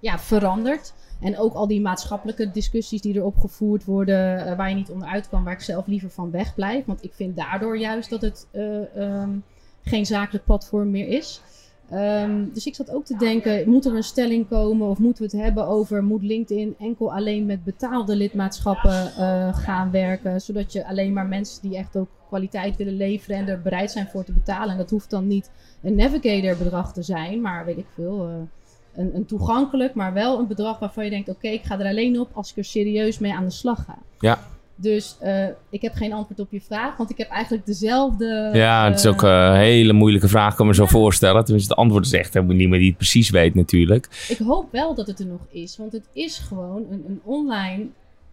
ja, 0.00 0.18
verandert. 0.18 0.94
En 1.20 1.38
ook 1.38 1.54
al 1.54 1.66
die 1.66 1.80
maatschappelijke 1.80 2.50
discussies 2.50 3.00
die 3.00 3.14
erop 3.14 3.38
gevoerd 3.38 3.84
worden, 3.84 4.46
uh, 4.46 4.56
waar 4.56 4.68
je 4.68 4.74
niet 4.74 4.90
onderuit 4.90 5.28
kan, 5.28 5.44
waar 5.44 5.52
ik 5.52 5.60
zelf 5.60 5.86
liever 5.86 6.10
van 6.10 6.30
wegblijf. 6.30 6.84
Want 6.84 7.04
ik 7.04 7.12
vind 7.14 7.36
daardoor 7.36 7.78
juist 7.78 8.10
dat 8.10 8.20
het 8.20 8.46
um, 8.96 9.42
geen 9.88 10.06
zakelijk 10.06 10.44
platform 10.44 10.90
meer 10.90 11.08
is. 11.08 11.40
Um, 11.92 12.50
dus 12.52 12.66
ik 12.66 12.74
zat 12.74 12.90
ook 12.90 13.04
te 13.04 13.16
denken, 13.16 13.70
moet 13.70 13.84
er 13.84 13.94
een 13.94 14.02
stelling 14.02 14.48
komen 14.48 14.88
of 14.88 14.98
moeten 14.98 15.24
we 15.24 15.36
het 15.36 15.44
hebben 15.44 15.66
over, 15.66 16.04
moet 16.04 16.22
LinkedIn 16.22 16.74
enkel 16.78 17.14
alleen 17.14 17.46
met 17.46 17.64
betaalde 17.64 18.16
lidmaatschappen 18.16 19.12
uh, 19.18 19.56
gaan 19.56 19.90
werken, 19.90 20.40
zodat 20.40 20.72
je 20.72 20.86
alleen 20.86 21.12
maar 21.12 21.26
mensen 21.26 21.62
die 21.62 21.76
echt 21.76 21.96
ook 21.96 22.08
kwaliteit 22.28 22.76
willen 22.76 22.96
leveren 22.96 23.36
en 23.36 23.48
er 23.48 23.62
bereid 23.62 23.90
zijn 23.90 24.06
voor 24.06 24.24
te 24.24 24.32
betalen. 24.32 24.70
En 24.70 24.76
dat 24.76 24.90
hoeft 24.90 25.10
dan 25.10 25.26
niet 25.26 25.50
een 25.82 25.94
navigator 25.94 26.56
bedrag 26.56 26.92
te 26.92 27.02
zijn, 27.02 27.40
maar 27.40 27.64
weet 27.64 27.78
ik 27.78 27.86
veel, 27.94 28.28
uh, 28.28 28.34
een, 28.94 29.14
een, 29.14 29.26
toegankelijk, 29.26 29.94
maar 29.94 30.12
wel 30.12 30.38
een 30.38 30.46
bedrag 30.46 30.78
waarvan 30.78 31.04
je 31.04 31.10
denkt, 31.10 31.28
oké, 31.28 31.48
ik 31.48 31.62
ga 31.62 31.78
er 31.78 31.86
alleen 31.86 32.20
op 32.20 32.30
als 32.32 32.50
ik 32.50 32.56
er 32.56 32.64
serieus 32.64 33.18
mee 33.18 33.34
aan 33.34 33.44
de 33.44 33.50
slag 33.50 33.84
ga. 33.84 33.98
Ja. 34.18 34.38
Dus 34.78 35.16
uh, 35.22 35.46
ik 35.70 35.82
heb 35.82 35.94
geen 35.94 36.12
antwoord 36.12 36.40
op 36.40 36.52
je 36.52 36.60
vraag, 36.60 36.96
want 36.96 37.10
ik 37.10 37.18
heb 37.18 37.28
eigenlijk 37.28 37.66
dezelfde. 37.66 38.50
Ja, 38.52 38.88
het 38.88 38.98
is 38.98 39.06
ook 39.06 39.22
een 39.22 39.54
hele 39.54 39.92
moeilijke 39.92 40.28
vraag, 40.28 40.54
kan 40.54 40.66
me 40.66 40.74
zo 40.74 40.82
ja. 40.82 40.88
voorstellen. 40.88 41.44
Tenminste, 41.44 41.72
het 41.72 41.80
antwoord 41.80 42.06
is 42.06 42.12
echt 42.12 42.34
helemaal 42.34 42.56
niemand 42.56 42.80
die 42.80 42.88
het 42.88 42.98
precies 42.98 43.30
weet, 43.30 43.54
natuurlijk. 43.54 44.26
Ik 44.28 44.38
hoop 44.38 44.72
wel 44.72 44.94
dat 44.94 45.06
het 45.06 45.18
er 45.18 45.26
nog 45.26 45.46
is, 45.50 45.76
want 45.76 45.92
het 45.92 46.08
is 46.12 46.38
gewoon 46.38 46.86
een, 46.90 47.04
een 47.08 47.20
online 47.24 47.86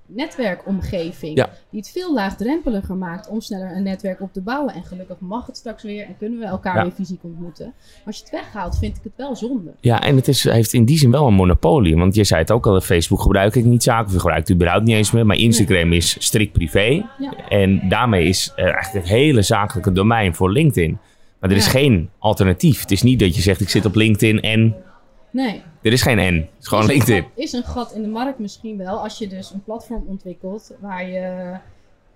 netwerkomgeving. 0.05 1.37
Ja. 1.37 1.49
Die 1.69 1.79
het 1.79 1.91
veel 1.91 2.13
laagdrempeliger 2.13 2.95
maakt 2.95 3.29
om 3.29 3.41
sneller 3.41 3.75
een 3.75 3.83
netwerk 3.83 4.21
op 4.21 4.33
te 4.33 4.41
bouwen. 4.41 4.73
En 4.73 4.83
gelukkig 4.83 5.19
mag 5.19 5.45
het 5.45 5.57
straks 5.57 5.83
weer 5.83 6.05
en 6.05 6.17
kunnen 6.17 6.39
we 6.39 6.45
elkaar 6.45 6.75
Ja. 6.75 6.83
weer 6.83 6.91
fysiek 6.91 7.23
ontmoeten. 7.23 7.65
Maar 7.65 8.03
als 8.05 8.17
je 8.17 8.21
het 8.23 8.31
weghaalt, 8.31 8.77
vind 8.77 8.97
ik 8.97 9.03
het 9.03 9.13
wel 9.15 9.35
zonde. 9.35 9.73
Ja, 9.79 10.01
en 10.01 10.15
het 10.15 10.27
is, 10.27 10.43
heeft 10.43 10.73
in 10.73 10.85
die 10.85 10.97
zin 10.97 11.11
wel 11.11 11.27
een 11.27 11.33
monopolie. 11.33 11.95
Want 11.95 12.15
je 12.15 12.23
zei 12.23 12.41
het 12.41 12.51
ook 12.51 12.67
al, 12.67 12.81
Facebook 12.81 13.21
gebruik 13.21 13.55
ik 13.55 13.65
niet 13.65 13.83
zaak. 13.83 14.05
Of 14.05 14.11
je 14.11 14.19
gebruikt 14.19 14.47
het 14.47 14.55
überhaupt 14.57 14.85
niet 14.85 14.95
eens 14.95 15.11
meer. 15.11 15.25
Maar 15.25 15.37
Instagram 15.37 15.93
is 15.93 16.15
strikt 16.19 16.51
privé. 16.51 17.05
Ja. 17.19 17.33
En 17.49 17.89
daarmee 17.89 18.27
is 18.27 18.53
uh, 18.55 18.63
eigenlijk 18.63 19.05
het 19.05 19.15
hele 19.15 19.41
zakelijke 19.41 19.91
domein 19.91 20.35
voor 20.35 20.51
LinkedIn. 20.51 20.97
Maar 21.39 21.49
er 21.49 21.57
is 21.57 21.67
geen 21.67 22.09
alternatief. 22.19 22.81
Het 22.81 22.91
is 22.91 23.01
niet 23.01 23.19
dat 23.19 23.35
je 23.35 23.41
zegt, 23.41 23.61
ik 23.61 23.69
zit 23.69 23.85
op 23.85 23.95
LinkedIn 23.95 24.41
en... 24.41 24.75
Nee. 25.33 25.63
Er 25.81 25.91
is 25.91 26.01
geen 26.01 26.17
N. 26.33 26.35
Het 26.39 26.49
is 26.59 26.67
gewoon 26.67 26.83
is 26.83 26.89
een 26.89 26.95
LinkedIn. 26.95 27.23
gat- 27.23 27.31
is 27.35 27.51
een 27.53 27.63
gat 27.63 27.93
in 27.93 28.01
de 28.01 28.07
markt 28.07 28.39
misschien 28.39 28.77
wel. 28.77 28.97
Als 28.99 29.17
je 29.17 29.27
dus 29.27 29.51
een 29.51 29.63
platform 29.63 30.03
ontwikkelt 30.07 30.71
waar 30.79 31.09
je... 31.09 31.57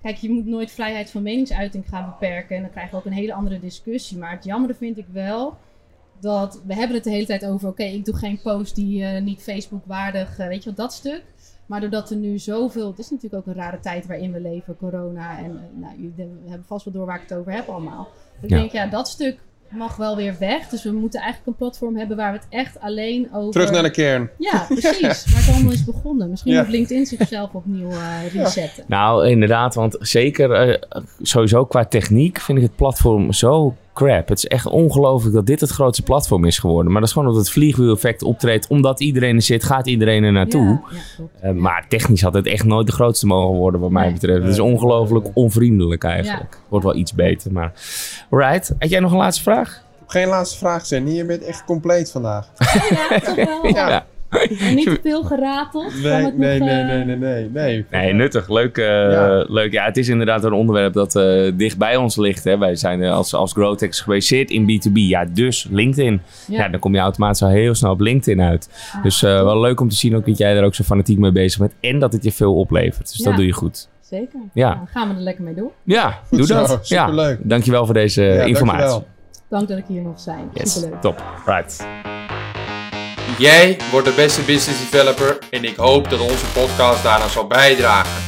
Kijk, 0.01 0.17
je 0.17 0.29
moet 0.29 0.45
nooit 0.45 0.71
vrijheid 0.71 1.09
van 1.11 1.21
meningsuiting 1.21 1.85
gaan 1.89 2.05
beperken. 2.05 2.55
En 2.55 2.61
dan 2.61 2.71
krijg 2.71 2.89
je 2.91 2.95
ook 2.95 3.05
een 3.05 3.11
hele 3.11 3.33
andere 3.33 3.59
discussie. 3.59 4.17
Maar 4.17 4.31
het 4.31 4.43
jammer 4.43 4.75
vind 4.75 4.97
ik 4.97 5.05
wel 5.11 5.57
dat... 6.19 6.61
We 6.65 6.73
hebben 6.75 6.95
het 6.95 7.03
de 7.03 7.09
hele 7.11 7.25
tijd 7.25 7.45
over... 7.45 7.67
Oké, 7.69 7.83
ik 7.83 8.05
doe 8.05 8.15
geen 8.15 8.39
post 8.41 8.75
die 8.75 9.01
uh, 9.01 9.21
niet 9.21 9.41
Facebook 9.43 9.85
waardig... 9.85 10.39
Uh, 10.39 10.47
weet 10.47 10.63
je 10.63 10.69
wat, 10.69 10.77
dat 10.77 10.93
stuk. 10.93 11.23
Maar 11.65 11.81
doordat 11.81 12.09
er 12.09 12.15
nu 12.17 12.37
zoveel... 12.39 12.87
Het 12.87 12.99
is 12.99 13.09
natuurlijk 13.09 13.47
ook 13.47 13.55
een 13.55 13.61
rare 13.61 13.79
tijd 13.79 14.05
waarin 14.05 14.31
we 14.31 14.39
leven. 14.41 14.77
Corona. 14.77 15.37
En 15.37 15.51
uh, 15.51 15.81
nou, 15.81 15.95
jullie 16.01 16.31
hebben 16.47 16.67
vast 16.67 16.85
wel 16.85 16.93
door 16.93 17.05
waar 17.05 17.21
ik 17.21 17.29
het 17.29 17.37
over 17.37 17.51
heb 17.51 17.67
allemaal. 17.67 18.07
Ik 18.41 18.49
Ja. 18.49 18.57
denk, 18.57 18.71
ja, 18.71 18.87
dat 18.87 19.07
stuk 19.07 19.39
mag 19.71 19.95
wel 19.95 20.15
weer 20.15 20.35
weg. 20.39 20.67
Dus 20.69 20.83
we 20.83 20.91
moeten 20.91 21.19
eigenlijk 21.21 21.49
een 21.51 21.55
platform 21.65 21.97
hebben 21.97 22.17
waar 22.17 22.31
we 22.31 22.37
het 22.37 22.47
echt 22.49 22.79
alleen 22.79 23.27
over... 23.33 23.51
Terug 23.51 23.71
naar 23.71 23.83
de 23.83 23.91
kern. 23.91 24.29
Ja, 24.37 24.65
precies. 24.69 25.25
waar 25.31 25.43
het 25.45 25.53
allemaal 25.53 25.71
is 25.71 25.83
begonnen. 25.83 26.29
Misschien 26.29 26.51
Ja. 26.53 26.61
moet 26.61 26.71
LinkedIn 26.71 27.05
zichzelf 27.05 27.53
opnieuw 27.53 27.89
eh, 27.89 28.33
resetten. 28.33 28.83
Nou, 28.87 29.27
inderdaad, 29.27 29.75
want 29.75 29.95
zeker 29.99 30.51
eh, 30.51 30.81
sowieso 31.21 31.65
qua 31.65 31.85
techniek 31.85 32.39
vind 32.39 32.57
ik 32.57 32.63
het 32.63 32.75
platform 32.75 33.33
zo 33.33 33.75
crap. 33.97 34.27
Het 34.27 34.37
is 34.37 34.45
echt 34.45 34.65
ongelooflijk 34.65 35.35
dat 35.35 35.45
dit 35.45 35.61
het 35.61 35.69
grootste 35.69 36.03
platform 36.03 36.45
is 36.45 36.59
geworden. 36.59 36.91
Maar 36.91 36.99
dat 37.01 37.09
is 37.09 37.15
gewoon 37.15 37.27
dat 37.33 37.37
het 37.37 37.49
vliegwiel-effect 37.49 38.23
optreedt. 38.23 38.67
Omdat 38.67 38.99
iedereen 38.99 39.35
er 39.35 39.41
zit, 39.41 39.63
gaat 39.63 39.87
iedereen 39.87 40.23
er 40.23 40.31
naartoe. 40.31 40.65
Ja, 40.91 40.97
ja. 41.17 41.49
Eh, 41.49 41.51
maar 41.51 41.85
technisch 41.87 42.21
had 42.21 42.33
het 42.33 42.45
echt 42.47 42.63
nooit 42.63 42.87
de 42.87 42.93
grootste 42.93 43.25
mogen 43.27 43.57
worden, 43.57 43.79
wat 43.81 43.91
mij 43.91 44.03
Nee. 44.03 44.13
betreft. 44.13 44.41
Het 44.43 44.51
is 44.51 44.59
ongelooflijk 44.59 45.27
onvriendelijk 45.33 46.03
eigenlijk. 46.03 46.59
Wordt 46.69 46.85
wel 46.85 46.95
iets 46.95 47.13
beter, 47.13 47.51
maar... 47.51 47.71
Right, 48.29 48.75
had 48.79 48.89
jij 48.89 48.99
nog 48.99 49.11
een 49.11 49.17
laatste 49.17 49.43
vraag? 49.43 49.81
Geen 50.07 50.27
laatste 50.27 50.57
vraag, 50.57 50.85
Sandy. 50.85 51.11
Je 51.11 51.25
bent 51.25 51.43
echt 51.43 51.63
compleet 51.65 52.11
vandaag. 52.11 52.49
Ja, 53.09 53.19
toch 53.19 53.35
wel. 53.35 53.67
Ja. 53.75 54.05
En 54.29 54.75
niet 54.75 54.83
te 54.85 54.99
veel 55.03 55.23
gerateld. 55.23 55.93
Nee, 56.03 56.11
het 56.11 56.37
nee, 56.37 56.59
nog, 56.59 56.67
nee, 56.67 56.79
eh, 56.81 56.87
nee, 56.87 57.05
nee, 57.05 57.15
nee, 57.17 57.49
nee. 57.53 57.85
Nee, 57.91 58.13
nuttig. 58.13 58.49
Leuk. 58.49 58.77
eh, 58.77 58.85
Ja. 58.85 59.45
leuk. 59.47 59.71
Ja, 59.71 59.85
het 59.85 59.97
is 59.97 60.07
inderdaad 60.07 60.43
een 60.43 60.53
onderwerp 60.53 60.93
dat 60.93 61.15
eh, 61.15 61.51
dicht 61.55 61.77
bij 61.77 61.95
ons 61.95 62.15
ligt. 62.17 62.43
Hè. 62.43 62.57
Wij 62.57 62.75
zijn 62.75 63.03
als, 63.03 63.33
als 63.33 63.51
Growtex 63.51 64.01
gebaseerd 64.01 64.49
in 64.51 64.63
B2B. 64.63 64.93
Ja, 64.93 65.25
dus 65.25 65.67
LinkedIn. 65.71 66.21
Ja. 66.47 66.57
Ja. 66.63 66.69
dan 66.69 66.79
kom 66.79 66.93
je 66.93 66.99
automatisch 66.99 67.41
al 67.41 67.49
heel 67.49 67.75
snel 67.75 67.91
op 67.91 67.99
LinkedIn 67.99 68.41
uit. 68.41 68.69
Ah, 68.95 69.03
Dus 69.03 69.23
eh, 69.23 69.43
wel 69.43 69.59
leuk 69.61 69.79
om 69.79 69.89
te 69.89 69.95
zien 69.95 70.15
ook 70.15 70.25
dat 70.25 70.37
jij 70.37 70.53
daar 70.53 70.63
ook 70.63 70.75
zo 70.75 70.83
fanatiek 70.83 71.17
mee 71.17 71.31
bezig 71.31 71.59
bent. 71.59 71.73
En 71.79 71.99
dat 71.99 72.13
het 72.13 72.23
je 72.23 72.31
veel 72.31 72.55
oplevert. 72.55 73.07
Dus 73.09 73.17
Ja. 73.17 73.25
dat 73.25 73.35
doe 73.35 73.45
je 73.45 73.53
goed. 73.53 73.89
Zeker. 74.01 74.39
Ja. 74.53 74.73
Nou, 74.73 74.87
gaan 74.87 75.09
we 75.09 75.15
er 75.15 75.21
lekker 75.21 75.43
mee 75.43 75.53
door. 75.53 75.71
Ja, 75.83 76.19
Goed 76.27 76.37
doe 76.37 76.47
zo, 76.47 76.55
dat. 76.55 76.87
Ja. 76.87 77.05
superleuk. 77.05 77.39
Dankjewel 77.43 77.85
voor 77.85 77.93
deze 77.93 78.21
Ja, 78.23 78.43
informatie. 78.43 78.79
dankjewel. 78.87 79.07
Dank 79.49 79.67
dat 79.67 79.77
ik 79.77 79.85
hier 79.87 80.01
nog 80.01 80.19
zijn. 80.19 80.49
Yes, 80.53 80.73
Superleuk. 80.73 81.01
top. 81.01 81.23
Right. 81.45 81.87
Jij 83.35 83.77
wordt 83.91 84.07
de 84.07 84.13
beste 84.13 84.41
business 84.41 84.79
developer 84.89 85.37
en 85.49 85.63
ik 85.63 85.75
hoop 85.75 86.09
dat 86.09 86.19
onze 86.19 86.45
podcast 86.45 87.03
daaraan 87.03 87.29
zal 87.29 87.47
bijdragen. 87.47 88.23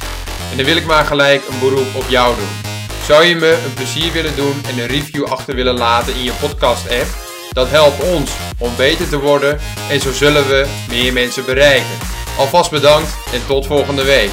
En 0.51 0.57
dan 0.57 0.65
wil 0.65 0.75
ik 0.75 0.85
maar 0.85 1.05
gelijk 1.05 1.41
een 1.49 1.59
beroep 1.59 1.95
op 1.95 2.05
jou 2.07 2.35
doen. 2.35 2.69
Zou 3.05 3.23
je 3.23 3.35
me 3.35 3.59
een 3.65 3.73
plezier 3.73 4.11
willen 4.11 4.35
doen 4.35 4.61
en 4.67 4.79
een 4.79 4.87
review 4.87 5.25
achter 5.25 5.55
willen 5.55 5.77
laten 5.77 6.15
in 6.15 6.23
je 6.23 6.33
podcast 6.39 6.89
app? 6.89 7.07
Dat 7.51 7.69
helpt 7.69 8.03
ons 8.03 8.31
om 8.57 8.71
beter 8.77 9.09
te 9.09 9.19
worden 9.19 9.59
en 9.89 9.99
zo 9.99 10.11
zullen 10.11 10.47
we 10.47 10.67
meer 10.89 11.13
mensen 11.13 11.45
bereiken. 11.45 11.97
Alvast 12.37 12.71
bedankt 12.71 13.09
en 13.33 13.41
tot 13.47 13.65
volgende 13.65 14.03
week. 14.03 14.29